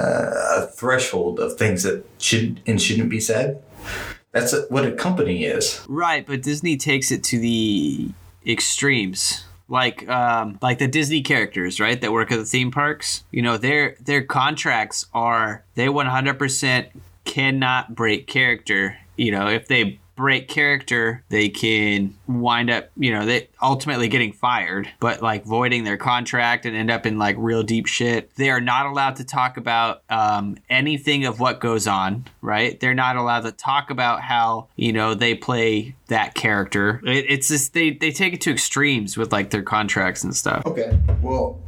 a 0.63 0.67
threshold 0.67 1.39
of 1.39 1.57
things 1.57 1.83
that 1.83 2.05
should 2.17 2.61
and 2.65 2.81
shouldn't 2.81 3.09
be 3.09 3.19
said. 3.19 3.61
That's 4.31 4.53
what 4.69 4.85
a 4.85 4.91
company 4.91 5.45
is. 5.45 5.85
Right, 5.88 6.25
but 6.25 6.41
Disney 6.41 6.77
takes 6.77 7.11
it 7.11 7.23
to 7.25 7.39
the 7.39 8.09
extremes. 8.45 9.45
Like 9.67 10.08
um 10.08 10.60
like 10.62 10.78
the 10.78 10.88
Disney 10.88 11.21
characters, 11.21 11.80
right, 11.80 11.99
that 11.99 12.12
work 12.12 12.32
at 12.32 12.38
the 12.38 12.45
theme 12.45 12.71
parks. 12.71 13.23
You 13.32 13.41
know, 13.41 13.58
their 13.58 13.95
their 13.99 14.23
contracts 14.23 15.08
are 15.13 15.63
they 15.75 15.88
100% 15.88 16.88
cannot 17.25 17.95
break 17.95 18.28
character. 18.28 18.97
You 19.17 19.32
know, 19.32 19.47
if 19.47 19.67
they 19.67 19.99
break 20.15 20.47
character, 20.47 21.23
they 21.30 21.49
can 21.49 22.15
wind 22.28 22.69
up, 22.69 22.89
you 22.97 23.12
know, 23.12 23.25
they 23.25 23.49
ultimately 23.62 24.08
getting 24.08 24.32
fired, 24.32 24.89
but 24.99 25.21
like 25.21 25.43
voiding 25.43 25.84
their 25.84 25.97
contract 25.97 26.65
and 26.65 26.75
end 26.75 26.89
up 26.89 27.06
in 27.06 27.17
like 27.17 27.36
real 27.38 27.63
deep 27.63 27.86
shit. 27.86 28.34
They 28.36 28.49
are 28.49 28.62
not 28.62 28.86
allowed 28.86 29.17
to 29.17 29.23
talk 29.23 29.58
about 29.58 30.04
um, 30.10 30.58
anything 30.69 31.25
of 31.25 31.39
what 31.39 31.60
goes 31.60 31.88
on, 31.88 32.25
right? 32.41 32.80
They're 32.80 32.93
not 32.93 33.15
allowed 33.15 33.41
to 33.41 33.51
talk 33.51 33.89
about 33.89 34.21
how, 34.21 34.67
you 34.75 34.93
know, 34.93 35.13
they 35.13 35.36
play 35.36 35.95
that 36.08 36.34
character. 36.36 37.01
It, 37.06 37.25
it's 37.30 37.47
just 37.49 37.73
they 37.73 37.91
they 37.91 38.12
take 38.12 38.34
it 38.34 38.41
to 38.41 38.51
extremes 38.51 39.17
with 39.17 39.32
like 39.32 39.49
their 39.49 39.63
contracts 39.63 40.23
and 40.23 40.36
stuff. 40.36 40.65
Okay. 40.65 40.97
Well, 41.21 41.60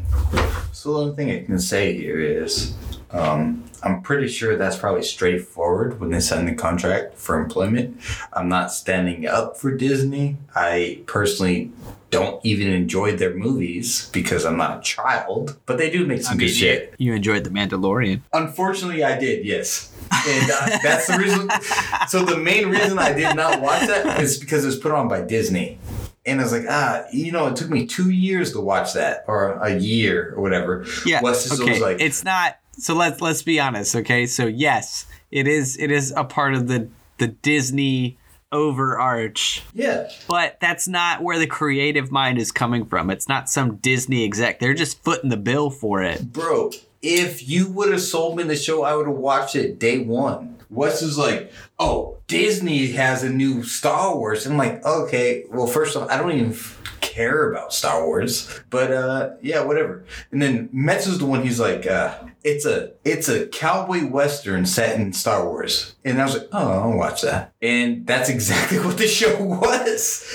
so 0.72 0.94
the 0.94 1.00
only 1.00 1.16
thing 1.16 1.32
I 1.32 1.44
can 1.44 1.60
say 1.60 1.98
here 1.98 2.20
is 2.20 2.74
um, 3.12 3.64
I'm 3.84 4.02
pretty 4.02 4.28
sure 4.28 4.58
that's 4.58 4.78
probably 4.78 5.04
straightforward 5.04 6.00
when 6.00 6.10
they 6.10 6.20
sign 6.20 6.46
the 6.46 6.54
contract 6.54 7.18
for 7.18 7.40
employment. 7.40 8.00
I'm 8.34 8.50
not 8.50 8.72
standing 8.72 9.28
up 9.28 9.58
for 9.58 9.72
Disney. 9.72 10.38
I 10.56 11.04
personally 11.06 11.72
don't 12.10 12.44
even 12.46 12.68
enjoy 12.68 13.16
their 13.16 13.34
movies 13.34 14.10
because 14.12 14.46
I'm 14.46 14.58
not 14.58 14.80
a 14.80 14.82
child, 14.82 15.58
but 15.66 15.78
they 15.78 15.90
do 15.90 16.06
make 16.06 16.22
some 16.22 16.38
good 16.38 16.50
shit. 16.50 16.96
You 16.98 17.14
enjoyed 17.14 17.44
The 17.44 17.50
Mandalorian. 17.50 18.22
Unfortunately, 18.34 19.04
I 19.04 19.18
did, 19.18 19.46
yes. 19.46 19.94
And 20.28 20.52
uh, 20.52 20.78
that's 20.84 21.08
the 21.08 21.18
reason. 21.18 21.50
So 22.08 22.24
the 22.24 22.38
main 22.38 22.70
reason 22.70 22.98
I 22.98 23.12
did 23.12 23.36
not 23.36 23.62
watch 23.62 23.88
that 23.88 24.22
is 24.22 24.38
because 24.38 24.64
it 24.64 24.68
was 24.68 24.78
put 24.78 24.94
on 24.94 25.10
by 25.10 25.22
Disney. 25.22 25.78
And 26.26 26.40
I 26.40 26.44
was 26.44 26.54
like, 26.54 26.66
ah, 26.70 27.04
you 27.12 27.32
know, 27.32 27.48
it 27.48 27.58
took 27.58 27.70
me 27.70 27.86
two 27.86 28.10
years 28.10 28.54
to 28.54 28.62
watch 28.62 28.94
that, 28.94 29.26
or 29.28 29.54
a 29.54 29.78
year, 29.78 30.34
or 30.36 30.42
whatever. 30.42 30.86
Yeah. 31.06 31.22
Wes 31.22 31.52
okay. 31.52 31.72
was 31.72 31.82
like, 31.82 32.02
it's 32.02 32.24
not. 32.24 32.58
So 32.78 32.94
let's 32.96 33.22
let's 33.22 33.42
be 33.44 33.60
honest. 33.60 33.96
Okay. 33.96 34.26
So 34.26 34.46
yes, 34.46 35.06
it 35.32 35.48
is. 35.48 35.78
It 35.78 35.92
is 35.92 36.14
a 36.16 36.24
part 36.24 36.54
of 36.54 36.68
the 36.68 36.90
the 37.18 37.28
Disney 37.28 38.18
overarch, 38.52 39.62
yeah, 39.74 40.10
but 40.28 40.58
that's 40.62 40.88
not 40.88 41.22
where 41.22 41.38
the 41.38 41.48
creative 41.48 42.12
mind 42.12 42.38
is 42.38 42.52
coming 42.52 42.86
from. 42.86 43.10
It's 43.10 43.28
not 43.28 43.50
some 43.50 43.76
Disney 43.78 44.24
exec. 44.24 44.60
They're 44.60 44.74
just 44.74 45.04
footing 45.04 45.30
the 45.30 45.38
bill 45.38 45.70
for 45.70 46.02
it. 46.04 46.32
bro. 46.32 46.72
If 47.02 47.48
you 47.48 47.68
would 47.70 47.92
have 47.92 48.02
sold 48.02 48.38
me 48.38 48.44
the 48.44 48.56
show, 48.56 48.84
I 48.84 48.96
would 48.96 49.08
have 49.08 49.16
watched 49.16 49.56
it 49.56 49.80
day 49.80 50.00
one. 50.00 50.58
Wes 50.70 51.02
was 51.02 51.18
like, 51.18 51.52
oh, 51.80 52.18
Disney 52.28 52.88
has 52.94 53.24
a 53.24 53.30
new 53.30 53.64
Star 53.64 54.16
Wars. 54.18 54.46
I'm 54.46 54.58
like, 54.58 54.84
okay, 54.86 55.46
well, 55.50 55.68
first 55.68 55.96
off, 55.96 56.10
I 56.10 56.18
don't 56.18 56.32
even 56.32 56.58
care 57.00 57.52
about 57.52 57.72
Star 57.74 58.06
Wars, 58.06 58.60
but 58.70 58.92
uh, 58.92 59.30
yeah, 59.42 59.62
whatever. 59.64 60.06
And 60.32 60.42
then 60.42 60.70
Metz 60.74 61.08
is 61.08 61.20
the 61.20 61.26
one 61.26 61.44
he's 61.44 61.60
like, 61.60 61.86
uh, 61.86 62.16
it's 62.44 62.66
a 62.66 62.92
it's 63.04 63.28
a 63.30 63.48
cowboy 63.48 64.08
western 64.10 64.66
set 64.66 65.00
in 65.00 65.14
Star 65.14 65.46
Wars, 65.46 65.96
and 66.06 66.22
I 66.22 66.26
was 66.26 66.36
like, 66.38 66.48
oh, 66.52 66.72
I'll 66.92 66.98
watch 66.98 67.22
that. 67.24 67.54
And 67.62 68.06
that's 68.08 68.30
exactly 68.38 68.80
what 68.80 68.98
the 68.98 69.08
show 69.08 69.42
was. 69.44 70.26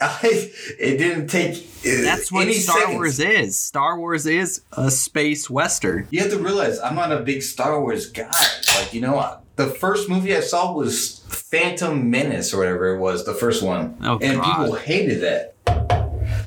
I 0.00 0.52
it 0.78 0.96
didn't 0.98 1.28
take. 1.28 1.54
uh, 1.56 2.02
That's 2.02 2.30
what 2.32 2.42
any 2.44 2.54
Star 2.54 2.78
seconds. 2.78 2.94
Wars 2.96 3.20
is. 3.20 3.58
Star 3.58 3.98
Wars 3.98 4.26
is 4.26 4.62
a 4.72 4.90
space 4.90 5.48
western. 5.50 6.06
You 6.10 6.20
have 6.20 6.30
to 6.30 6.38
realize 6.38 6.78
I'm 6.78 6.94
not 6.94 7.12
a 7.12 7.20
big 7.20 7.42
Star 7.42 7.80
Wars 7.80 8.10
guy. 8.10 8.30
Like, 8.76 8.92
you 8.94 9.00
know, 9.00 9.38
the 9.56 9.66
first 9.66 10.08
movie 10.08 10.34
I 10.36 10.40
saw 10.40 10.72
was 10.72 11.20
Phantom 11.28 12.10
Menace 12.10 12.54
or 12.54 12.58
whatever 12.58 12.94
it 12.94 12.98
was, 12.98 13.24
the 13.26 13.34
first 13.34 13.62
one. 13.62 13.96
Oh, 14.02 14.18
and 14.22 14.40
God. 14.40 14.56
people 14.58 14.74
hated 14.76 15.20
that. 15.22 15.54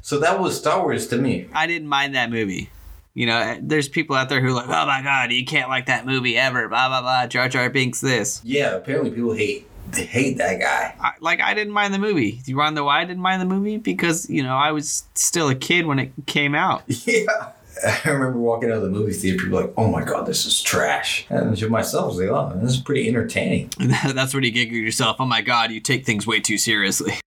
So 0.02 0.20
that 0.20 0.40
was 0.40 0.58
Star 0.58 0.80
Wars 0.82 1.08
to 1.08 1.18
me. 1.18 1.48
I 1.54 1.68
didn't 1.68 1.88
mind 1.88 2.16
that 2.16 2.30
movie. 2.30 2.70
You 3.14 3.28
know, 3.28 3.38
eh, 3.38 3.60
there's 3.62 3.88
people 3.88 4.16
out 4.16 4.30
there 4.30 4.42
who 4.42 4.50
are 4.50 4.54
like, 4.54 4.68
oh 4.68 4.86
my 4.86 5.02
god, 5.04 5.32
you 5.32 5.46
can't 5.46 5.70
like 5.70 5.86
that 5.86 6.06
movie 6.06 6.38
ever. 6.38 6.68
Blah 6.68 6.90
blah 6.90 7.02
blah. 7.02 7.28
Jar 7.28 7.48
Jar 7.48 7.70
Binks 7.70 8.02
this. 8.02 8.42
Yeah, 8.44 8.76
apparently 8.76 9.12
people 9.12 9.34
hate 9.34 9.68
they 9.92 10.06
hate 10.06 10.38
that 10.38 10.60
guy. 10.60 10.96
I, 11.00 11.12
like 11.20 11.40
I 11.42 11.54
didn't 11.54 11.74
mind 11.74 11.94
the 11.94 12.00
movie. 12.00 12.42
Do 12.44 12.52
you 12.52 12.58
want 12.58 12.70
to 12.72 12.76
know 12.76 12.86
why 12.86 13.02
I 13.02 13.06
didn't 13.06 13.22
mind 13.22 13.42
the 13.42 13.46
movie? 13.46 13.78
Because 13.78 14.30
you 14.30 14.44
know 14.44 14.56
I 14.56 14.72
was 14.72 15.04
still 15.14 15.50
a 15.50 15.56
kid 15.56 15.86
when 15.86 16.00
it 16.00 16.12
came 16.26 16.56
out. 16.56 16.84
Yeah. 17.06 17.52
I 17.84 18.10
remember 18.10 18.38
walking 18.38 18.70
out 18.70 18.78
of 18.78 18.84
the 18.84 18.90
movie 18.90 19.14
theater, 19.14 19.40
people 19.44 19.58
were 19.58 19.66
like, 19.66 19.74
oh 19.78 19.90
my 19.90 20.04
god, 20.04 20.26
this 20.26 20.46
is 20.46 20.62
trash. 20.62 21.26
And 21.30 21.58
to 21.58 21.70
myself, 21.70 22.04
I 22.04 22.08
was 22.08 22.18
like, 22.18 22.30
oh, 22.30 22.60
this 22.62 22.74
is 22.74 22.80
pretty 22.80 23.10
entertaining. 23.10 23.72
That's 23.80 24.34
when 24.34 24.44
you 24.44 24.52
giggle 24.52 24.78
yourself. 24.78 25.18
Oh 25.20 25.26
my 25.26 25.42
god, 25.42 25.72
you 25.72 25.82
take 25.82 26.06
things 26.06 26.26
way 26.26 26.40
too 26.40 26.58
seriously. 26.58 27.14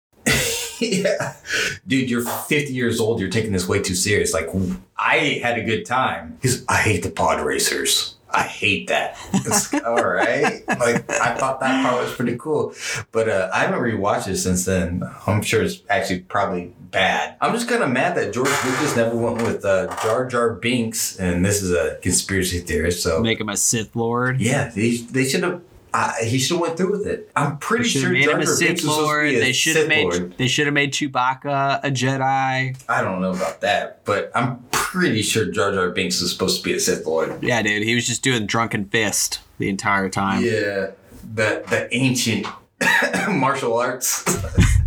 yeah. 0.80 1.34
Dude, 1.86 2.10
you're 2.10 2.22
50 2.22 2.72
years 2.72 3.00
old. 3.00 3.20
You're 3.20 3.30
taking 3.30 3.52
this 3.52 3.68
way 3.68 3.80
too 3.82 3.94
serious. 3.94 4.32
Like, 4.34 4.48
I 4.98 5.40
had 5.42 5.58
a 5.58 5.62
good 5.64 5.84
time. 5.86 6.38
He's, 6.42 6.64
I 6.68 6.76
hate 6.76 7.02
the 7.02 7.10
pod 7.10 7.40
racers. 7.44 8.14
I 8.28 8.42
hate 8.42 8.88
that. 8.88 9.16
It's 9.32 9.72
all 9.72 10.04
right. 10.04 10.62
Like, 10.78 11.10
I 11.10 11.34
thought 11.34 11.60
that 11.60 11.84
part 11.86 12.02
was 12.04 12.12
pretty 12.14 12.36
cool. 12.36 12.74
But 13.10 13.28
uh, 13.30 13.48
I 13.52 13.60
haven't 13.60 13.78
rewatched 13.80 14.28
it 14.28 14.36
since 14.36 14.66
then. 14.66 15.02
I'm 15.26 15.40
sure 15.42 15.62
it's 15.62 15.80
actually 15.88 16.20
probably 16.20 16.74
bad. 16.90 17.36
I'm 17.40 17.52
just 17.54 17.66
kind 17.68 17.82
of 17.82 17.90
mad 17.90 18.14
that 18.16 18.34
George 18.34 18.48
Lucas 18.48 18.94
never 18.94 19.16
went 19.16 19.40
with 19.42 19.64
uh, 19.64 19.86
Jar 20.02 20.26
Jar 20.26 20.52
Binks. 20.54 21.16
And 21.18 21.44
this 21.46 21.62
is 21.62 21.70
a 21.72 21.98
conspiracy 22.02 22.58
theorist. 22.60 23.02
So, 23.02 23.22
Make 23.22 23.40
him 23.40 23.48
a 23.48 23.56
Sith 23.56 23.96
Lord. 23.96 24.40
yeah, 24.40 24.68
they, 24.74 24.96
they 24.98 25.24
should 25.26 25.42
have. 25.44 25.62
Uh, 25.98 26.12
he 26.22 26.38
should 26.38 26.56
have 26.56 26.60
went 26.60 26.76
through 26.76 26.90
with 26.92 27.06
it. 27.06 27.30
I'm 27.34 27.56
pretty 27.56 27.84
They 27.84 27.88
sure 27.88 28.10
made 28.10 28.24
Jar 28.24 28.34
Jar 28.34 28.44
Sith 28.46 28.66
Binks 28.68 28.84
was 28.84 28.96
to 28.96 29.02
Lord. 29.02 29.30
They 29.30 29.52
should 29.52 29.76
have 29.76 29.88
made 29.88 30.02
Lord. 30.04 30.36
they 30.36 30.46
should 30.46 30.66
have 30.66 30.74
made 30.74 30.92
Chewbacca 30.92 31.80
a 31.82 31.90
Jedi. 31.90 32.76
I 32.86 33.00
don't 33.02 33.22
know 33.22 33.30
about 33.30 33.62
that, 33.62 34.04
but 34.04 34.30
I'm 34.34 34.58
pretty 34.72 35.22
sure 35.22 35.46
Jar 35.50 35.72
Jar 35.72 35.88
Binks 35.90 36.20
was 36.20 36.30
supposed 36.32 36.58
to 36.58 36.62
be 36.64 36.74
a 36.74 36.80
Sith 36.80 37.06
Lord. 37.06 37.42
Yeah, 37.42 37.62
dude, 37.62 37.82
he 37.82 37.94
was 37.94 38.06
just 38.06 38.22
doing 38.22 38.44
drunken 38.46 38.84
fist 38.84 39.40
the 39.56 39.70
entire 39.70 40.10
time. 40.10 40.44
Yeah, 40.44 40.90
the 41.34 41.64
the 41.66 41.88
ancient 41.92 42.46
martial 43.30 43.78
arts. 43.78 44.22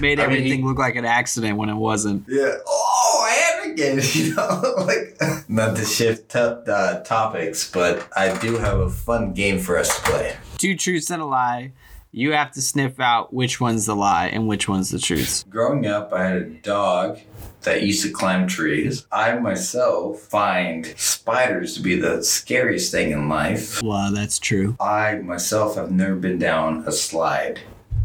Made 0.00 0.18
I 0.18 0.26
mean, 0.26 0.36
everything 0.38 0.58
he- 0.60 0.64
look 0.64 0.78
like 0.78 0.96
an 0.96 1.04
accident 1.04 1.58
when 1.58 1.68
it 1.68 1.74
wasn't. 1.74 2.24
yeah. 2.28 2.54
Oh, 2.66 3.26
and 3.28 3.53
again, 3.74 4.00
you 4.12 4.34
know, 4.34 4.74
like 4.78 5.20
not 5.48 5.76
to 5.76 5.84
shift 5.84 6.30
t- 6.32 6.38
uh, 6.38 7.00
topics, 7.00 7.70
but 7.70 8.08
I 8.16 8.36
do 8.38 8.56
have 8.56 8.80
a 8.80 8.90
fun 8.90 9.32
game 9.34 9.58
for 9.58 9.76
us 9.78 9.94
to 9.96 10.02
play. 10.10 10.36
Two 10.58 10.76
truths 10.76 11.10
and 11.10 11.20
a 11.20 11.26
lie. 11.26 11.72
You 12.12 12.32
have 12.32 12.52
to 12.52 12.62
sniff 12.62 13.00
out 13.00 13.34
which 13.34 13.60
one's 13.60 13.86
the 13.86 13.96
lie 13.96 14.26
and 14.26 14.46
which 14.46 14.68
one's 14.68 14.90
the 14.90 15.00
truth. 15.00 15.44
Growing 15.50 15.86
up, 15.86 16.12
I 16.12 16.24
had 16.24 16.36
a 16.36 16.44
dog 16.44 17.18
that 17.62 17.82
used 17.82 18.04
to 18.04 18.12
climb 18.12 18.46
trees. 18.46 19.04
I 19.10 19.34
myself 19.34 20.20
find 20.20 20.86
spiders 20.96 21.74
to 21.74 21.80
be 21.80 21.96
the 21.96 22.22
scariest 22.22 22.92
thing 22.92 23.10
in 23.10 23.28
life. 23.28 23.82
Well, 23.82 24.12
that's 24.12 24.38
true. 24.38 24.76
I 24.78 25.16
myself 25.16 25.74
have 25.74 25.90
never 25.90 26.14
been 26.14 26.38
down 26.38 26.84
a 26.86 26.92
slide, 26.92 27.58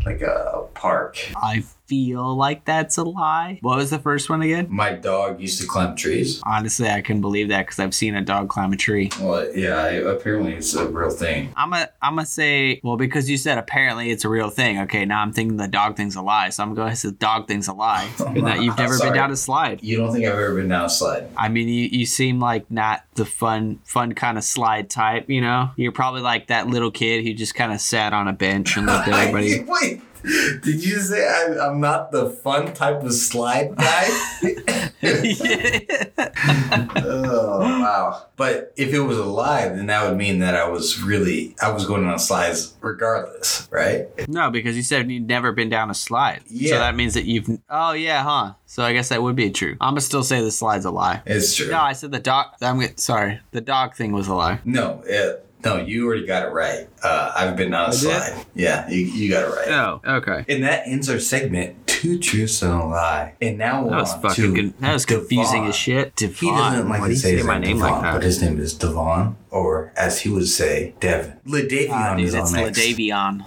like 0.08 0.22
a 0.22 0.66
park. 0.74 1.20
I 1.36 1.64
feel 1.90 2.36
like 2.36 2.66
that's 2.66 2.98
a 2.98 3.04
lie. 3.04 3.58
What 3.62 3.78
was 3.78 3.90
the 3.90 4.00
first 4.00 4.30
one 4.30 4.42
again? 4.44 4.68
My 4.70 4.94
dog 4.94 5.42
used 5.42 5.60
to 5.62 5.68
climb 5.68 5.96
trees. 5.96 6.40
Honestly, 6.46 6.88
I 6.88 7.02
couldn't 7.02 7.22
believe 7.22 7.50
that 7.50 7.66
because 7.66 7.80
I've 7.80 7.96
seen 7.96 8.16
a 8.16 8.22
dog 8.22 8.48
climb 8.50 8.72
a 8.72 8.78
tree. 8.78 9.10
Well, 9.20 9.52
yeah, 9.56 9.88
apparently 9.88 10.54
it's 10.54 10.74
a 10.76 10.88
real 10.88 11.10
thing. 11.10 11.52
I'm 11.58 11.74
a, 11.74 11.90
I'm 12.02 12.16
gonna 12.16 12.28
say, 12.28 12.80
well, 12.84 12.96
because 12.96 13.30
you 13.30 13.38
said 13.38 13.58
apparently 13.58 14.12
it's 14.12 14.24
a 14.24 14.30
real 14.30 14.50
thing. 14.50 14.80
Okay, 14.82 15.04
now 15.06 15.22
I'm 15.22 15.34
thinking 15.34 15.58
the 15.58 15.68
dog 15.68 15.98
thing's 15.98 16.16
a 16.16 16.22
lie, 16.22 16.50
so 16.50 16.64
I'm 16.64 16.76
going 16.76 16.90
to 16.92 16.96
say 16.96 17.10
the 17.10 17.16
dog 17.16 17.48
thing's 17.48 17.68
a 17.68 17.74
lie. 17.74 18.08
that 18.18 18.62
you've 18.62 18.78
never 18.78 18.98
been 19.00 19.14
down 19.14 19.32
a 19.32 19.36
slide. 19.36 19.84
You 19.84 19.98
don't 19.98 20.14
think 20.14 20.26
I've 20.26 20.34
ever 20.34 20.56
been 20.56 20.70
down 20.70 20.86
a 20.86 20.90
slide? 20.90 21.30
I 21.36 21.50
mean, 21.50 21.68
you, 21.68 21.90
you 21.92 22.06
seem 22.06 22.40
like 22.40 22.70
not 22.70 23.04
the 23.16 23.26
fun, 23.26 23.80
fun 23.84 24.14
kind 24.14 24.38
of 24.38 24.44
slide 24.44 24.90
type. 24.90 25.30
You 25.30 25.42
know, 25.42 25.72
you're 25.76 25.92
probably 25.92 26.22
like 26.22 26.48
that 26.48 26.68
little 26.68 26.92
kid 26.92 27.26
who 27.26 27.34
just 27.34 27.56
kind 27.56 27.74
of 27.74 27.82
sat 27.82 28.14
on 28.14 28.28
a 28.28 28.34
bench 28.34 28.78
and 28.78 28.86
looked 28.86 29.08
at 29.08 29.14
everybody. 29.36 29.64
Wait, 29.68 30.02
Did 30.24 30.84
you 30.84 31.00
say 31.00 31.28
I, 31.28 31.68
I'm 31.68 31.80
not 31.80 32.12
the 32.12 32.30
fun 32.30 32.74
type 32.74 33.04
of 33.04 33.14
slide 33.14 33.76
guy? 33.76 34.06
oh 36.96 37.60
wow! 37.60 38.26
But 38.36 38.74
if 38.76 38.94
it 38.94 39.00
was 39.00 39.18
a 39.18 39.24
lie, 39.24 39.70
then 39.70 39.86
that 39.86 40.08
would 40.08 40.18
mean 40.18 40.40
that 40.40 40.56
I 40.56 40.68
was 40.68 41.02
really 41.02 41.56
I 41.62 41.72
was 41.72 41.86
going 41.86 42.06
on 42.06 42.20
slides 42.20 42.74
regardless, 42.82 43.68
right? 43.72 44.08
no, 44.28 44.52
because 44.52 44.76
you 44.76 44.84
said 44.84 45.10
you'd 45.10 45.28
never 45.28 45.54
been 45.54 45.70
down 45.70 45.90
a 45.90 45.96
slide. 45.96 46.42
Yeah. 46.48 46.72
So 46.72 46.80
that 46.80 46.96
means 46.96 47.14
that 47.14 47.26
you've. 47.26 47.48
Oh 47.70 47.94
yeah, 47.94 48.24
huh? 48.24 48.54
So 48.66 48.84
I 48.84 48.94
guess 48.94 49.10
that 49.10 49.24
would 49.24 49.36
be 49.36 49.50
true. 49.52 49.78
I'm 49.80 49.92
gonna 49.92 50.02
still 50.02 50.24
say 50.24 50.42
the 50.42 50.52
slide's 50.52 50.86
a 50.86 50.92
lie. 50.92 51.22
It's 51.26 51.56
true. 51.56 51.72
No, 51.72 51.80
I 51.80 51.94
said 51.94 52.12
the 52.12 52.20
dog. 52.20 52.48
I'm 52.62 52.98
sorry. 52.98 53.40
The 53.52 53.62
dog 53.62 53.96
thing 53.96 54.12
was 54.12 54.28
a 54.28 54.36
lie. 54.36 54.60
No, 54.66 55.02
it, 55.06 55.46
no, 55.66 55.78
you 55.78 56.06
already 56.08 56.26
got 56.26 56.44
it 56.48 56.52
right. 56.52 56.88
Uh, 57.04 57.32
I've 57.36 57.56
been 57.58 57.74
on 57.74 57.82
a 57.82 57.88
I 57.88 57.90
did? 57.92 57.98
slide. 58.00 58.46
Yeah, 58.56 58.90
you, 58.90 59.00
you 59.02 59.30
got 59.32 59.44
it 59.44 59.56
right. 59.56 59.68
Oh, 59.70 60.02
okay. 60.18 60.46
And 60.48 60.64
that 60.64 60.88
ends 60.88 61.10
our 61.10 61.20
segment, 61.20 61.86
Two 61.88 62.18
Truths 62.20 62.62
and 62.62 62.72
a 62.74 62.86
Lie. 62.86 63.36
And 63.42 63.58
now 63.58 63.84
we're 63.84 63.90
That 63.92 64.00
was 64.02 64.14
on 64.14 64.22
fucking. 64.22 64.56
to 64.56 64.62
Con- 64.62 64.74
that 64.80 64.94
was 64.94 65.06
confusing 65.06 65.54
Devon. 65.56 65.70
as 65.70 65.76
shit. 65.76 66.20
He 66.20 66.28
doesn't 66.50 66.88
like 66.90 67.02
Why 67.02 67.08
to 67.10 67.16
say 67.16 67.32
say 67.32 67.36
his 67.38 67.46
my 67.46 67.58
name 67.58 67.62
name 67.62 67.78
Devon, 67.80 67.92
like 67.92 68.02
that? 68.04 68.14
but 68.14 68.24
his 68.24 68.42
name 68.42 68.60
is 68.60 68.74
Devon, 68.74 69.36
or 69.50 69.92
as 69.98 70.22
he 70.22 70.30
would 70.30 70.48
say, 70.48 70.94
Devon. 71.00 71.34
LaDavion 71.46 71.90
Ah, 71.92 72.16
dude, 72.16 72.26
is 72.28 72.34
it's 72.34 72.54
on 72.54 72.64
next. 72.64 72.80
Ladavion. 72.80 73.44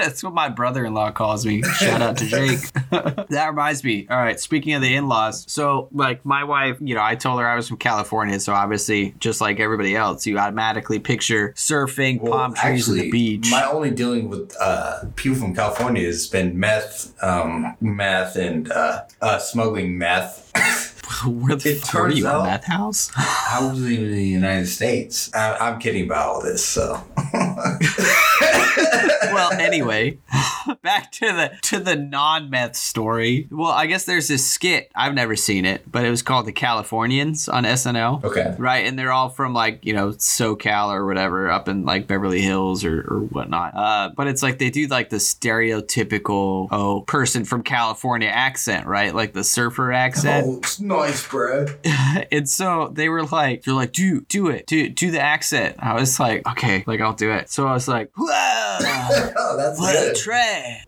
That's, 0.04 0.22
what 0.22 0.34
my 0.34 0.48
brother-in-law 0.48 1.12
calls 1.12 1.44
me. 1.44 1.62
Shout 1.62 2.00
out 2.02 2.16
to 2.18 2.26
Jake. 2.28 2.60
that 2.90 3.46
reminds 3.48 3.84
me. 3.84 4.06
All 4.10 4.16
right, 4.16 4.38
speaking 4.38 4.74
of 4.74 4.82
the 4.82 4.94
in-laws, 4.94 5.44
so 5.50 5.88
like 5.92 6.24
my 6.24 6.44
wife, 6.44 6.78
you 6.80 6.94
know, 6.94 7.02
I 7.02 7.14
told 7.14 7.40
her 7.40 7.46
I 7.46 7.56
was 7.56 7.68
from 7.68 7.76
California, 7.76 8.40
so 8.40 8.52
obviously, 8.52 9.14
just 9.18 9.40
like 9.40 9.60
everybody 9.60 9.94
else, 9.94 10.26
you 10.26 10.38
automatically 10.38 10.98
picture 10.98 11.52
surfing, 11.56 12.20
Well, 12.20 12.32
palm 12.32 12.54
trees, 12.54 12.88
and 12.88 13.00
the 13.00 13.10
beach. 13.10 13.48
My 13.50 13.64
only 13.64 13.90
dealing 13.90 14.28
with 14.28 14.54
uh, 14.60 15.04
people 15.16 15.38
from 15.38 15.54
California 15.54 16.04
has 16.06 16.26
been 16.26 16.58
meth, 16.58 17.14
um, 17.22 17.76
meth, 17.80 18.36
and 18.36 18.70
uh, 18.72 19.02
uh, 19.20 19.38
smuggling 19.38 19.98
meth. 19.98 20.89
Where 21.26 21.56
the 21.56 21.70
it 21.70 21.80
fuck 21.80 21.94
were 22.02 22.10
you? 22.10 22.26
out- 22.26 22.42
A 22.42 22.44
meth 22.44 22.64
house? 22.64 23.10
I 23.16 23.58
wasn't 23.62 23.90
even 23.90 24.04
in 24.06 24.12
the 24.12 24.24
United 24.26 24.66
States. 24.66 25.32
I, 25.34 25.56
I'm 25.56 25.78
kidding 25.78 26.04
about 26.04 26.28
all 26.28 26.42
this, 26.42 26.64
so. 26.64 27.02
well, 29.32 29.52
anyway, 29.52 30.18
back 30.82 31.10
to 31.12 31.26
the 31.26 31.52
to 31.62 31.78
the 31.80 31.96
non-meth 31.96 32.76
story. 32.76 33.48
Well, 33.50 33.70
I 33.70 33.86
guess 33.86 34.04
there's 34.04 34.28
this 34.28 34.48
skit. 34.48 34.90
I've 34.94 35.14
never 35.14 35.36
seen 35.36 35.64
it, 35.64 35.90
but 35.90 36.04
it 36.04 36.10
was 36.10 36.22
called 36.22 36.46
The 36.46 36.52
Californians 36.52 37.48
on 37.48 37.64
SNL. 37.64 38.24
Okay. 38.24 38.54
Right, 38.58 38.86
and 38.86 38.98
they're 38.98 39.12
all 39.12 39.28
from 39.28 39.52
like 39.54 39.84
you 39.84 39.92
know 39.92 40.10
SoCal 40.10 40.88
or 40.94 41.06
whatever, 41.06 41.50
up 41.50 41.68
in 41.68 41.84
like 41.84 42.06
Beverly 42.06 42.40
Hills 42.40 42.84
or, 42.84 43.00
or 43.00 43.20
whatnot. 43.20 43.74
Uh, 43.74 44.10
but 44.16 44.26
it's 44.26 44.42
like 44.42 44.58
they 44.58 44.70
do 44.70 44.86
like 44.86 45.10
the 45.10 45.16
stereotypical 45.16 46.68
oh 46.70 47.02
person 47.02 47.44
from 47.44 47.62
California 47.62 48.28
accent, 48.28 48.86
right? 48.86 49.14
Like 49.14 49.32
the 49.32 49.44
surfer 49.44 49.92
accent. 49.92 50.46
Oh, 50.46 50.58
it's 50.58 50.80
nice, 51.00 51.26
bro. 51.28 51.66
and 52.32 52.48
so 52.48 52.90
they 52.92 53.08
were 53.08 53.24
like, 53.24 53.62
they're 53.64 53.74
like, 53.74 53.92
do 53.92 54.20
do 54.22 54.48
it, 54.48 54.66
do 54.66 54.88
do 54.88 55.10
the 55.10 55.20
accent. 55.20 55.76
I 55.78 55.94
was 55.94 56.18
like, 56.20 56.46
okay, 56.48 56.84
like 56.86 57.00
I'll 57.00 57.12
do 57.14 57.30
it. 57.32 57.50
So 57.50 57.66
I 57.66 57.72
was 57.72 57.88
like, 57.88 58.10
whoa. 58.16 58.26
oh, 58.30 59.56
that's 59.56 59.78
What 59.78 59.92
good. 59.92 60.16
Trey? 60.16 60.80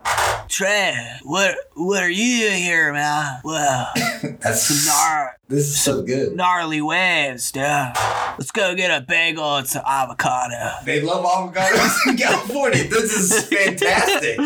Trey, 0.49 0.95
what 1.23 1.55
what 1.75 2.03
are 2.03 2.09
you 2.09 2.47
doing 2.49 2.61
here, 2.61 2.93
man? 2.93 3.39
Wow, 3.43 3.87
That's 3.95 4.87
gnar- 4.87 5.31
this 5.47 5.67
is 5.67 5.81
so 5.81 6.03
good. 6.03 6.35
gnarly 6.35 6.81
waves, 6.81 7.51
dude. 7.51 7.63
Let's 7.63 8.51
go 8.51 8.75
get 8.75 8.91
a 8.91 9.03
bagel 9.03 9.57
and 9.57 9.67
some 9.67 9.83
avocado. 9.87 10.73
They 10.85 11.01
love 11.01 11.25
avocados 11.25 12.07
in 12.07 12.17
California. 12.17 12.83
This 12.83 13.13
is 13.13 13.47
fantastic. 13.47 14.37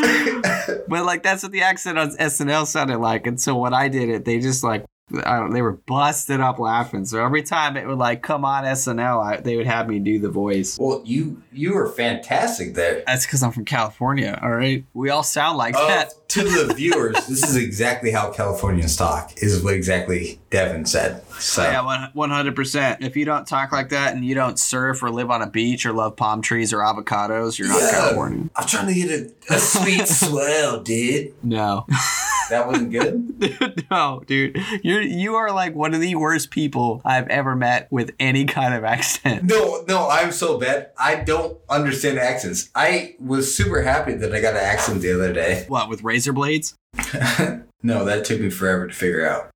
But 0.87 1.03
like 1.05 1.23
that's 1.23 1.43
what 1.43 1.51
the 1.51 1.63
accent 1.63 1.97
on 1.97 2.11
SNL 2.11 2.67
sounded 2.67 2.99
like, 2.99 3.27
and 3.27 3.41
so 3.41 3.57
when 3.57 3.73
I 3.73 3.89
did 3.89 4.07
it, 4.09 4.23
they 4.23 4.39
just 4.39 4.63
like. 4.63 4.85
I 5.23 5.37
don't, 5.37 5.51
they 5.51 5.61
were 5.61 5.71
busted 5.85 6.41
up 6.41 6.59
laughing. 6.59 7.05
So 7.05 7.23
every 7.23 7.41
time 7.41 7.77
it 7.77 7.87
would 7.87 7.97
like 7.97 8.21
come 8.21 8.43
on 8.43 8.65
SNL, 8.65 9.23
I, 9.25 9.37
they 9.39 9.55
would 9.55 9.65
have 9.65 9.87
me 9.87 9.99
do 9.99 10.19
the 10.19 10.29
voice. 10.29 10.77
well, 10.77 11.01
you 11.05 11.41
you 11.53 11.73
were 11.75 11.87
fantastic 11.87 12.73
there. 12.73 13.03
That's 13.07 13.25
because 13.25 13.41
I'm 13.41 13.51
from 13.53 13.63
California. 13.65 14.37
All 14.41 14.51
right, 14.51 14.83
we 14.93 15.09
all 15.09 15.23
sound 15.23 15.57
like 15.57 15.75
Uh, 15.75 15.87
that. 15.87 16.13
to 16.29 16.43
the 16.43 16.73
viewers, 16.75 17.15
this 17.27 17.43
is 17.47 17.55
exactly 17.55 18.11
how 18.11 18.31
Californians 18.31 18.97
talk. 18.97 19.31
Is 19.37 19.63
what 19.63 19.73
exactly 19.75 20.39
Devin 20.49 20.85
said. 20.85 21.23
So 21.39 21.63
oh, 21.63 21.69
Yeah, 21.69 22.09
one 22.13 22.29
hundred 22.29 22.55
percent. 22.55 23.03
If 23.03 23.15
you 23.15 23.25
don't 23.25 23.47
talk 23.47 23.71
like 23.71 23.89
that 23.89 24.15
and 24.15 24.25
you 24.25 24.35
don't 24.35 24.57
surf 24.57 25.03
or 25.03 25.09
live 25.09 25.29
on 25.29 25.41
a 25.41 25.49
beach 25.49 25.85
or 25.85 25.93
love 25.93 26.15
palm 26.15 26.41
trees 26.41 26.73
or 26.73 26.79
avocados, 26.79 27.57
you're 27.59 27.67
not 27.67 27.81
Yeah. 27.81 27.91
Californian. 27.91 28.49
I'm 28.55 28.67
trying 28.67 28.87
to 28.87 28.93
get 28.93 29.09
a, 29.49 29.53
a 29.55 29.59
sweet 29.59 30.07
swell, 30.07 30.81
dude. 30.81 31.33
No, 31.43 31.85
That 32.49 32.67
wasn't 32.67 32.91
good. 32.91 33.85
no, 33.91 34.23
dude, 34.25 34.57
you 34.83 34.99
you 34.99 35.35
are 35.35 35.51
like 35.51 35.75
one 35.75 35.93
of 35.93 36.01
the 36.01 36.15
worst 36.15 36.49
people 36.49 37.01
I've 37.03 37.27
ever 37.27 37.55
met 37.55 37.91
with 37.91 38.11
any 38.19 38.45
kind 38.45 38.73
of 38.73 38.83
accent. 38.83 39.43
No, 39.43 39.83
no, 39.87 40.07
I'm 40.09 40.31
so 40.31 40.57
bad. 40.57 40.91
I 40.97 41.15
don't 41.15 41.57
understand 41.69 42.17
accents. 42.19 42.69
I 42.73 43.15
was 43.19 43.53
super 43.53 43.81
happy 43.81 44.13
that 44.13 44.33
I 44.33 44.41
got 44.41 44.53
an 44.53 44.61
accent 44.63 45.01
the 45.01 45.13
other 45.13 45.33
day. 45.33 45.65
What 45.67 45.89
with 45.89 46.03
razor 46.03 46.33
blades? 46.33 46.75
no, 47.83 48.05
that 48.05 48.23
took 48.25 48.39
me 48.39 48.49
forever 48.49 48.87
to 48.87 48.93
figure 48.93 49.27
out. 49.27 49.49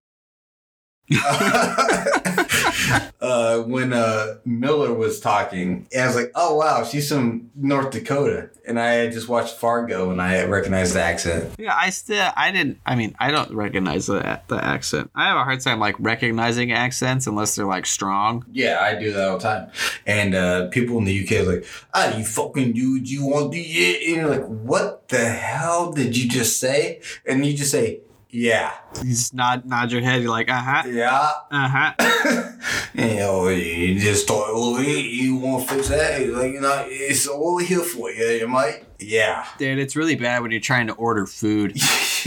uh, 3.22 3.62
when 3.64 3.94
uh, 3.94 4.36
Miller 4.46 4.94
was 4.94 5.20
talking, 5.20 5.88
and 5.94 6.04
I 6.04 6.08
was 6.08 6.16
like, 6.16 6.32
"Oh 6.36 6.56
wow, 6.56 6.84
she's 6.84 7.10
from 7.10 7.52
North 7.56 7.92
Dakota," 7.92 8.50
and 8.68 8.80
I 8.80 8.94
had 8.94 9.12
just 9.12 9.28
watched 9.28 9.56
Fargo, 9.56 10.12
and 10.12 10.22
I 10.22 10.44
recognized 10.46 10.96
the 10.96 11.02
accent. 11.02 11.54
Yeah, 11.58 11.76
I 11.76 11.90
still 11.90 12.30
I 12.36 12.52
didn't. 12.52 12.80
I 12.86 12.96
mean, 12.96 13.16
I 13.20 13.32
don't 13.32 13.54
recognize 13.54 14.08
the 14.08 14.42
the 14.48 14.64
accent. 14.64 15.12
I 15.14 15.26
have 15.26 15.38
a 15.38 15.44
hard 15.44 15.60
time 15.60 15.80
like 15.80 15.96
recognizing 16.00 16.72
accents 16.72 17.28
unless 17.28 17.56
they're 17.56 17.66
like 17.66 17.86
strong. 17.86 18.46
Yeah, 18.52 18.80
I 18.82 18.96
do 18.96 19.12
that 19.12 19.30
all 19.30 19.38
the 19.38 19.44
time. 19.44 19.72
And 20.06 20.34
uh, 20.34 20.70
people 20.70 20.98
in 20.98 21.06
the 21.06 21.24
UK 21.24 21.46
are 21.46 21.56
like, 21.56 21.66
"Ah, 21.94 22.18
you 22.18 22.24
fucking 22.24 22.74
dude, 22.74 23.10
you 23.10 23.26
want 23.26 23.52
the 23.52 23.62
it?" 23.62 24.08
And 24.08 24.16
you're 24.16 24.30
like, 24.30 24.46
"What 24.46 25.10
the 25.10 25.30
hell 25.30 25.92
did 25.92 26.16
you 26.16 26.30
just 26.30 26.60
say?" 26.60 27.02
And 27.26 27.46
you 27.46 27.56
just 27.56 27.72
say, 27.72 28.02
"Yeah, 28.32 28.72
You 29.04 29.10
just 29.10 29.34
nod 29.34 29.66
nod 29.66 29.92
your 29.92 30.02
head. 30.02 30.22
You're 30.22 30.32
like, 30.32 30.50
uh 30.50 30.62
huh, 30.62 30.84
yeah." 30.88 31.32
uh 31.52 31.68
huh. 31.68 32.48
you 32.94 33.16
know, 33.16 33.48
you 33.50 34.00
just 34.00 34.28
thought, 34.28 34.48
oh, 34.50 34.78
hey, 34.78 35.02
you 35.02 35.36
want 35.36 35.68
to 35.68 35.76
fix 35.76 35.90
that? 35.90 36.28
Like, 36.30 36.54
you 36.54 36.62
know, 36.62 36.86
it's 36.88 37.28
all 37.28 37.58
here 37.58 37.82
for 37.82 38.10
you, 38.12 38.26
you 38.26 38.48
might. 38.48 38.86
Yeah. 39.00 39.48
Dude, 39.58 39.80
it's 39.80 39.96
really 39.96 40.16
bad 40.16 40.42
when 40.42 40.52
you're 40.52 40.60
trying 40.60 40.88
to 40.88 40.94
order 40.94 41.26
food. 41.26 41.76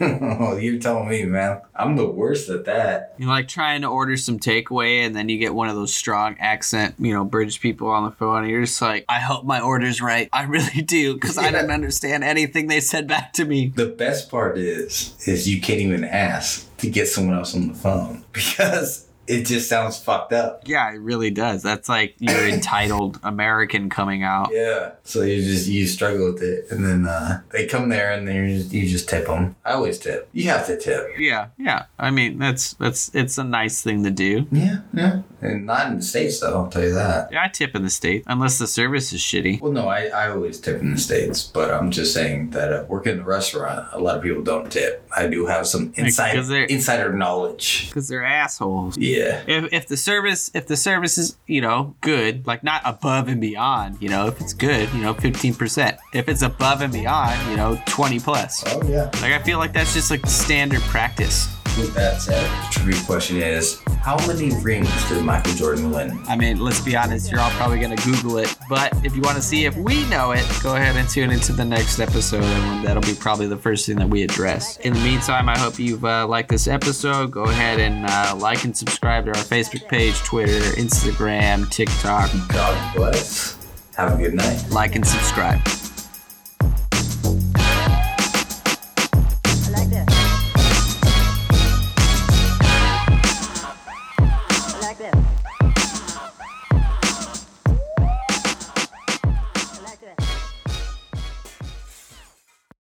oh, 0.00 0.56
you're 0.56 0.80
telling 0.80 1.08
me, 1.08 1.24
man. 1.24 1.62
I'm 1.74 1.96
the 1.96 2.06
worst 2.06 2.48
at 2.48 2.64
that. 2.64 3.14
You're 3.18 3.28
like 3.28 3.46
trying 3.46 3.82
to 3.82 3.88
order 3.88 4.16
some 4.16 4.38
takeaway, 4.38 5.06
and 5.06 5.14
then 5.14 5.28
you 5.28 5.38
get 5.38 5.54
one 5.54 5.68
of 5.68 5.76
those 5.76 5.94
strong 5.94 6.36
accent, 6.40 6.96
you 6.98 7.14
know, 7.14 7.24
British 7.24 7.60
people 7.60 7.88
on 7.88 8.04
the 8.04 8.10
phone, 8.10 8.42
and 8.42 8.50
you're 8.50 8.62
just 8.64 8.82
like, 8.82 9.04
I 9.08 9.20
hope 9.20 9.44
my 9.44 9.60
order's 9.60 10.00
right. 10.02 10.28
I 10.32 10.42
really 10.44 10.82
do, 10.82 11.14
because 11.14 11.38
I 11.38 11.50
didn't 11.50 11.70
understand 11.70 12.24
anything 12.24 12.66
they 12.66 12.80
said 12.80 13.06
back 13.06 13.32
to 13.34 13.44
me. 13.44 13.68
The 13.68 13.86
best 13.86 14.30
part 14.30 14.58
is, 14.58 15.14
is 15.26 15.48
you 15.48 15.60
can't 15.60 15.80
even 15.80 16.04
ask 16.04 16.76
to 16.78 16.90
get 16.90 17.06
someone 17.06 17.36
else 17.36 17.54
on 17.54 17.68
the 17.68 17.74
phone 17.74 18.24
because 18.32 19.07
it 19.28 19.44
just 19.44 19.68
sounds 19.68 19.98
fucked 19.98 20.32
up. 20.32 20.62
Yeah, 20.66 20.90
it 20.92 20.98
really 20.98 21.30
does. 21.30 21.62
That's 21.62 21.88
like 21.88 22.14
your 22.18 22.48
entitled 22.48 23.20
American 23.22 23.90
coming 23.90 24.22
out. 24.22 24.50
Yeah. 24.52 24.92
So 25.04 25.22
you 25.22 25.42
just 25.42 25.68
you 25.68 25.86
struggle 25.86 26.32
with 26.32 26.42
it, 26.42 26.70
and 26.70 26.84
then 26.84 27.06
uh, 27.06 27.42
they 27.50 27.66
come 27.66 27.88
there, 27.90 28.12
and 28.12 28.26
then 28.26 28.48
you 28.48 28.58
just, 28.58 28.72
you 28.72 28.88
just 28.88 29.08
tip 29.08 29.26
them. 29.26 29.56
I 29.64 29.72
always 29.72 29.98
tip. 29.98 30.28
You 30.32 30.44
have 30.48 30.66
to 30.66 30.78
tip. 30.78 31.10
Yeah, 31.18 31.48
yeah. 31.58 31.86
I 31.98 32.10
mean, 32.10 32.38
that's 32.38 32.72
that's 32.74 33.14
it's 33.14 33.38
a 33.38 33.44
nice 33.44 33.82
thing 33.82 34.02
to 34.04 34.10
do. 34.10 34.46
Yeah, 34.50 34.78
yeah. 34.92 35.22
And 35.40 35.66
not 35.66 35.86
in 35.88 35.96
the 35.96 36.02
states, 36.02 36.40
though. 36.40 36.54
I'll 36.54 36.68
tell 36.68 36.82
you 36.82 36.94
that. 36.94 37.30
Yeah, 37.30 37.44
I 37.44 37.48
tip 37.48 37.74
in 37.74 37.82
the 37.82 37.90
states 37.90 38.24
unless 38.28 38.58
the 38.58 38.66
service 38.66 39.12
is 39.12 39.20
shitty. 39.20 39.60
Well, 39.60 39.72
no, 39.72 39.88
I, 39.88 40.06
I 40.06 40.30
always 40.30 40.58
tip 40.60 40.80
in 40.80 40.92
the 40.92 40.98
States, 40.98 41.44
but 41.44 41.70
I'm 41.70 41.90
just 41.90 42.12
saying 42.12 42.50
that 42.50 42.72
uh, 42.72 42.84
working 42.88 43.12
in 43.12 43.20
a 43.20 43.24
restaurant, 43.24 43.88
a 43.92 43.98
lot 43.98 44.16
of 44.16 44.22
people 44.22 44.42
don't 44.42 44.70
tip. 44.70 45.06
I 45.16 45.26
do 45.26 45.46
have 45.46 45.66
some 45.66 45.92
inside, 45.96 46.36
insider 46.70 47.12
knowledge. 47.12 47.88
Because 47.88 48.08
they're 48.08 48.24
assholes. 48.24 48.96
Yeah. 48.98 49.17
If, 49.46 49.72
if 49.72 49.88
the 49.88 49.96
service 49.96 50.50
if 50.54 50.66
the 50.66 50.76
service 50.76 51.18
is 51.18 51.36
you 51.46 51.60
know 51.60 51.94
good 52.00 52.46
like 52.46 52.62
not 52.62 52.82
above 52.84 53.28
and 53.28 53.40
beyond 53.40 54.00
you 54.00 54.08
know 54.08 54.26
if 54.26 54.40
it's 54.40 54.52
good 54.52 54.92
you 54.92 55.00
know 55.00 55.14
15% 55.14 55.98
if 56.12 56.28
it's 56.28 56.42
above 56.42 56.80
and 56.82 56.92
beyond 56.92 57.50
you 57.50 57.56
know 57.56 57.80
20 57.86 58.20
plus. 58.20 58.64
Oh, 58.66 58.82
yeah. 58.88 59.04
like 59.22 59.32
i 59.32 59.42
feel 59.42 59.58
like 59.58 59.72
that's 59.72 59.94
just 59.94 60.10
like 60.10 60.26
standard 60.26 60.80
practice. 60.82 61.54
With 61.76 61.94
that 61.94 62.20
said, 62.20 62.44
the 62.44 62.72
trivia 62.72 63.00
question 63.04 63.36
is 63.36 63.80
how 64.02 64.16
many 64.26 64.54
rings 64.62 64.88
did 65.08 65.24
Michael 65.24 65.52
Jordan 65.54 65.90
win? 65.90 66.18
i 66.28 66.36
mean 66.36 66.58
let's 66.58 66.80
be 66.80 66.96
honest 66.96 67.30
you're 67.30 67.40
all 67.40 67.50
probably 67.52 67.78
going 67.78 67.94
to 67.96 68.04
google 68.04 68.38
it 68.38 68.54
but 68.68 68.92
if 69.04 69.14
you 69.14 69.22
want 69.22 69.36
to 69.36 69.42
see 69.42 69.64
if 69.64 69.76
we 69.76 70.04
know 70.08 70.32
it 70.32 70.44
go 70.62 70.76
ahead 70.76 70.96
and 70.96 71.08
tune 71.08 71.30
into 71.30 71.52
the 71.52 71.64
next 71.64 71.98
episode 72.00 72.42
and 72.42 72.84
that'll 72.86 73.02
be 73.02 73.14
probably 73.14 73.46
the 73.46 73.56
first 73.56 73.86
thing 73.86 73.96
that 73.96 74.08
we 74.08 74.22
address 74.22 74.76
in 74.78 74.92
the 74.92 75.00
meantime 75.00 75.48
i 75.48 75.56
hope 75.58 75.78
you've 75.78 76.04
uh, 76.04 76.26
liked 76.26 76.48
this 76.48 76.66
episode 76.68 77.30
go 77.30 77.44
ahead 77.44 77.78
and 77.80 78.06
uh, 78.06 78.34
like 78.38 78.64
and 78.64 78.76
subscribe 78.76 79.24
to 79.24 79.30
our 79.30 79.44
facebook 79.44 79.86
page 79.88 80.16
twitter 80.18 80.60
instagram 80.80 81.68
tiktok 81.70 82.30
God 82.48 82.96
bless. 82.96 83.56
Have 83.96 84.18
a 84.18 84.22
good 84.22 84.34
night. 84.34 84.64
like 84.70 84.94
and 84.94 85.06
subscribe 85.06 85.60